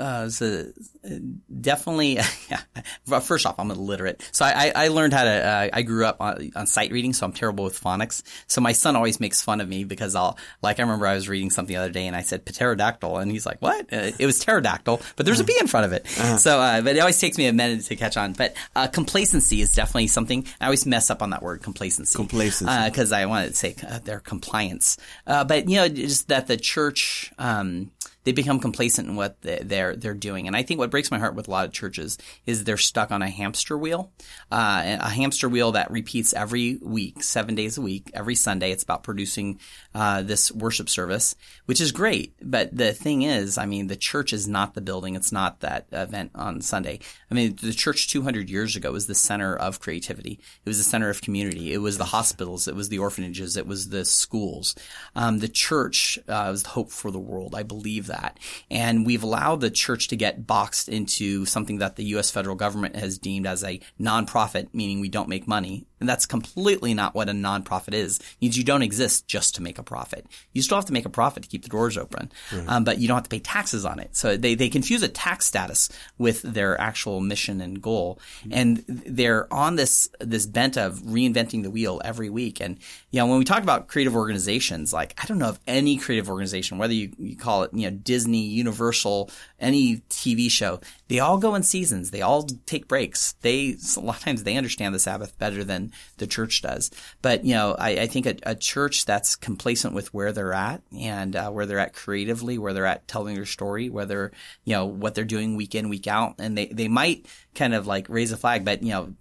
uh, 0.00 0.28
so 0.30 0.66
definitely, 1.60 2.14
yeah. 2.50 3.20
First 3.20 3.46
off, 3.46 3.58
I'm 3.58 3.70
illiterate, 3.70 4.26
so 4.32 4.44
I, 4.44 4.72
I 4.74 4.88
learned 4.88 5.12
how 5.12 5.24
to. 5.24 5.30
Uh, 5.30 5.68
I 5.72 5.82
grew 5.82 6.06
up 6.06 6.20
on, 6.20 6.50
on, 6.56 6.66
sight 6.66 6.90
reading, 6.90 7.12
so 7.12 7.26
I'm 7.26 7.32
terrible 7.32 7.64
with 7.64 7.80
phonics. 7.80 8.22
So 8.46 8.60
my 8.60 8.72
son 8.72 8.96
always 8.96 9.20
makes 9.20 9.42
fun 9.42 9.60
of 9.60 9.68
me 9.68 9.84
because 9.84 10.14
I'll 10.14 10.38
like. 10.62 10.78
I 10.78 10.82
remember 10.82 11.06
I 11.06 11.14
was 11.14 11.28
reading 11.28 11.50
something 11.50 11.74
the 11.74 11.80
other 11.80 11.92
day 11.92 12.06
and 12.06 12.16
I 12.16 12.22
said 12.22 12.46
pterodactyl, 12.46 13.18
and 13.18 13.30
he's 13.30 13.44
like, 13.44 13.60
"What?" 13.60 13.92
Uh, 13.92 14.12
it 14.18 14.26
was 14.26 14.38
pterodactyl, 14.38 15.00
but 15.16 15.26
there's 15.26 15.40
a 15.40 15.44
B 15.44 15.56
in 15.60 15.66
front 15.66 15.86
of 15.86 15.92
it. 15.92 16.06
Uh-huh. 16.18 16.38
So, 16.38 16.60
uh, 16.60 16.80
but 16.80 16.96
it 16.96 17.00
always 17.00 17.20
takes 17.20 17.36
me 17.36 17.46
a 17.46 17.52
minute 17.52 17.84
to 17.84 17.96
catch 17.96 18.16
on. 18.16 18.32
But 18.32 18.54
uh, 18.74 18.86
complacency 18.86 19.60
is 19.60 19.74
definitely 19.74 20.06
something. 20.06 20.46
I 20.60 20.64
always 20.64 20.86
mess 20.86 21.10
up 21.10 21.22
on 21.22 21.30
that 21.30 21.42
word, 21.42 21.62
complacency. 21.62 22.16
Complacency, 22.16 22.84
because 22.86 23.12
uh, 23.12 23.16
I 23.16 23.26
wanted 23.26 23.48
to 23.48 23.54
say 23.54 23.74
their 24.04 24.20
compliance. 24.20 24.96
but 25.26 25.68
you 25.68 25.76
know, 25.76 25.88
just 25.88 26.28
that 26.28 26.46
the 26.46 26.56
church. 26.56 27.32
Um, 27.38 27.90
they 28.24 28.32
become 28.32 28.60
complacent 28.60 29.08
in 29.08 29.16
what 29.16 29.40
they're 29.40 29.96
they're 29.96 30.14
doing. 30.14 30.46
And 30.46 30.56
I 30.56 30.62
think 30.62 30.78
what 30.78 30.90
breaks 30.90 31.10
my 31.10 31.18
heart 31.18 31.34
with 31.34 31.48
a 31.48 31.50
lot 31.50 31.66
of 31.66 31.72
churches 31.72 32.18
is 32.46 32.64
they're 32.64 32.76
stuck 32.76 33.10
on 33.10 33.22
a 33.22 33.30
hamster 33.30 33.78
wheel, 33.78 34.12
uh, 34.52 34.98
a 35.00 35.08
hamster 35.08 35.48
wheel 35.48 35.72
that 35.72 35.90
repeats 35.90 36.34
every 36.34 36.76
week, 36.82 37.22
seven 37.22 37.54
days 37.54 37.78
a 37.78 37.80
week, 37.80 38.10
every 38.12 38.34
Sunday. 38.34 38.72
It's 38.72 38.82
about 38.82 39.02
producing 39.02 39.58
uh, 39.94 40.22
this 40.22 40.52
worship 40.52 40.88
service, 40.88 41.34
which 41.66 41.80
is 41.80 41.92
great. 41.92 42.34
But 42.42 42.76
the 42.76 42.92
thing 42.92 43.22
is, 43.22 43.56
I 43.56 43.66
mean, 43.66 43.86
the 43.86 43.96
church 43.96 44.32
is 44.32 44.46
not 44.46 44.74
the 44.74 44.80
building. 44.80 45.14
It's 45.14 45.32
not 45.32 45.60
that 45.60 45.86
event 45.92 46.32
on 46.34 46.60
Sunday. 46.60 47.00
I 47.30 47.34
mean, 47.34 47.56
the 47.60 47.72
church 47.72 48.10
200 48.10 48.50
years 48.50 48.76
ago 48.76 48.92
was 48.92 49.06
the 49.06 49.14
center 49.14 49.56
of 49.56 49.80
creativity. 49.80 50.40
It 50.64 50.68
was 50.68 50.78
the 50.78 50.84
center 50.84 51.08
of 51.08 51.22
community. 51.22 51.72
It 51.72 51.78
was 51.78 51.96
the 51.96 52.04
hospitals. 52.06 52.68
It 52.68 52.74
was 52.74 52.90
the 52.90 52.98
orphanages. 52.98 53.56
It 53.56 53.66
was 53.66 53.88
the 53.88 54.04
schools. 54.04 54.74
Um, 55.16 55.38
the 55.38 55.48
church 55.48 56.18
uh, 56.28 56.48
was 56.50 56.64
the 56.64 56.70
hope 56.70 56.90
for 56.90 57.10
the 57.10 57.18
world. 57.18 57.54
I 57.54 57.62
believe 57.62 58.09
that. 58.10 58.38
And 58.70 59.04
we've 59.04 59.22
allowed 59.22 59.60
the 59.60 59.70
church 59.70 60.06
to 60.08 60.16
get 60.16 60.46
boxed 60.46 60.88
into 60.88 61.46
something 61.46 61.78
that 61.78 61.96
the 61.96 62.04
U.S. 62.04 62.30
federal 62.30 62.56
government 62.56 62.94
has 62.96 63.18
deemed 63.18 63.46
as 63.46 63.64
a 63.64 63.80
nonprofit, 63.98 64.68
meaning 64.72 65.00
we 65.00 65.08
don't 65.08 65.28
make 65.28 65.48
money. 65.48 65.86
And 66.00 66.08
that's 66.08 66.26
completely 66.26 66.94
not 66.94 67.14
what 67.14 67.28
a 67.28 67.32
nonprofit 67.32 67.94
is. 67.94 68.18
It 68.18 68.24
means 68.40 68.58
you 68.58 68.64
don't 68.64 68.82
exist 68.82 69.26
just 69.26 69.54
to 69.56 69.62
make 69.62 69.78
a 69.78 69.82
profit. 69.82 70.26
You 70.52 70.62
still 70.62 70.78
have 70.78 70.86
to 70.86 70.92
make 70.92 71.04
a 71.04 71.10
profit 71.10 71.42
to 71.42 71.48
keep 71.48 71.62
the 71.62 71.68
doors 71.68 71.98
open, 71.98 72.32
um, 72.66 72.84
but 72.84 72.98
you 72.98 73.06
don't 73.06 73.16
have 73.16 73.24
to 73.24 73.30
pay 73.30 73.38
taxes 73.38 73.84
on 73.84 73.98
it. 73.98 74.16
So 74.16 74.36
they, 74.36 74.54
they 74.54 74.70
confuse 74.70 75.02
a 75.02 75.08
tax 75.08 75.46
status 75.46 75.90
with 76.16 76.42
their 76.42 76.80
actual 76.80 77.20
mission 77.20 77.60
and 77.60 77.80
goal. 77.82 78.18
Mm-hmm. 78.40 78.52
And 78.52 78.84
they're 78.88 79.52
on 79.52 79.76
this, 79.76 80.08
this 80.20 80.46
bent 80.46 80.78
of 80.78 81.00
reinventing 81.00 81.62
the 81.62 81.70
wheel 81.70 82.00
every 82.04 82.30
week. 82.30 82.60
And, 82.60 82.78
you 83.10 83.18
know, 83.18 83.26
when 83.26 83.38
we 83.38 83.44
talk 83.44 83.62
about 83.62 83.88
creative 83.88 84.16
organizations, 84.16 84.92
like, 84.92 85.14
I 85.22 85.26
don't 85.26 85.38
know 85.38 85.50
of 85.50 85.60
any 85.66 85.98
creative 85.98 86.30
organization, 86.30 86.78
whether 86.78 86.94
you, 86.94 87.12
you 87.18 87.36
call 87.36 87.64
it, 87.64 87.74
you 87.74 87.90
know, 87.90 87.96
Disney, 87.96 88.46
Universal, 88.46 89.30
any 89.58 89.98
TV 90.08 90.50
show, 90.50 90.80
they 91.08 91.18
all 91.18 91.38
go 91.38 91.54
in 91.54 91.62
seasons. 91.62 92.10
They 92.10 92.22
all 92.22 92.44
take 92.66 92.88
breaks. 92.88 93.32
They, 93.42 93.76
a 93.96 94.00
lot 94.00 94.16
of 94.16 94.22
times 94.22 94.44
they 94.44 94.56
understand 94.56 94.94
the 94.94 94.98
Sabbath 94.98 95.38
better 95.38 95.64
than 95.64 95.89
the 96.18 96.26
church 96.26 96.62
does. 96.62 96.90
But, 97.22 97.44
you 97.44 97.54
know, 97.54 97.74
I, 97.78 97.90
I 97.90 98.06
think 98.06 98.26
a, 98.26 98.36
a, 98.44 98.54
church 98.54 99.04
that's 99.04 99.36
complacent 99.36 99.94
with 99.94 100.12
where 100.12 100.32
they're 100.32 100.52
at 100.52 100.82
and 100.96 101.34
uh, 101.34 101.50
where 101.50 101.66
they're 101.66 101.78
at 101.78 101.94
creatively, 101.94 102.58
where 102.58 102.72
they're 102.72 102.86
at 102.86 103.08
telling 103.08 103.34
their 103.34 103.46
story, 103.46 103.88
whether, 103.88 104.32
you 104.64 104.74
know, 104.74 104.86
what 104.86 105.14
they're 105.14 105.24
doing 105.24 105.56
week 105.56 105.74
in, 105.74 105.88
week 105.88 106.06
out. 106.06 106.34
And 106.38 106.56
they, 106.56 106.66
they 106.66 106.88
might 106.88 107.26
kind 107.54 107.74
of 107.74 107.86
like 107.86 108.08
raise 108.08 108.32
a 108.32 108.36
flag, 108.36 108.64
but, 108.64 108.82
you 108.82 108.90
know, 108.90 109.14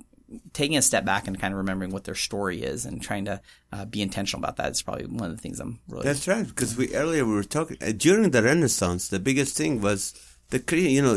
taking 0.53 0.78
a 0.78 0.82
step 0.82 1.05
back 1.05 1.28
and 1.28 1.39
kind 1.39 1.53
of 1.53 1.57
remembering 1.57 1.91
what 1.91 2.03
their 2.03 2.15
story 2.15 2.61
is 2.61 2.86
and 2.86 3.01
trying 3.01 3.26
to 3.26 3.41
uh, 3.72 3.86
be 3.86 4.01
intentional 4.01 4.43
about 4.43 4.57
that 4.57 4.72
is 4.72 4.82
probably 4.82 5.05
one 5.05 5.30
of 5.30 5.36
the 5.36 5.41
things 5.41 5.59
I'm 5.59 5.80
really. 5.88 6.03
That's 6.03 6.28
right, 6.28 6.45
because 6.45 6.76
we 6.78 6.93
earlier 6.93 7.26
we 7.26 7.34
were 7.34 7.43
talking 7.43 7.78
uh, 7.82 7.91
during 7.95 8.32
the 8.32 8.43
Renaissance. 8.43 9.07
The 9.07 9.20
biggest 9.20 9.57
thing 9.57 9.82
was 9.82 10.13
the 10.49 10.63
you 10.78 11.01
know 11.01 11.15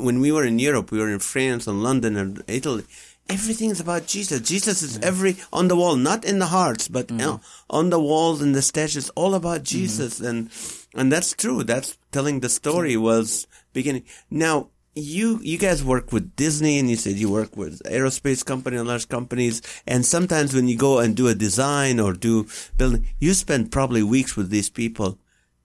when 0.00 0.20
we 0.20 0.32
were 0.32 0.44
in 0.44 0.58
Europe, 0.58 0.90
we 0.90 0.98
were 0.98 1.10
in 1.10 1.18
France 1.18 1.66
and 1.66 1.82
London 1.82 2.16
and 2.16 2.42
Italy 2.46 2.84
everything 3.28 3.70
is 3.70 3.80
about 3.80 4.06
Jesus. 4.06 4.40
Jesus 4.40 4.82
is 4.82 4.98
every 4.98 5.36
on 5.52 5.68
the 5.68 5.76
wall, 5.76 5.96
not 5.96 6.24
in 6.24 6.38
the 6.38 6.46
hearts, 6.46 6.88
but 6.88 7.08
mm. 7.08 7.12
you 7.12 7.26
know, 7.26 7.40
on 7.70 7.90
the 7.90 8.00
walls 8.00 8.42
and 8.42 8.54
the 8.54 8.62
statues. 8.62 9.10
All 9.10 9.34
about 9.34 9.58
mm-hmm. 9.58 9.76
Jesus, 9.78 10.20
mm. 10.20 10.28
and 10.28 10.50
and 10.94 11.12
that's 11.12 11.32
true. 11.32 11.64
That's 11.64 11.98
telling 12.12 12.40
the 12.40 12.48
story 12.48 12.96
was 12.96 13.46
beginning. 13.72 14.04
Now 14.30 14.68
you 14.94 15.40
you 15.42 15.58
guys 15.58 15.82
work 15.82 16.12
with 16.12 16.36
Disney, 16.36 16.78
and 16.78 16.88
you 16.88 16.96
said 16.96 17.16
you 17.16 17.30
work 17.30 17.56
with 17.56 17.82
aerospace 17.84 18.44
company 18.44 18.76
and 18.76 18.86
large 18.86 19.08
companies. 19.08 19.62
And 19.86 20.04
sometimes 20.04 20.54
when 20.54 20.68
you 20.68 20.76
go 20.76 20.98
and 20.98 21.16
do 21.16 21.28
a 21.28 21.34
design 21.34 22.00
or 22.00 22.12
do 22.12 22.46
building, 22.76 23.06
you 23.18 23.34
spend 23.34 23.72
probably 23.72 24.02
weeks 24.02 24.36
with 24.36 24.50
these 24.50 24.70
people. 24.70 25.18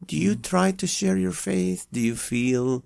Do 0.05 0.17
you 0.17 0.35
mm. 0.35 0.43
try 0.43 0.71
to 0.71 0.87
share 0.87 1.17
your 1.17 1.33
faith? 1.33 1.87
Do 1.91 1.99
you 1.99 2.15
feel? 2.15 2.83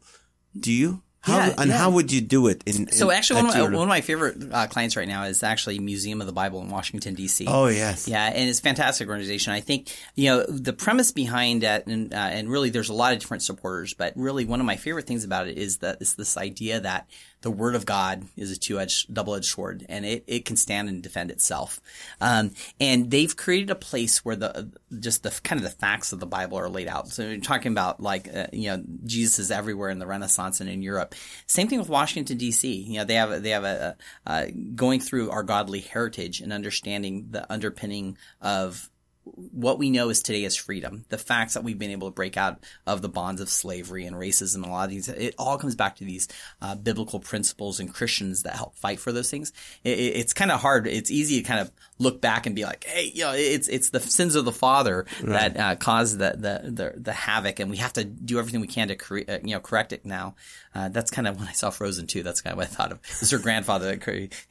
Do 0.59 0.71
you? 0.71 1.02
How, 1.23 1.37
yeah, 1.37 1.53
and 1.57 1.69
yeah. 1.69 1.77
how 1.77 1.89
would 1.89 2.11
you 2.11 2.19
do 2.19 2.47
it? 2.47 2.63
In, 2.65 2.75
in 2.75 2.91
so 2.91 3.09
actually, 3.09 3.43
one 3.43 3.51
of, 3.51 3.55
my, 3.55 3.61
one 3.61 3.83
of 3.83 3.87
my 3.87 4.01
favorite 4.01 4.35
uh, 4.51 4.67
clients 4.67 4.97
right 4.97 5.07
now 5.07 5.23
is 5.23 5.41
actually 5.41 5.79
Museum 5.79 6.19
of 6.19 6.27
the 6.27 6.33
Bible 6.33 6.61
in 6.61 6.67
Washington 6.67 7.13
D.C. 7.13 7.45
Oh 7.47 7.67
yes, 7.67 8.09
yeah, 8.09 8.25
and 8.25 8.49
it's 8.49 8.59
a 8.59 8.61
fantastic 8.61 9.07
organization. 9.07 9.53
I 9.53 9.61
think 9.61 9.95
you 10.15 10.29
know 10.29 10.45
the 10.45 10.73
premise 10.73 11.13
behind 11.13 11.63
it, 11.63 11.87
and, 11.87 12.13
uh, 12.13 12.17
and 12.17 12.49
really 12.49 12.71
there's 12.71 12.89
a 12.89 12.93
lot 12.93 13.13
of 13.13 13.19
different 13.19 13.41
supporters, 13.41 13.93
but 13.93 14.11
really 14.17 14.43
one 14.43 14.59
of 14.59 14.65
my 14.65 14.75
favorite 14.75 15.07
things 15.07 15.23
about 15.23 15.47
it 15.47 15.57
is 15.57 15.77
that 15.77 16.01
is 16.01 16.15
this 16.15 16.35
idea 16.35 16.81
that 16.81 17.07
the 17.43 17.51
word 17.51 17.75
of 17.75 17.85
God 17.85 18.25
is 18.37 18.51
a 18.51 18.57
two-edged, 18.57 19.13
double-edged 19.13 19.45
sword, 19.45 19.85
and 19.89 20.05
it, 20.05 20.23
it 20.27 20.45
can 20.45 20.55
stand 20.55 20.87
and 20.87 21.03
defend 21.03 21.29
itself. 21.29 21.81
Um, 22.21 22.51
and 22.79 23.11
they've 23.11 23.35
created 23.35 23.69
a 23.69 23.75
place 23.75 24.23
where 24.23 24.37
the 24.37 24.71
just 24.99 25.23
the 25.23 25.39
kind 25.43 25.59
of 25.59 25.63
the 25.63 25.75
facts 25.77 26.13
of 26.13 26.21
the 26.21 26.25
Bible 26.25 26.57
are 26.57 26.69
laid 26.69 26.87
out. 26.87 27.09
So 27.09 27.27
you're 27.27 27.41
talking 27.41 27.73
about 27.73 28.01
like 28.01 28.33
uh, 28.33 28.47
you 28.53 28.69
know 28.69 28.83
Jesus 29.05 29.39
is 29.39 29.51
everywhere 29.51 29.89
in 29.89 29.99
the 29.99 30.07
Renaissance 30.07 30.61
and 30.61 30.69
in 30.69 30.81
Europe. 30.81 31.15
Same 31.45 31.67
thing 31.67 31.79
with 31.79 31.89
Washington 31.89 32.37
D.C. 32.37 32.73
You 32.73 32.99
know 32.99 33.03
they 33.03 33.15
have 33.15 33.43
they 33.43 33.49
have 33.49 33.65
a, 33.65 33.97
a 34.25 34.49
going 34.51 35.01
through 35.01 35.29
our 35.29 35.43
godly 35.43 35.81
heritage 35.81 36.39
and 36.39 36.53
understanding 36.53 37.27
the 37.31 37.51
underpinning 37.51 38.17
of 38.41 38.89
what 39.25 39.79
we 39.79 39.89
know 39.89 40.09
is 40.09 40.21
today 40.21 40.43
is 40.43 40.55
freedom. 40.55 41.05
The 41.09 41.17
facts 41.17 41.53
that 41.53 41.63
we've 41.63 41.79
been 41.79 41.91
able 41.91 42.09
to 42.09 42.13
break 42.13 42.35
out 42.35 42.63
of 42.85 43.01
the 43.01 43.09
bonds 43.09 43.39
of 43.39 43.49
slavery 43.49 44.05
and 44.05 44.15
racism 44.15 44.55
and 44.55 44.65
a 44.65 44.69
lot 44.69 44.85
of 44.85 44.89
these, 44.89 45.07
it 45.07 45.35
all 45.37 45.57
comes 45.57 45.75
back 45.75 45.95
to 45.97 46.05
these 46.05 46.27
uh, 46.61 46.75
biblical 46.75 47.19
principles 47.19 47.79
and 47.79 47.93
Christians 47.93 48.43
that 48.43 48.55
help 48.55 48.75
fight 48.75 48.99
for 48.99 49.11
those 49.11 49.29
things. 49.29 49.53
It, 49.83 49.97
it's 49.97 50.33
kind 50.33 50.51
of 50.51 50.59
hard. 50.59 50.87
It's 50.87 51.09
easy 51.09 51.41
to 51.41 51.47
kind 51.47 51.61
of 51.61 51.71
look 51.99 52.21
back 52.21 52.45
and 52.45 52.55
be 52.55 52.65
like, 52.65 52.83
hey, 52.83 53.11
you 53.13 53.23
know, 53.23 53.33
it's 53.33 53.67
it's 53.67 53.89
the 53.89 53.99
sins 53.99 54.35
of 54.35 54.45
the 54.45 54.51
father 54.51 55.05
right. 55.23 55.53
that 55.53 55.57
uh, 55.57 55.75
caused 55.75 56.17
the, 56.17 56.35
the, 56.37 56.71
the 56.71 56.93
the 56.99 57.13
havoc, 57.13 57.59
and 57.59 57.71
we 57.71 57.77
have 57.77 57.93
to 57.93 58.03
do 58.03 58.39
everything 58.39 58.61
we 58.61 58.67
can 58.67 58.89
to 58.89 58.95
cre- 58.95 59.19
uh, 59.27 59.37
you 59.43 59.53
know 59.53 59.59
correct 59.59 59.93
it 59.93 60.05
now. 60.05 60.35
Uh, 60.75 60.89
that's 60.89 61.11
kind 61.11 61.27
of 61.27 61.37
when 61.39 61.47
I 61.47 61.51
saw 61.51 61.69
Frozen 61.69 62.07
too. 62.07 62.23
That's 62.23 62.41
kind 62.41 62.53
of 62.53 62.57
what 62.57 62.67
I 62.67 62.69
thought 62.69 62.91
of. 62.91 62.99
It 62.99 63.19
was 63.19 63.31
her 63.31 63.39
grandfather, 63.39 63.99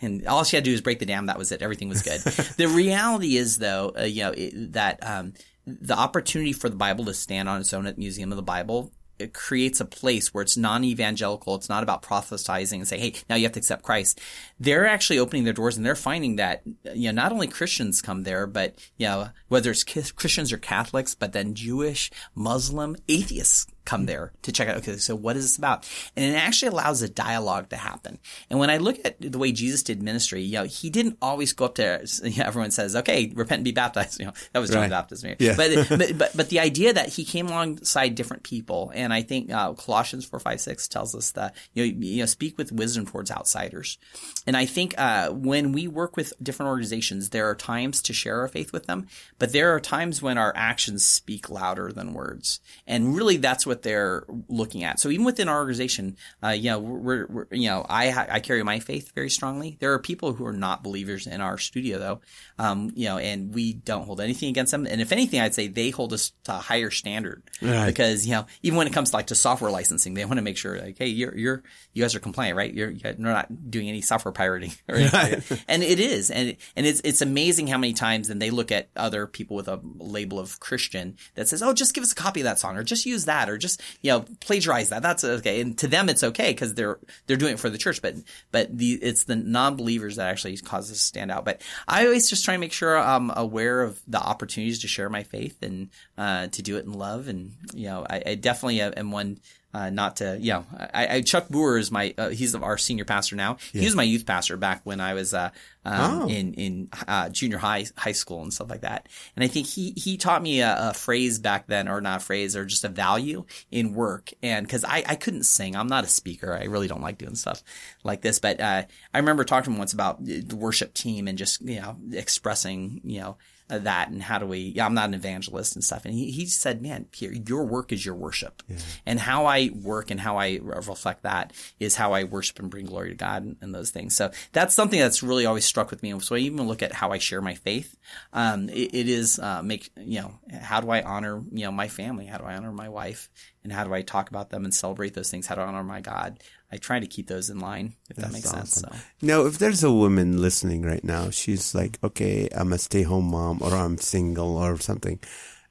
and 0.00 0.26
all 0.26 0.44
she 0.44 0.56
had 0.56 0.64
to 0.64 0.70
do 0.70 0.72
was 0.72 0.80
break 0.80 0.98
the 0.98 1.06
dam. 1.06 1.26
That 1.26 1.38
was 1.38 1.52
it. 1.52 1.62
Everything 1.62 1.88
was 1.88 2.02
good. 2.02 2.20
the 2.56 2.68
reality 2.68 3.36
is, 3.36 3.58
though, 3.58 3.92
uh, 3.98 4.02
you 4.04 4.22
know, 4.22 4.32
it, 4.36 4.72
that 4.72 4.98
um, 5.02 5.34
the 5.66 5.98
opportunity 5.98 6.52
for 6.52 6.68
the 6.68 6.76
Bible 6.76 7.04
to 7.06 7.14
stand 7.14 7.48
on 7.48 7.60
its 7.60 7.72
own 7.72 7.86
at 7.86 7.98
Museum 7.98 8.32
of 8.32 8.36
the 8.36 8.42
Bible 8.42 8.92
it 9.22 9.32
creates 9.32 9.80
a 9.80 9.84
place 9.84 10.34
where 10.34 10.42
it's 10.42 10.56
non-evangelical. 10.56 11.54
It's 11.54 11.68
not 11.68 11.82
about 11.82 12.02
prophesizing 12.02 12.78
and 12.78 12.88
say, 12.88 12.98
"Hey, 12.98 13.14
now 13.28 13.36
you 13.36 13.44
have 13.44 13.52
to 13.52 13.60
accept 13.60 13.82
Christ." 13.84 14.20
They're 14.58 14.86
actually 14.86 15.18
opening 15.18 15.44
their 15.44 15.52
doors 15.52 15.76
and 15.76 15.86
they're 15.86 15.94
finding 15.94 16.36
that 16.36 16.62
you 16.92 17.12
know 17.12 17.22
not 17.22 17.32
only 17.32 17.46
Christians 17.46 18.02
come 18.02 18.24
there, 18.24 18.46
but 18.46 18.74
you 18.96 19.06
know 19.06 19.30
whether 19.48 19.70
it's 19.70 19.84
Christians 19.84 20.52
or 20.52 20.58
Catholics, 20.58 21.14
but 21.14 21.32
then 21.32 21.54
Jewish, 21.54 22.10
Muslim, 22.34 22.96
atheists 23.08 23.66
come 23.85 24.07
there 24.07 24.33
to 24.43 24.53
check 24.53 24.68
out, 24.68 24.76
okay, 24.78 24.97
so 24.97 25.14
what 25.14 25.37
is 25.37 25.45
this 25.45 25.59
about? 25.59 25.89
And 26.16 26.24
it 26.24 26.37
actually 26.37 26.68
allows 26.68 27.03
a 27.03 27.09
dialogue 27.09 27.68
to 27.70 27.76
happen. 27.76 28.18
And 28.49 28.59
when 28.59 28.70
I 28.70 28.76
look 28.78 28.99
at 29.05 29.20
the 29.20 29.39
way 29.39 29.53
Jesus 29.53 29.83
did 29.83 30.03
ministry, 30.03 30.43
you 30.43 30.55
know, 30.55 30.64
he 30.64 30.91
didn't 30.91 31.18
always 31.20 31.53
go 31.53 31.64
up 31.64 31.74
there. 31.74 32.03
you 32.22 32.39
know, 32.39 32.45
everyone 32.45 32.70
says, 32.70 32.95
okay, 32.97 33.33
repent 33.35 33.59
and 33.59 33.64
be 33.64 33.72
baptized. 33.72 34.03
You 34.22 34.26
know, 34.26 34.35
that 34.53 34.61
was 34.61 34.70
John 34.70 34.83
right. 34.83 34.91
Baptist. 34.91 35.24
Yeah. 35.41 35.57
But, 35.57 35.89
but, 35.89 36.18
but, 36.18 36.37
but, 36.37 36.49
the 36.49 36.61
idea 36.61 36.93
that 36.93 37.09
he 37.09 37.24
came 37.24 37.49
alongside 37.49 38.14
different 38.14 38.45
people. 38.45 38.93
And 38.95 39.12
I 39.12 39.22
think, 39.22 39.51
uh, 39.51 39.72
Colossians 39.72 40.24
4, 40.26 40.39
5, 40.39 40.61
6 40.61 40.89
tells 40.89 41.14
us 41.14 41.33
that, 41.33 41.57
you 41.72 41.85
know, 41.85 41.99
you 41.99 42.18
know, 42.20 42.26
speak 42.26 42.57
with 42.57 42.70
wisdom 42.70 43.05
towards 43.05 43.33
outsiders. 43.33 43.99
And 44.47 44.57
I 44.57 44.66
think, 44.66 44.95
uh, 44.97 45.30
when 45.30 45.72
we 45.72 45.89
work 45.89 46.16
with 46.16 46.35
different 46.41 46.68
organizations, 46.68 47.30
there 47.30 47.49
are 47.49 47.57
times 47.57 48.01
to 48.03 48.12
share 48.12 48.41
our 48.41 48.49
faith 48.49 48.72
with 48.72 48.87
them, 48.87 49.09
but 49.39 49.53
there 49.53 49.74
are 49.74 49.80
times 49.80 50.22
when 50.22 50.39
our 50.39 50.53
actions 50.55 51.05
speak 51.05 51.51
louder 51.51 51.91
than 51.91 52.14
words. 52.14 52.61
And 52.87 53.16
really 53.16 53.39
that's 53.39 53.66
what 53.66 53.71
what 53.72 53.80
they're 53.80 54.26
looking 54.50 54.84
at. 54.84 55.00
So 55.00 55.08
even 55.08 55.24
within 55.24 55.48
our 55.48 55.56
organization, 55.56 56.18
uh, 56.44 56.50
you 56.50 56.68
know, 56.70 56.78
we're, 56.78 57.26
we're 57.26 57.46
you 57.50 57.70
know, 57.70 57.86
I 57.88 58.26
I 58.28 58.40
carry 58.40 58.62
my 58.62 58.80
faith 58.80 59.12
very 59.14 59.30
strongly. 59.30 59.78
There 59.80 59.94
are 59.94 59.98
people 59.98 60.34
who 60.34 60.44
are 60.44 60.52
not 60.52 60.82
believers 60.82 61.26
in 61.26 61.40
our 61.40 61.56
studio 61.56 61.98
though, 61.98 62.20
um, 62.58 62.92
you 62.94 63.06
know, 63.06 63.16
and 63.16 63.54
we 63.54 63.72
don't 63.72 64.04
hold 64.04 64.20
anything 64.20 64.50
against 64.50 64.72
them. 64.72 64.86
And 64.86 65.00
if 65.00 65.10
anything, 65.10 65.40
I'd 65.40 65.54
say 65.54 65.68
they 65.68 65.88
hold 65.88 66.12
us 66.12 66.32
to 66.44 66.52
a 66.54 66.58
higher 66.58 66.90
standard 66.90 67.42
right. 67.62 67.86
because 67.86 68.26
you 68.26 68.32
know, 68.32 68.44
even 68.62 68.76
when 68.76 68.86
it 68.86 68.92
comes 68.92 69.08
to 69.10 69.16
like 69.16 69.28
to 69.28 69.34
software 69.34 69.70
licensing, 69.70 70.12
they 70.12 70.26
want 70.26 70.36
to 70.36 70.42
make 70.42 70.58
sure 70.58 70.78
like, 70.78 70.98
hey, 70.98 71.06
you're 71.06 71.34
you're 71.34 71.62
you 71.94 72.02
guys 72.02 72.14
are 72.14 72.20
compliant, 72.20 72.58
right? 72.58 72.74
You're 72.74 72.90
you're 72.90 73.14
not 73.16 73.70
doing 73.70 73.88
any 73.88 74.02
software 74.02 74.32
pirating, 74.32 74.72
right? 74.86 75.42
and 75.66 75.82
it 75.82 75.98
is, 75.98 76.30
and 76.30 76.56
and 76.76 76.84
it's 76.84 77.00
it's 77.04 77.22
amazing 77.22 77.68
how 77.68 77.78
many 77.78 77.94
times 77.94 78.28
then 78.28 78.38
they 78.38 78.50
look 78.50 78.70
at 78.70 78.90
other 78.96 79.26
people 79.26 79.56
with 79.56 79.68
a 79.68 79.80
label 79.96 80.38
of 80.38 80.60
Christian 80.60 81.16
that 81.36 81.48
says, 81.48 81.62
oh, 81.62 81.72
just 81.72 81.94
give 81.94 82.04
us 82.04 82.12
a 82.12 82.16
copy 82.16 82.40
of 82.40 82.44
that 82.44 82.58
song 82.58 82.76
or 82.76 82.82
just 82.82 83.06
use 83.06 83.24
that 83.24 83.48
or 83.48 83.56
just 83.62 83.80
you 84.02 84.10
know 84.10 84.24
plagiarize 84.40 84.90
that. 84.90 85.02
That's 85.02 85.24
okay, 85.24 85.60
and 85.60 85.76
to 85.78 85.86
them 85.86 86.08
it's 86.08 86.22
okay 86.22 86.52
because 86.52 86.74
they're 86.74 86.98
they're 87.26 87.36
doing 87.36 87.54
it 87.54 87.60
for 87.60 87.70
the 87.70 87.78
church. 87.78 88.02
But 88.02 88.16
but 88.50 88.76
the 88.76 88.92
it's 88.94 89.24
the 89.24 89.36
non-believers 89.36 90.16
that 90.16 90.28
actually 90.28 90.56
cause 90.58 90.90
us 90.90 90.98
to 90.98 91.02
stand 91.02 91.30
out. 91.30 91.44
But 91.44 91.62
I 91.88 92.04
always 92.04 92.28
just 92.28 92.44
try 92.44 92.54
to 92.54 92.60
make 92.60 92.72
sure 92.72 92.98
I'm 92.98 93.30
aware 93.34 93.82
of 93.82 94.00
the 94.06 94.20
opportunities 94.20 94.80
to 94.80 94.88
share 94.88 95.08
my 95.08 95.22
faith 95.22 95.62
and 95.62 95.88
uh, 96.18 96.48
to 96.48 96.62
do 96.62 96.76
it 96.76 96.84
in 96.84 96.92
love. 96.92 97.28
And 97.28 97.52
you 97.74 97.86
know, 97.86 98.06
I, 98.08 98.22
I 98.26 98.34
definitely 98.34 98.80
am 98.80 99.10
one 99.10 99.38
uh, 99.74 99.90
not 99.90 100.16
to, 100.16 100.36
you 100.38 100.52
know, 100.52 100.66
I, 100.78 101.16
I 101.16 101.20
Chuck 101.22 101.48
Boer 101.48 101.78
is 101.78 101.90
my, 101.90 102.14
uh, 102.18 102.28
he's 102.28 102.54
our 102.54 102.76
senior 102.76 103.04
pastor 103.04 103.36
now. 103.36 103.56
He 103.72 103.84
was 103.84 103.94
my 103.94 104.02
youth 104.02 104.26
pastor 104.26 104.56
back 104.56 104.82
when 104.84 105.00
I 105.00 105.14
was, 105.14 105.32
uh, 105.32 105.50
um, 105.84 106.22
Oh. 106.22 106.28
in, 106.28 106.54
in, 106.54 106.88
uh, 107.08 107.28
junior 107.30 107.58
high, 107.58 107.86
high 107.96 108.12
school 108.12 108.42
and 108.42 108.52
stuff 108.52 108.68
like 108.70 108.82
that. 108.82 109.08
And 109.34 109.44
I 109.44 109.48
think 109.48 109.66
he, 109.66 109.92
he 109.96 110.16
taught 110.16 110.42
me 110.42 110.60
a, 110.60 110.90
a 110.90 110.94
phrase 110.94 111.38
back 111.38 111.66
then, 111.68 111.88
or 111.88 112.00
not 112.00 112.20
a 112.20 112.24
phrase, 112.24 112.54
or 112.54 112.64
just 112.64 112.84
a 112.84 112.88
value 112.88 113.44
in 113.70 113.94
work. 113.94 114.30
And 114.42 114.68
cause 114.68 114.84
I, 114.84 115.04
I 115.06 115.16
couldn't 115.16 115.44
sing. 115.44 115.74
I'm 115.74 115.88
not 115.88 116.04
a 116.04 116.08
speaker. 116.08 116.52
I 116.54 116.64
really 116.64 116.86
don't 116.88 117.00
like 117.02 117.18
doing 117.18 117.34
stuff 117.34 117.62
like 118.04 118.20
this. 118.20 118.38
But, 118.38 118.60
uh, 118.60 118.82
I 119.14 119.18
remember 119.18 119.44
talking 119.44 119.64
to 119.64 119.70
him 119.72 119.78
once 119.78 119.92
about 119.94 120.24
the 120.24 120.54
worship 120.56 120.92
team 120.94 121.28
and 121.28 121.38
just, 121.38 121.62
you 121.62 121.80
know, 121.80 121.96
expressing, 122.12 123.00
you 123.04 123.20
know, 123.20 123.36
that 123.78 124.08
and 124.08 124.22
how 124.22 124.38
do 124.38 124.46
we 124.46 124.58
yeah 124.58 124.86
i'm 124.86 124.94
not 124.94 125.08
an 125.08 125.14
evangelist 125.14 125.74
and 125.74 125.84
stuff. 125.84 126.04
And 126.04 126.14
he, 126.14 126.30
he 126.30 126.46
said 126.46 126.82
man 126.82 127.06
Pierre, 127.12 127.32
your 127.32 127.64
work 127.64 127.92
is 127.92 128.04
your 128.04 128.14
worship. 128.14 128.62
And 129.06 129.18
how 129.18 129.46
i 129.46 129.70
work 129.74 130.10
and 130.10 130.20
how 130.20 130.38
i 130.38 130.58
reflect 130.62 131.22
that 131.22 131.52
is 131.80 131.96
how 131.96 132.12
i 132.12 132.24
worship 132.24 132.58
and 132.58 132.70
bring 132.70 132.86
glory 132.86 133.10
to 133.10 133.14
god 133.16 133.44
and, 133.44 133.56
and 133.60 133.74
those 133.74 133.90
things. 133.90 134.16
So 134.16 134.30
that's 134.52 134.74
something 134.74 134.98
that's 134.98 135.22
really 135.22 135.46
always 135.46 135.64
struck 135.64 135.90
with 135.90 136.02
me. 136.02 136.18
So 136.20 136.34
i 136.34 136.38
even 136.38 136.66
look 136.66 136.82
at 136.82 136.92
how 136.92 137.10
i 137.10 137.18
share 137.18 137.40
my 137.40 137.54
faith. 137.54 137.96
Um, 138.32 138.68
it, 138.68 138.94
it 138.94 139.08
is 139.08 139.38
uh, 139.38 139.62
make 139.62 139.90
you 139.96 140.20
know 140.20 140.34
how 140.52 140.80
do 140.80 140.90
i 140.90 141.02
honor 141.02 141.42
you 141.52 141.64
know 141.64 141.72
my 141.72 141.88
family? 141.88 142.26
How 142.26 142.38
do 142.38 142.44
i 142.44 142.54
honor 142.54 142.72
my 142.72 142.88
wife 142.88 143.28
and 143.64 143.72
how 143.72 143.84
do 143.84 143.92
i 143.94 144.02
talk 144.02 144.28
about 144.30 144.50
them 144.50 144.64
and 144.64 144.74
celebrate 144.74 145.14
those 145.14 145.30
things 145.30 145.46
how 145.46 145.54
do 145.54 145.60
i 145.60 145.66
honor 145.66 145.84
my 145.84 146.00
god 146.00 146.42
i 146.70 146.76
try 146.76 146.98
to 147.00 147.06
keep 147.06 147.26
those 147.28 147.48
in 147.50 147.58
line 147.60 147.94
if 148.10 148.16
that 148.16 148.32
makes 148.32 148.48
sense 148.50 148.72
so 148.80 148.88
Now, 149.20 149.46
if 149.46 149.58
there's 149.58 149.84
a 149.84 149.92
woman 149.92 150.40
listening 150.40 150.82
right 150.82 151.04
now, 151.04 151.30
she's 151.30 151.74
like, 151.74 151.98
okay, 152.02 152.48
I'm 152.58 152.72
a 152.72 152.78
stay 152.78 153.02
home 153.02 153.30
mom 153.30 153.58
or 153.62 153.72
I'm 153.74 153.98
single 153.98 154.56
or 154.56 154.78
something. 154.78 155.20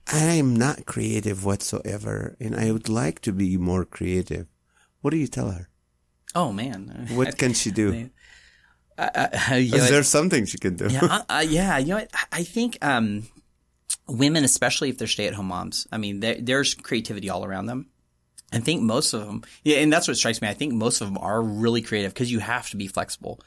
I 0.08 0.34
am 0.44 0.56
not 0.56 0.86
creative 0.86 1.44
whatsoever 1.46 2.36
and 2.40 2.56
I 2.56 2.72
would 2.72 2.88
like 2.90 3.20
to 3.22 3.32
be 3.34 3.58
more 3.58 3.84
creative. 3.86 4.48
What 5.02 5.12
do 5.12 5.18
you 5.18 5.28
tell 5.28 5.52
her? 5.52 5.68
oh 6.36 6.52
man 6.54 7.08
What 7.18 7.38
can 7.38 7.54
she 7.54 7.72
do? 7.72 8.10
uh, 8.98 9.28
you 9.56 9.72
know, 9.72 9.78
Is 9.84 9.90
there 9.90 10.04
something 10.04 10.46
she 10.46 10.58
can 10.58 10.76
do? 10.76 10.88
yeah, 10.90 11.24
uh, 11.30 11.44
yeah. 11.48 11.78
You 11.78 11.88
know, 11.88 11.96
what? 12.02 12.10
I- 12.14 12.40
I 12.42 12.44
think 12.44 12.78
um, 12.82 13.28
women, 14.12 14.44
especially 14.44 14.90
if 14.90 14.98
they're 14.98 15.08
stay-at-home 15.08 15.48
moms, 15.48 15.88
I 15.92 15.98
mean, 15.98 16.20
there's 16.20 16.74
creativity 16.74 17.30
all 17.30 17.46
around 17.46 17.68
them. 17.68 17.88
I 18.54 18.60
think 18.60 18.82
most 18.82 19.14
of 19.14 19.26
them, 19.26 19.44
yeah, 19.64 19.78
and 19.78 19.92
that's 19.92 20.08
what 20.08 20.18
strikes 20.18 20.42
me. 20.42 20.50
I 20.50 20.54
think 20.54 20.74
most 20.74 21.00
of 21.00 21.08
them 21.08 21.18
are 21.18 21.42
really 21.42 21.82
creative 21.82 22.14
because 22.14 22.32
you 22.32 22.40
have 22.40 22.70
to 22.72 22.78
be 22.78 22.88
flexible 22.88 23.40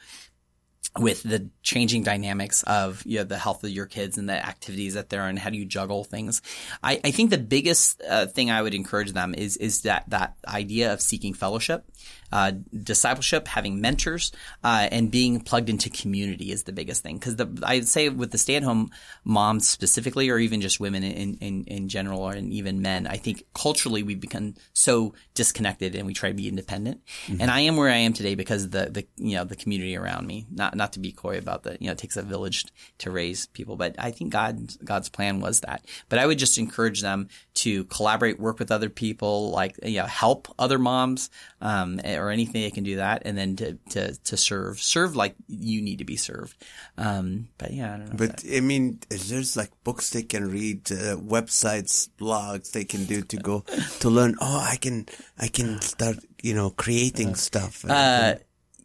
with 0.98 1.22
the 1.24 1.50
changing 1.62 2.04
dynamics 2.04 2.62
of 2.62 3.02
you 3.04 3.18
know, 3.18 3.24
the 3.24 3.36
health 3.36 3.64
of 3.64 3.70
your 3.70 3.86
kids 3.86 4.16
and 4.16 4.28
the 4.28 4.46
activities 4.46 4.94
that 4.94 5.10
they're 5.10 5.28
in. 5.28 5.36
How 5.36 5.50
do 5.50 5.58
you 5.58 5.66
juggle 5.66 6.04
things? 6.04 6.40
I, 6.82 7.00
I 7.04 7.10
think 7.10 7.30
the 7.30 7.38
biggest 7.38 8.00
uh, 8.08 8.26
thing 8.26 8.50
I 8.50 8.62
would 8.62 8.74
encourage 8.74 9.12
them 9.12 9.34
is 9.34 9.56
is 9.56 9.82
that 9.82 10.04
that 10.08 10.36
idea 10.46 10.92
of 10.92 11.00
seeking 11.00 11.34
fellowship, 11.34 11.84
uh, 12.34 12.50
discipleship, 12.82 13.46
having 13.46 13.80
mentors, 13.80 14.32
uh, 14.64 14.88
and 14.90 15.08
being 15.08 15.40
plugged 15.40 15.70
into 15.70 15.88
community 15.88 16.50
is 16.50 16.64
the 16.64 16.72
biggest 16.72 17.04
thing. 17.04 17.16
Because 17.16 17.36
I'd 17.62 17.86
say 17.86 18.08
with 18.08 18.32
the 18.32 18.38
stay 18.38 18.56
at 18.56 18.64
home 18.64 18.90
moms 19.22 19.68
specifically, 19.68 20.30
or 20.30 20.38
even 20.38 20.60
just 20.60 20.80
women 20.80 21.04
in, 21.04 21.34
in 21.34 21.64
in 21.64 21.88
general, 21.88 22.28
and 22.28 22.52
even 22.52 22.82
men, 22.82 23.06
I 23.06 23.18
think 23.18 23.44
culturally 23.54 24.02
we've 24.02 24.20
become 24.20 24.54
so 24.72 25.14
disconnected 25.34 25.94
and 25.94 26.06
we 26.06 26.12
try 26.12 26.28
to 26.28 26.34
be 26.34 26.48
independent. 26.48 27.02
And 27.28 27.52
I 27.52 27.60
am 27.60 27.76
where 27.76 27.88
I 27.88 27.98
am 27.98 28.12
today 28.12 28.34
because 28.34 28.68
the 28.68 28.90
the 28.90 29.06
you 29.16 29.36
know 29.36 29.44
the 29.44 29.54
community 29.54 29.96
around 29.96 30.26
me. 30.26 30.46
Not 30.50 30.74
not 30.74 30.94
to 30.94 30.98
be 30.98 31.12
coy 31.12 31.38
about 31.38 31.62
that. 31.62 31.80
You 31.80 31.86
know, 31.86 31.92
it 31.92 31.98
takes 31.98 32.16
a 32.16 32.22
village 32.22 32.64
to 32.98 33.12
raise 33.12 33.46
people, 33.46 33.76
but 33.76 33.94
I 33.96 34.10
think 34.10 34.32
God 34.32 34.72
God's 34.84 35.08
plan 35.08 35.38
was 35.38 35.60
that. 35.60 35.84
But 36.08 36.18
I 36.18 36.26
would 36.26 36.38
just 36.38 36.58
encourage 36.58 37.00
them 37.00 37.28
to 37.54 37.84
collaborate, 37.84 38.40
work 38.40 38.58
with 38.58 38.72
other 38.72 38.90
people, 38.90 39.52
like 39.52 39.78
you 39.84 39.98
know, 39.98 40.06
help 40.06 40.48
other 40.58 40.80
moms, 40.80 41.30
um, 41.60 42.00
or 42.04 42.23
anything 42.30 42.62
they 42.62 42.70
can 42.70 42.84
do 42.84 42.96
that, 42.96 43.22
and 43.24 43.36
then 43.36 43.56
to 43.56 43.74
to 43.90 44.14
to 44.14 44.36
serve, 44.36 44.80
serve 44.80 45.16
like 45.16 45.34
you 45.48 45.82
need 45.82 45.98
to 45.98 46.04
be 46.04 46.16
served. 46.16 46.56
Um, 46.96 47.48
but 47.58 47.72
yeah, 47.72 47.94
I 47.94 47.96
don't 47.98 48.10
know. 48.10 48.16
But 48.16 48.44
I 48.50 48.60
mean, 48.60 49.00
there's 49.08 49.56
like 49.56 49.70
books 49.84 50.10
they 50.10 50.22
can 50.22 50.50
read, 50.50 50.90
uh, 50.92 51.16
websites, 51.16 52.08
blogs 52.18 52.72
they 52.72 52.84
can 52.84 53.04
do 53.04 53.22
to 53.22 53.36
go 53.36 53.60
to 54.00 54.10
learn. 54.10 54.36
Oh, 54.40 54.60
I 54.60 54.76
can, 54.76 55.06
I 55.38 55.48
can 55.48 55.80
start, 55.80 56.18
you 56.42 56.54
know, 56.54 56.70
creating 56.70 57.34
stuff. 57.34 57.84
Uh, 57.88 58.36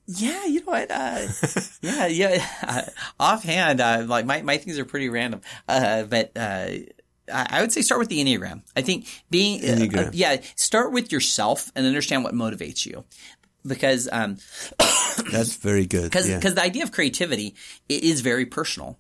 yeah, 0.08 0.46
you 0.46 0.62
know 0.62 0.72
what? 0.72 0.90
Uh, 0.90 1.28
yeah, 1.82 2.08
yeah. 2.08 2.46
Uh, 2.64 2.82
offhand, 3.20 3.82
uh, 3.82 4.04
like 4.08 4.26
my, 4.26 4.42
my 4.42 4.58
things 4.58 4.78
are 4.78 4.86
pretty 4.86 5.10
random. 5.10 5.42
Uh, 5.68 6.04
but, 6.04 6.32
uh, 6.36 6.70
I 7.32 7.48
I 7.50 7.62
would 7.62 7.72
say 7.72 7.82
start 7.82 8.00
with 8.00 8.10
the 8.10 8.24
Enneagram. 8.24 8.62
I 8.76 8.82
think 8.82 9.08
being, 9.30 9.62
Enneagram. 9.62 10.08
uh, 10.08 10.12
yeah, 10.14 10.38
start 10.56 10.92
with 10.92 11.12
yourself 11.12 11.72
and 11.76 11.86
understand 11.86 12.24
what 12.24 12.34
motivates 12.34 12.86
you. 12.86 13.04
Because, 13.66 14.08
um, 14.12 14.38
That's 15.32 15.56
very 15.58 15.86
good. 15.86 16.04
because 16.12 16.30
yeah. 16.30 16.40
the 16.40 16.62
idea 16.62 16.84
of 16.84 16.92
creativity 16.92 17.56
is 17.90 18.22
very 18.22 18.46
personal. 18.46 18.98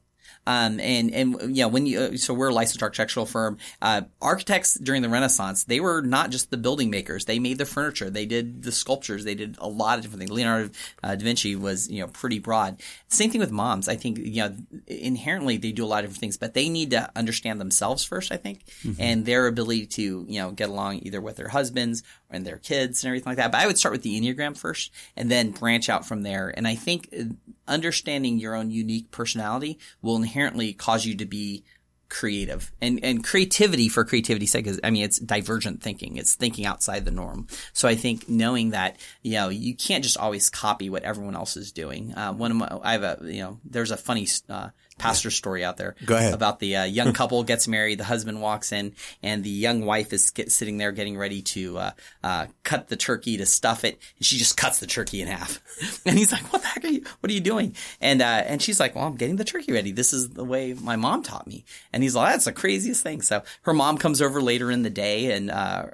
Um, 0.47 0.79
and, 0.79 1.13
and, 1.13 1.55
you 1.55 1.63
know, 1.63 1.67
when 1.67 1.85
you, 1.85 1.99
uh, 1.99 2.17
so 2.17 2.33
we're 2.33 2.49
a 2.49 2.53
licensed 2.53 2.81
architectural 2.81 3.25
firm, 3.25 3.57
uh, 3.81 4.01
architects 4.21 4.73
during 4.75 5.01
the 5.01 5.09
Renaissance, 5.09 5.63
they 5.65 5.79
were 5.79 6.01
not 6.01 6.31
just 6.31 6.49
the 6.49 6.57
building 6.57 6.89
makers. 6.89 7.25
They 7.25 7.37
made 7.39 7.57
the 7.59 7.65
furniture. 7.65 8.09
They 8.09 8.25
did 8.25 8.63
the 8.63 8.71
sculptures. 8.71 9.23
They 9.23 9.35
did 9.35 9.57
a 9.59 9.67
lot 9.67 9.97
of 9.97 10.03
different 10.03 10.21
things. 10.21 10.31
Leonardo 10.31 10.71
uh, 11.03 11.15
da 11.15 11.23
Vinci 11.23 11.55
was, 11.55 11.89
you 11.89 12.01
know, 12.01 12.07
pretty 12.07 12.39
broad. 12.39 12.81
Same 13.09 13.29
thing 13.29 13.41
with 13.41 13.51
moms. 13.51 13.87
I 13.87 13.95
think, 13.95 14.17
you 14.17 14.43
know, 14.43 14.55
inherently 14.87 15.57
they 15.57 15.71
do 15.71 15.85
a 15.85 15.87
lot 15.87 16.03
of 16.03 16.09
different 16.09 16.21
things, 16.21 16.37
but 16.37 16.53
they 16.53 16.69
need 16.69 16.91
to 16.91 17.11
understand 17.15 17.61
themselves 17.61 18.03
first, 18.03 18.31
I 18.31 18.37
think, 18.37 18.61
and 18.99 19.25
their 19.25 19.45
ability 19.47 19.85
to, 19.87 20.25
you 20.27 20.39
know, 20.41 20.51
get 20.51 20.69
along 20.69 21.01
either 21.03 21.21
with 21.21 21.35
their 21.35 21.49
husbands 21.49 22.01
and 22.29 22.45
their 22.45 22.57
kids 22.57 23.03
and 23.03 23.09
everything 23.09 23.31
like 23.31 23.37
that. 23.37 23.51
But 23.51 23.61
I 23.61 23.67
would 23.67 23.77
start 23.77 23.93
with 23.93 24.03
the 24.03 24.19
Enneagram 24.19 24.57
first 24.57 24.91
and 25.15 25.31
then 25.31 25.51
branch 25.51 25.89
out 25.89 26.07
from 26.07 26.23
there. 26.23 26.53
And 26.55 26.67
I 26.67 26.75
think 26.75 27.09
uh, 27.17 27.23
understanding 27.67 28.39
your 28.39 28.55
own 28.55 28.71
unique 28.71 29.11
personality 29.11 29.79
will 30.01 30.15
inherently 30.15 30.73
cause 30.73 31.05
you 31.05 31.15
to 31.15 31.25
be 31.25 31.63
creative 32.09 32.71
and 32.81 32.99
and 33.03 33.23
creativity 33.23 33.87
for 33.87 34.03
creativity's 34.03 34.51
sake 34.51 34.65
is 34.65 34.79
I 34.83 34.89
mean 34.89 35.03
it's 35.03 35.19
divergent 35.19 35.83
thinking 35.83 36.17
it's 36.17 36.33
thinking 36.33 36.65
outside 36.65 37.05
the 37.05 37.11
norm 37.11 37.45
so 37.71 37.87
I 37.87 37.93
think 37.93 38.27
knowing 38.27 38.71
that 38.71 38.97
you 39.21 39.33
know 39.33 39.49
you 39.49 39.75
can't 39.75 40.03
just 40.03 40.17
always 40.17 40.49
copy 40.49 40.89
what 40.89 41.03
everyone 41.03 41.35
else 41.35 41.55
is 41.55 41.71
doing 41.71 42.15
uh, 42.15 42.33
one 42.33 42.49
of 42.49 42.57
my 42.57 42.79
I 42.81 42.93
have 42.93 43.03
a 43.03 43.19
you 43.21 43.43
know 43.43 43.59
there's 43.63 43.91
a 43.91 43.97
funny 43.97 44.27
uh, 44.49 44.69
pastor 44.99 45.31
story 45.31 45.63
out 45.63 45.77
there 45.77 45.95
Go 46.05 46.15
ahead. 46.15 46.33
about 46.33 46.59
the 46.59 46.75
uh, 46.77 46.83
young 46.83 47.13
couple 47.19 47.43
gets 47.43 47.67
married 47.67 47.99
the 47.99 48.03
husband 48.03 48.41
walks 48.41 48.71
in 48.71 48.93
and 49.23 49.43
the 49.43 49.49
young 49.49 49.85
wife 49.85 50.13
is 50.13 50.29
get, 50.31 50.51
sitting 50.51 50.77
there 50.77 50.91
getting 50.91 51.17
ready 51.17 51.41
to 51.41 51.77
uh, 51.77 51.91
uh, 52.23 52.45
cut 52.63 52.87
the 52.89 52.95
turkey 52.95 53.37
to 53.37 53.45
stuff 53.45 53.83
it 53.83 53.99
and 54.17 54.25
she 54.25 54.37
just 54.37 54.57
cuts 54.57 54.79
the 54.79 54.87
turkey 54.87 55.21
in 55.21 55.27
half. 55.27 55.59
And 56.05 56.17
he's 56.17 56.31
like 56.31 56.51
what 56.51 56.61
the 56.61 56.67
heck 56.67 56.83
are 56.83 56.87
you 56.87 57.03
what 57.19 57.29
are 57.29 57.33
you 57.33 57.39
doing? 57.39 57.75
And 58.01 58.21
uh, 58.21 58.25
and 58.25 58.61
she's 58.61 58.79
like 58.79 58.95
well 58.95 59.05
I'm 59.05 59.15
getting 59.15 59.37
the 59.37 59.45
turkey 59.45 59.71
ready. 59.71 59.91
This 59.91 60.11
is 60.11 60.29
the 60.29 60.43
way 60.43 60.73
my 60.73 60.95
mom 60.97 61.23
taught 61.23 61.47
me. 61.47 61.63
And 61.93 62.03
he's 62.03 62.15
like 62.15 62.33
that's 62.33 62.45
the 62.45 62.51
craziest 62.51 63.01
thing. 63.01 63.21
So 63.21 63.43
her 63.61 63.73
mom 63.73 63.97
comes 63.97 64.21
over 64.21 64.41
later 64.41 64.71
in 64.71 64.83
the 64.83 64.89
day 64.89 65.31
and 65.31 65.49
uh, 65.49 65.85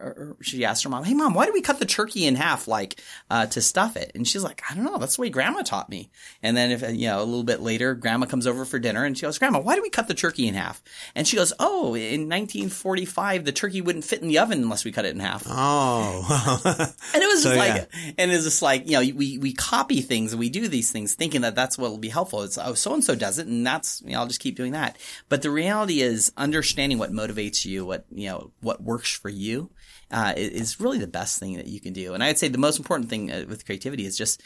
she 0.42 0.66
asks 0.66 0.84
her 0.84 0.90
mom 0.90 1.04
hey 1.04 1.14
mom 1.14 1.34
why 1.34 1.46
do 1.46 1.54
we 1.54 1.62
cut 1.62 1.80
the 1.80 1.86
turkey 1.86 2.26
in 2.26 2.36
half 2.36 2.68
like 2.68 3.00
uh, 3.30 3.46
to 3.48 3.62
stuff 3.62 3.96
it? 3.96 4.12
And 4.16 4.28
she's 4.28 4.44
like 4.44 4.62
I 4.70 4.74
don't 4.76 4.86
know. 4.86 4.98
That's 4.98 5.18
the 5.18 5.22
way 5.24 5.30
grandma 5.30 5.62
taught 5.62 5.90
me. 5.90 6.10
And 6.42 6.56
then 6.58 6.72
if 6.72 6.82
you 6.82 7.08
know 7.08 7.20
a 7.22 7.26
little 7.26 7.44
bit 7.44 7.62
later 7.62 7.94
grandma 7.94 8.26
comes 8.26 8.48
over 8.48 8.66
for 8.66 8.80
dinner 8.80 8.95
and 9.04 9.18
she 9.18 9.24
goes 9.24 9.38
grandma 9.38 9.60
why 9.60 9.76
do 9.76 9.82
we 9.82 9.90
cut 9.90 10.08
the 10.08 10.14
turkey 10.14 10.48
in 10.48 10.54
half 10.54 10.82
and 11.16 11.28
she 11.28 11.36
goes 11.36 11.54
oh 11.60 11.96
in 11.96 12.30
1945 12.30 13.46
the 13.46 13.52
turkey 13.52 13.82
wouldn't 13.82 14.06
fit 14.06 14.22
in 14.22 14.28
the 14.28 14.40
oven 14.40 14.62
unless 14.62 14.86
we 14.86 14.92
cut 14.92 15.06
it 15.06 15.14
in 15.14 15.20
half 15.20 15.44
oh, 15.48 16.94
and 17.14 17.24
it 17.24 17.28
was 17.28 17.36
So, 17.46 17.54
just 17.54 17.60
like, 17.60 17.90
yeah. 17.94 18.12
and 18.18 18.32
it's 18.32 18.44
just 18.44 18.62
like, 18.62 18.86
you 18.86 18.94
know, 18.94 19.16
we, 19.16 19.38
we 19.38 19.54
copy 19.54 20.02
things 20.02 20.34
and 20.34 20.40
we 20.40 20.50
do 20.50 20.68
these 20.68 20.92
things 20.92 21.14
thinking 21.14 21.42
that 21.42 21.56
that's 21.56 21.78
what 21.78 21.92
will 21.92 21.98
be 21.98 22.10
helpful. 22.10 22.42
It's, 22.42 22.58
oh, 22.58 22.74
so 22.74 22.94
and 22.94 23.04
so 23.04 23.14
does 23.14 23.38
it. 23.38 23.48
And 23.48 23.66
that's, 23.66 24.02
you 24.04 24.14
know, 24.14 24.20
I'll 24.20 24.28
just 24.28 24.40
keep 24.40 24.56
doing 24.56 24.72
that. 24.72 24.98
But 25.30 25.42
the 25.42 25.52
reality 25.52 26.02
is 26.02 26.32
understanding 26.38 26.98
what 26.98 27.12
motivates 27.12 27.66
you, 27.66 27.86
what, 27.86 28.06
you 28.12 28.30
know, 28.30 28.52
what 28.62 28.82
works 28.82 29.12
for 29.12 29.30
you, 29.30 29.70
uh, 30.12 30.34
is 30.36 30.80
really 30.80 30.98
the 30.98 31.08
best 31.08 31.40
thing 31.40 31.58
that 31.58 31.68
you 31.68 31.80
can 31.80 31.94
do. 31.94 32.14
And 32.14 32.24
I'd 32.24 32.40
say 32.40 32.48
the 32.48 32.58
most 32.58 32.78
important 32.78 33.10
thing 33.10 33.32
uh, 33.32 33.46
with 33.48 33.66
creativity 33.66 34.06
is 34.06 34.18
just, 34.18 34.42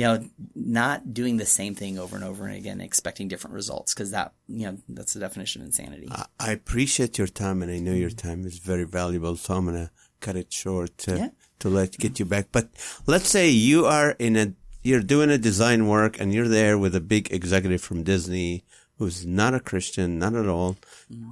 you 0.00 0.06
know, 0.08 0.16
not 0.54 0.98
doing 1.20 1.34
the 1.36 1.50
same 1.60 1.74
thing 1.80 1.94
over 2.02 2.14
and 2.18 2.24
over 2.30 2.42
and 2.48 2.56
again, 2.62 2.80
expecting 2.80 3.26
different 3.28 3.54
results. 3.60 3.90
Cause 3.98 4.10
that, 4.16 4.28
you 4.58 4.64
know, 4.66 4.74
that's 4.96 5.12
the 5.14 5.20
definition 5.26 5.60
of 5.60 5.66
insanity. 5.66 6.08
I- 6.10 6.26
I 6.48 6.50
appreciate 6.60 7.12
your 7.20 7.30
time, 7.44 7.58
and 7.62 7.70
I 7.76 7.78
know 7.86 7.96
your 8.04 8.14
time 8.28 8.40
is 8.50 8.56
very 8.72 8.86
valuable. 8.98 9.34
So 9.36 9.48
I'm 9.56 9.66
gonna 9.68 9.90
cut 10.24 10.36
it 10.42 10.50
short 10.62 10.90
to 11.04 11.12
Yeah. 11.20 11.28
to 11.62 11.68
let 11.78 11.98
get 12.04 12.18
you 12.20 12.26
back. 12.34 12.46
But 12.56 12.66
let's 13.12 13.28
say 13.36 13.44
you 13.70 13.78
are 13.96 14.10
in 14.26 14.34
a 14.42 14.46
you're 14.88 15.02
doing 15.14 15.30
a 15.30 15.36
design 15.50 15.80
work, 15.94 16.12
and 16.20 16.28
you're 16.34 16.48
there 16.60 16.76
with 16.84 16.94
a 17.02 17.06
big 17.14 17.24
executive 17.38 17.82
from 17.88 18.02
Disney 18.12 18.64
who's 18.98 19.18
not 19.40 19.52
a 19.60 19.60
Christian, 19.70 20.18
not 20.24 20.34
at 20.42 20.48
all. 20.54 20.72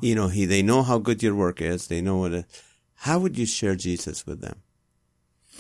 You 0.07 0.15
know, 0.19 0.29
he 0.37 0.43
they 0.53 0.63
know 0.71 0.81
how 0.91 0.99
good 1.09 1.23
your 1.27 1.35
work 1.45 1.59
is. 1.75 1.81
They 1.87 2.03
know 2.07 2.19
what. 2.23 2.33
It, 2.41 2.45
how 3.07 3.17
would 3.21 3.39
you 3.41 3.47
share 3.59 3.77
Jesus 3.89 4.27
with 4.29 4.41
them? 4.47 4.57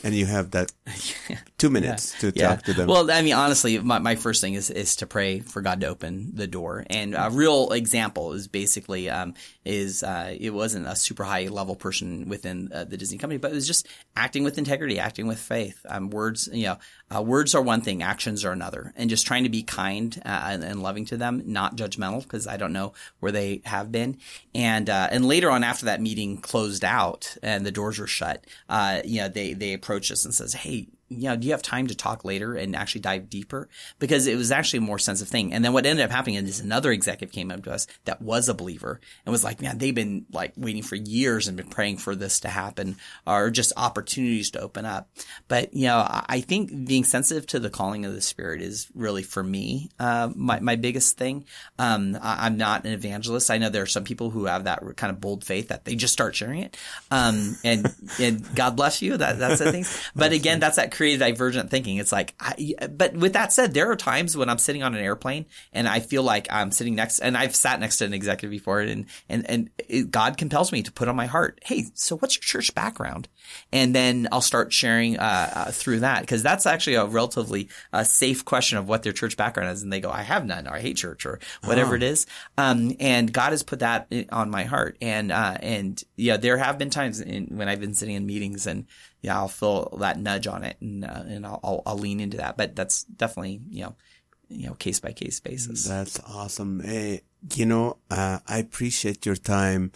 And 0.05 0.14
you 0.14 0.26
have 0.26 0.53
that 0.53 0.70
two 1.59 1.70
minutes 1.70 2.18
to 2.20 2.32
Yeah. 2.34 2.49
talk 2.55 2.64
to 2.64 2.72
them. 2.72 2.88
Well, 2.88 3.11
I 3.11 3.22
mean, 3.22 3.34
honestly, 3.34 3.78
my, 3.78 3.99
my 3.99 4.14
first 4.16 4.40
thing 4.40 4.55
is 4.55 4.70
is 4.70 4.96
to 4.96 5.07
pray 5.07 5.40
for 5.40 5.61
God 5.61 5.80
to 5.80 5.88
open 5.88 6.30
the 6.34 6.46
door. 6.46 6.84
And 6.88 7.14
a 7.14 7.30
real 7.30 7.70
example 7.72 8.32
is 8.32 8.49
basically 8.49 9.11
um, 9.11 9.34
is 9.64 10.03
uh, 10.03 10.34
it 10.38 10.51
wasn't 10.51 10.86
a 10.86 10.96
super 10.96 11.24
high 11.24 11.46
level 11.49 11.76
person 11.76 12.28
within 12.28 12.70
uh, 12.72 12.84
the 12.84 12.96
Disney 12.96 13.18
company, 13.18 13.38
but 13.38 13.51
it 13.51 13.55
was 13.55 13.66
just 13.66 13.86
acting 14.16 14.44
with 14.44 14.59
integrity, 14.59 14.99
acting 14.99 15.26
with 15.26 15.38
faith. 15.38 15.84
Um, 15.88 16.11
words, 16.11 16.49
you 16.53 16.66
know, 16.66 16.78
uh, 17.14 17.22
words 17.22 17.54
are 17.54 17.62
one 17.62 17.80
thing, 17.80 18.02
actions 18.02 18.44
are 18.44 18.52
another, 18.52 18.92
and 18.96 19.09
just 19.09 19.26
trying 19.26 19.44
to 19.44 19.48
be 19.48 19.62
kind 19.62 20.20
uh, 20.24 20.28
and, 20.44 20.62
and 20.62 20.82
loving 20.82 21.04
to 21.06 21.16
them, 21.16 21.42
not 21.46 21.76
judgmental, 21.76 22.22
because 22.22 22.46
I 22.46 22.56
don't 22.56 22.72
know 22.72 22.92
where 23.20 23.32
they 23.32 23.62
have 23.64 23.90
been. 23.90 24.18
And 24.54 24.90
uh, 24.90 25.09
and 25.11 25.24
later 25.26 25.50
on, 25.50 25.64
after 25.64 25.86
that 25.86 26.00
meeting 26.00 26.36
closed 26.38 26.84
out 26.84 27.36
and 27.42 27.64
the 27.64 27.72
doors 27.72 27.98
were 27.98 28.06
shut, 28.06 28.44
uh, 28.68 29.00
you 29.04 29.20
know, 29.20 29.28
they 29.28 29.54
they 29.54 29.72
approached 29.72 30.11
us 30.11 30.24
and 30.24 30.34
says, 30.34 30.52
"Hey." 30.52 30.88
You 31.09 31.24
know, 31.24 31.36
do 31.36 31.46
you 31.46 31.52
have 31.52 31.62
time 31.62 31.86
to 31.86 31.94
talk 31.94 32.24
later 32.24 32.54
and 32.54 32.76
actually 32.76 33.00
dive 33.00 33.30
deeper? 33.30 33.68
Because 33.98 34.26
it 34.26 34.36
was 34.36 34.52
actually 34.52 34.78
a 34.78 34.82
more 34.82 34.98
sensitive 34.98 35.30
thing. 35.30 35.52
And 35.52 35.64
then 35.64 35.72
what 35.72 35.86
ended 35.86 36.04
up 36.04 36.11
happening 36.11 36.36
is 36.36 36.61
another 36.61 36.92
executive 36.92 37.32
came 37.32 37.50
up 37.50 37.64
to 37.64 37.72
us 37.72 37.86
that 38.04 38.20
was 38.20 38.48
a 38.48 38.54
believer 38.54 39.00
and 39.24 39.32
was 39.32 39.44
like, 39.44 39.61
man, 39.61 39.78
they've 39.78 39.94
been 39.94 40.26
like 40.32 40.52
waiting 40.56 40.82
for 40.82 40.96
years 40.96 41.48
and 41.48 41.56
been 41.56 41.68
praying 41.68 41.98
for 41.98 42.14
this 42.14 42.40
to 42.40 42.48
happen 42.48 42.96
or 43.26 43.50
just 43.50 43.72
opportunities 43.76 44.50
to 44.50 44.61
open 44.61 44.84
up. 44.84 45.09
But, 45.48 45.72
you 45.74 45.86
know, 45.86 46.04
I 46.06 46.40
think 46.40 46.86
being 46.86 47.04
sensitive 47.04 47.46
to 47.48 47.59
the 47.59 47.70
calling 47.70 48.04
of 48.04 48.12
the 48.12 48.20
spirit 48.20 48.61
is 48.61 48.88
really 48.94 49.22
for 49.22 49.42
me, 49.42 49.90
uh, 49.98 50.30
my, 50.34 50.61
my 50.61 50.76
biggest 50.76 51.16
thing. 51.16 51.46
Um, 51.78 52.18
I, 52.20 52.46
I'm 52.46 52.59
not 52.59 52.84
an 52.84 52.92
evangelist. 52.92 53.50
I 53.50 53.59
know 53.59 53.70
there 53.70 53.82
are 53.82 53.86
some 53.86 54.04
people 54.04 54.30
who 54.30 54.44
have 54.44 54.64
that 54.64 54.82
kind 54.96 55.11
of 55.11 55.20
bold 55.20 55.44
faith 55.44 55.68
that 55.68 55.84
they 55.86 55.94
just 55.94 56.12
start 56.12 56.36
sharing 56.36 56.61
it. 56.61 56.76
Um, 57.11 57.56
and, 57.64 57.94
and 58.20 58.54
God 58.54 58.76
bless 58.76 59.00
you. 59.00 59.16
That, 59.16 59.38
that's 59.38 59.61
the 59.61 59.72
thing. 59.72 59.86
But 60.14 60.32
again, 60.32 60.59
that's 60.59 60.76
that 60.76 60.90
creative 60.99 61.20
divergent 61.20 61.70
thinking. 61.70 61.99
It's 61.99 62.11
like, 62.11 62.34
I, 62.40 62.74
but 62.90 63.14
with 63.14 63.34
that 63.34 63.53
said, 63.53 63.72
there 63.72 63.88
are 63.88 63.94
times 63.94 64.36
when 64.36 64.49
I'm 64.49 64.59
sitting 64.59 64.82
on 64.82 64.96
an 64.96 65.01
airplane 65.01 65.46
and 65.72 65.86
I 65.86 66.01
feel 66.01 66.24
like 66.24 66.49
I'm 66.51 66.72
sitting 66.72 66.96
next, 66.96 67.20
and 67.20 67.36
I've 67.36 67.55
sat 67.55 67.78
next 67.78 67.99
to 67.99 68.05
an 68.05 68.12
executive 68.12 68.51
before, 68.51 68.80
and 68.80 69.07
and 69.28 69.49
and 69.49 69.70
it, 69.78 70.11
God 70.11 70.36
compels 70.36 70.72
me 70.72 70.82
to 70.82 70.90
put 70.90 71.07
on 71.07 71.14
my 71.14 71.26
heart, 71.26 71.61
hey, 71.64 71.86
so 71.94 72.16
what's 72.16 72.34
your 72.34 72.42
church 72.42 72.74
background? 72.74 73.28
And 73.70 73.94
then 73.94 74.26
I'll 74.32 74.40
start 74.40 74.72
sharing 74.72 75.18
uh, 75.18 75.51
uh, 75.55 75.70
through 75.70 76.01
that 76.01 76.22
because 76.22 76.42
that's 76.42 76.66
actually 76.66 76.96
a 76.96 77.07
relatively 77.07 77.68
uh, 77.92 78.03
safe 78.03 78.44
question 78.44 78.76
of 78.76 78.88
what 78.88 79.05
their 79.05 79.12
church 79.12 79.36
background 79.36 79.70
is, 79.70 79.84
and 79.84 79.92
they 79.92 80.01
go, 80.01 80.11
I 80.11 80.22
have 80.22 80.44
none, 80.44 80.66
or 80.66 80.74
I 80.74 80.80
hate 80.80 80.96
church, 80.96 81.24
or 81.24 81.38
whatever 81.62 81.94
it 81.94 82.03
is. 82.03 82.26
Um, 82.57 82.96
and 82.99 83.32
God 83.32 83.53
has 83.53 83.62
put 83.62 83.78
that 83.78 84.12
on 84.32 84.51
my 84.51 84.64
heart, 84.64 84.99
and 85.01 85.30
uh, 85.30 85.59
and 85.62 86.03
yeah, 86.16 86.38
there 86.38 86.59
have 86.59 86.76
been 86.76 86.90
times 86.90 87.20
in, 87.20 87.57
when 87.57 87.68
I've 87.68 87.80
been 87.80 87.94
sitting 87.94 88.16
in 88.16 88.26
meetings 88.26 88.66
and 88.66 88.86
yeah, 89.20 89.36
I'll 89.36 89.48
feel 89.48 89.96
that 90.00 90.18
nudge 90.18 90.46
on 90.46 90.64
it 90.64 90.76
and, 90.80 91.04
uh, 91.04 91.24
and 91.26 91.46
I'll, 91.46 91.60
I'll, 91.62 91.82
I'll 91.86 91.98
lean 91.98 92.20
into 92.20 92.36
that. 92.36 92.56
But 92.56 92.76
that's 92.76 93.04
definitely, 93.04 93.60
you 93.70 93.82
know, 93.82 93.96
you 94.48 94.66
know, 94.66 94.74
case 94.74 95.00
by 95.00 95.12
case 95.12 95.40
basis. 95.40 95.84
That's 95.84 96.20
awesome. 96.20 96.80
Hey, 96.80 97.22
you 97.54 97.66
know, 97.66 97.98
uh, 98.10 98.38
I 98.46 98.58
appreciate 98.58 99.26
your 99.26 99.36
time. 99.36 99.92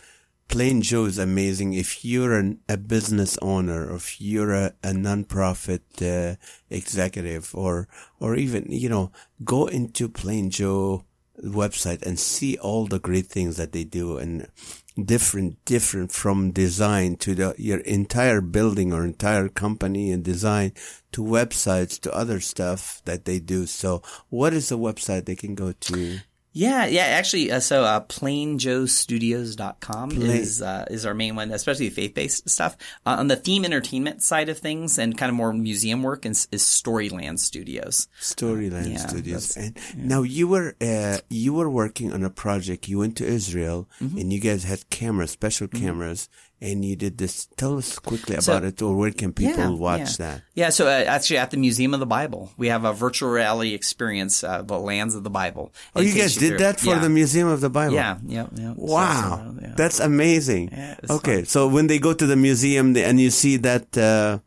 Plain 0.48 0.82
Joe 0.82 1.06
is 1.06 1.18
amazing. 1.18 1.72
If 1.72 2.04
you're 2.04 2.34
an, 2.34 2.60
a 2.68 2.76
business 2.76 3.38
owner, 3.40 3.94
if 3.94 4.20
you're 4.20 4.52
a, 4.52 4.74
a 4.82 4.90
nonprofit 4.90 5.80
uh, 6.02 6.36
executive, 6.68 7.54
or 7.54 7.88
or 8.20 8.34
even 8.34 8.66
you 8.68 8.90
know, 8.90 9.12
go 9.42 9.66
into 9.66 10.10
Plain 10.10 10.50
Joe 10.50 11.04
website 11.42 12.02
and 12.02 12.18
see 12.18 12.58
all 12.58 12.86
the 12.86 12.98
great 12.98 13.26
things 13.26 13.56
that 13.56 13.72
they 13.72 13.84
do 13.84 14.18
and 14.18 14.46
different 14.94 15.64
different 15.64 16.12
from 16.12 16.50
design 16.50 17.16
to 17.16 17.34
the 17.34 17.54
your 17.56 17.78
entire 17.80 18.40
building 18.40 18.92
or 18.92 19.04
entire 19.04 19.48
company 19.48 20.10
and 20.10 20.22
design 20.22 20.72
to 21.12 21.22
websites 21.22 21.98
to 22.00 22.14
other 22.14 22.40
stuff 22.40 23.00
that 23.04 23.24
they 23.24 23.38
do. 23.38 23.66
So 23.66 24.02
what 24.28 24.52
is 24.52 24.68
the 24.68 24.78
website 24.78 25.24
they 25.24 25.36
can 25.36 25.54
go 25.54 25.72
to 25.72 26.20
Yeah, 26.54 26.86
yeah, 26.86 27.04
actually, 27.04 27.50
uh, 27.50 27.60
so, 27.60 27.84
uh, 27.84 28.00
plainjoestudios.com 28.00 30.10
Plain- 30.10 30.30
is, 30.30 30.62
uh, 30.62 30.86
is 30.90 31.06
our 31.06 31.14
main 31.14 31.34
one, 31.34 31.50
especially 31.50 31.88
faith-based 31.90 32.48
stuff. 32.48 32.76
Uh, 33.06 33.16
on 33.18 33.28
the 33.28 33.36
theme 33.36 33.64
entertainment 33.64 34.22
side 34.22 34.48
of 34.48 34.58
things 34.58 34.98
and 34.98 35.16
kind 35.16 35.30
of 35.30 35.36
more 35.36 35.52
museum 35.52 36.02
work 36.02 36.26
is, 36.26 36.48
is 36.52 36.62
Storyland 36.62 37.38
Studios. 37.38 38.08
Storyland 38.20 38.90
Yeah, 38.92 38.98
Studios. 38.98 39.56
And 39.56 39.78
now 39.96 40.22
you 40.22 40.46
were 40.48 40.76
uh, 40.80 41.18
you 41.30 41.54
were 41.54 41.70
working 41.70 42.12
on 42.12 42.22
a 42.22 42.30
project. 42.30 42.88
You 42.88 42.98
went 42.98 43.16
to 43.16 43.26
Israel, 43.26 43.88
Mm-hmm. 44.02 44.18
and 44.18 44.32
you 44.32 44.40
guys 44.40 44.64
had 44.64 44.88
cameras, 44.90 45.30
special 45.30 45.68
cameras, 45.68 46.28
and 46.62 46.84
you 46.84 46.94
did 46.94 47.18
this. 47.18 47.46
Tell 47.56 47.76
us 47.76 47.98
quickly 47.98 48.36
about 48.36 48.62
it, 48.64 48.80
or 48.80 48.94
where 48.94 49.10
can 49.10 49.32
people 49.32 49.58
Yeah, 49.58 49.68
watch 49.70 50.00
yeah. 50.20 50.26
that? 50.26 50.42
Yeah, 50.54 50.70
so 50.70 50.86
uh, 50.86 50.90
actually 51.10 51.38
at 51.38 51.50
the 51.50 51.56
Museum 51.58 51.92
of 51.92 52.00
the 52.00 52.06
Bible, 52.06 52.50
we 52.56 52.68
have 52.68 52.84
a 52.84 52.92
virtual 52.92 53.30
reality 53.30 53.74
experience, 53.74 54.44
uh, 54.44 54.62
the 54.62 54.78
lands 54.78 55.14
of 55.14 55.24
the 55.24 55.30
Bible. 55.30 55.72
Oh, 55.96 56.00
you 56.00 56.14
guys 56.14 56.36
did 56.36 56.58
that 56.58 56.78
for 56.80 56.94
yeah. 56.94 57.00
the 57.00 57.10
Museum 57.10 57.48
of 57.48 57.60
the 57.60 57.70
Bible. 57.70 57.94
Yeah, 57.94 58.18
yeah, 58.24 58.46
yeah. 58.54 58.74
Wow, 58.76 59.52
so, 59.54 59.60
yeah. 59.60 59.74
that's 59.76 59.98
amazing. 60.00 60.70
Okay, 61.10 61.42
fun. 61.42 61.44
so 61.46 61.66
when 61.68 61.88
they 61.88 61.98
go 61.98 62.14
to 62.14 62.26
the 62.26 62.36
museum 62.36 62.96
and 62.96 63.18
you 63.20 63.30
see 63.30 63.56
that 63.58 63.98
uh, 63.98 64.38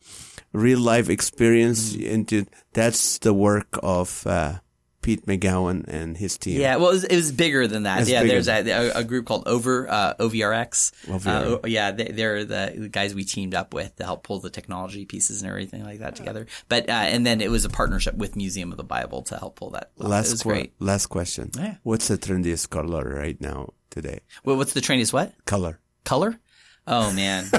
real 0.54 0.80
life 0.80 1.10
experience, 1.10 1.94
Mm-hmm. 1.94 2.14
into 2.16 2.46
that's 2.74 3.20
the 3.20 3.34
work 3.34 3.78
of 3.84 4.26
uh, 4.26 4.60
Pete 5.06 5.26
McGowen 5.28 5.88
and 5.88 6.18
his 6.18 6.36
team. 6.38 6.60
Yeah, 6.60 6.78
well, 6.78 6.90
it 6.90 6.94
was, 6.94 7.04
it 7.04 7.16
was 7.16 7.32
bigger 7.32 7.68
than 7.68 7.84
that. 7.84 8.02
It's 8.02 8.10
yeah, 8.10 8.24
there's 8.24 8.48
a, 8.48 8.68
a, 8.70 8.92
a 9.00 9.04
group 9.04 9.28
called 9.28 9.48
Over 9.48 9.88
uh, 9.88 10.16
OVRX. 10.20 10.92
OVR. 11.06 11.64
Uh, 11.64 11.68
yeah, 11.68 11.92
they, 11.92 12.06
they're 12.06 12.44
the 12.44 12.90
guys 12.92 13.14
we 13.14 13.24
teamed 13.24 13.54
up 13.54 13.74
with 13.74 13.96
to 13.98 14.04
help 14.04 14.24
pull 14.24 14.40
the 14.40 14.50
technology 14.50 15.06
pieces 15.06 15.44
and 15.44 15.50
everything 15.52 15.84
like 15.86 16.00
that 16.00 16.16
together. 16.16 16.48
But 16.70 16.90
uh, 16.90 16.94
and 16.94 17.24
then 17.24 17.40
it 17.40 17.52
was 17.52 17.66
a 17.66 17.70
partnership 17.70 18.16
with 18.16 18.36
Museum 18.36 18.72
of 18.72 18.78
the 18.78 18.84
Bible 18.84 19.22
to 19.30 19.38
help 19.38 19.58
pull 19.58 19.70
that. 19.72 19.92
off. 20.02 20.08
Last 20.08 20.44
great. 20.44 20.74
last 20.80 21.06
question. 21.08 21.52
Yeah. 21.56 21.76
What's 21.84 22.08
the 22.08 22.18
trendiest 22.18 22.72
color 22.72 23.04
right 23.16 23.40
now 23.40 23.74
today? 23.92 24.22
Well, 24.44 24.58
what's 24.58 24.74
the 24.74 24.82
trend? 24.82 25.02
Is 25.02 25.14
what 25.14 25.34
Color. 25.46 25.80
color? 26.04 26.40
Oh 26.88 27.12
man, 27.14 27.46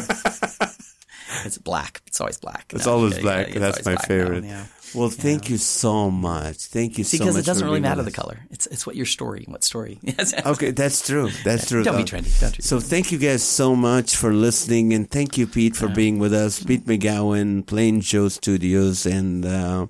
it's 1.45 1.59
black. 1.59 2.03
It's 2.07 2.21
always 2.21 2.39
black. 2.39 2.73
It's 2.75 2.87
No, 2.87 2.93
always 2.93 3.17
yeah, 3.17 3.23
black. 3.23 3.49
yeah, 3.49 3.53
it's 3.55 3.61
That's 3.61 3.87
always 3.87 3.87
my 3.87 3.93
black 3.95 4.09
now, 4.09 4.15
favorite. 4.17 4.45
yeah. 4.45 4.67
Well, 4.97 5.11
thank 5.11 5.51
you 5.51 5.59
so 5.59 6.11
much. 6.11 6.57
Thank 6.57 6.99
you 6.99 7.05
so 7.05 7.17
much. 7.19 7.21
because 7.21 7.37
it 7.37 7.45
doesn't 7.45 7.67
really 7.67 7.81
matter 7.81 8.03
the 8.03 8.11
color. 8.11 8.39
It's 8.51 8.67
it's 8.67 8.87
what 8.87 8.97
your 8.97 9.07
story. 9.07 9.45
What 9.49 9.63
story? 9.65 9.99
Okay, 10.47 10.71
that's 10.71 11.07
true. 11.07 11.31
That's 11.45 11.69
true. 11.69 11.83
Don't 11.85 11.97
be 11.97 12.05
trendy. 12.05 12.33
Don't 12.41 12.57
be 12.57 12.63
So 12.63 12.81
thank 12.81 13.13
you 13.13 13.19
guys 13.19 13.43
so 13.43 13.77
much 13.77 14.17
for 14.17 14.33
listening, 14.33 14.93
and 14.95 15.11
thank 15.11 15.37
you, 15.39 15.47
Pete, 15.47 15.77
for 15.77 15.89
being 15.89 16.19
with 16.19 16.33
us. 16.33 16.63
Pete 16.63 16.87
McGowen, 16.87 17.65
Plain 17.67 18.01
Joe 18.01 18.29
Studios, 18.29 19.05
and 19.07 19.45
uh, 19.45 19.87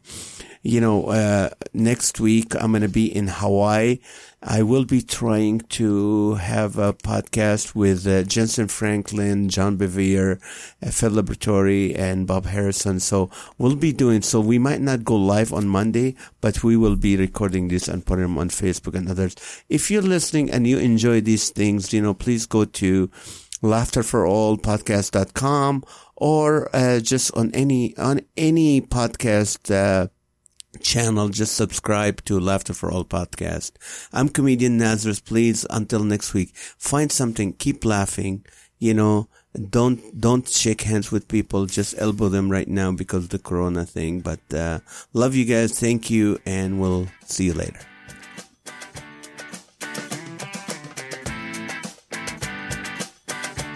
you 0.66 0.80
know, 0.80 1.06
uh, 1.06 1.50
next 1.72 2.18
week 2.18 2.56
I'm 2.56 2.72
going 2.72 2.82
to 2.82 2.88
be 2.88 3.06
in 3.06 3.28
Hawaii. 3.28 4.00
I 4.42 4.62
will 4.62 4.84
be 4.84 5.00
trying 5.00 5.60
to 5.60 6.34
have 6.34 6.76
a 6.76 6.92
podcast 6.92 7.74
with 7.74 8.06
uh, 8.06 8.24
Jentezen 8.24 8.70
Franklin, 8.70 9.48
John 9.48 9.78
Bevere, 9.78 10.38
uh, 10.82 10.90
Phil 10.90 11.10
Laboratory, 11.10 11.94
and 11.94 12.26
Bob 12.26 12.44
Harrison. 12.46 13.00
So 13.00 13.30
we'll 13.58 13.76
be 13.76 13.92
doing. 13.92 14.22
So 14.22 14.40
we 14.40 14.58
might 14.58 14.80
not 14.80 15.04
go 15.04 15.14
live 15.14 15.52
on 15.52 15.68
Monday, 15.68 16.16
but 16.40 16.64
we 16.64 16.76
will 16.76 16.96
be 16.96 17.16
recording 17.16 17.68
this 17.68 17.86
and 17.86 18.04
putting 18.04 18.24
them 18.24 18.38
on 18.38 18.48
Facebook 18.50 18.94
and 18.94 19.08
others. 19.08 19.36
If 19.68 19.88
you're 19.90 20.02
listening 20.02 20.50
and 20.50 20.66
you 20.66 20.78
enjoy 20.78 21.20
these 21.20 21.50
things, 21.50 21.92
you 21.92 22.02
know, 22.02 22.14
please 22.14 22.46
go 22.46 22.64
to 22.64 23.08
laughterforallpodcast.com 23.62 25.84
or 26.16 26.74
uh, 26.74 26.98
just 27.00 27.36
on 27.36 27.50
any 27.52 27.96
on 27.96 28.20
any 28.36 28.80
podcast 28.80 29.70
uh, 29.74 30.08
channel 30.76 31.28
just 31.28 31.54
subscribe 31.54 32.24
to 32.24 32.38
laughter 32.38 32.72
for 32.72 32.90
all 32.90 33.04
podcast. 33.04 33.72
I'm 34.12 34.28
comedian 34.28 34.78
nazareth. 34.78 35.24
Please 35.24 35.66
until 35.70 36.04
next 36.04 36.34
week 36.34 36.50
find 36.54 37.10
something 37.10 37.52
keep 37.54 37.84
laughing 37.84 38.44
you 38.78 38.94
know 38.94 39.28
don't 39.70 40.20
don't 40.20 40.48
shake 40.48 40.82
hands 40.82 41.10
with 41.10 41.28
people 41.28 41.66
just 41.66 41.94
elbow 41.98 42.28
them 42.28 42.50
right 42.50 42.68
now 42.68 42.92
because 42.92 43.28
the 43.28 43.38
corona 43.38 43.86
thing 43.86 44.20
but 44.20 44.40
uh, 44.52 44.80
love 45.12 45.34
you 45.34 45.44
guys. 45.44 45.78
Thank 45.78 46.10
you 46.10 46.38
and 46.44 46.80
we'll 46.80 47.08
see 47.24 47.44
you 47.44 47.54
later 47.54 47.80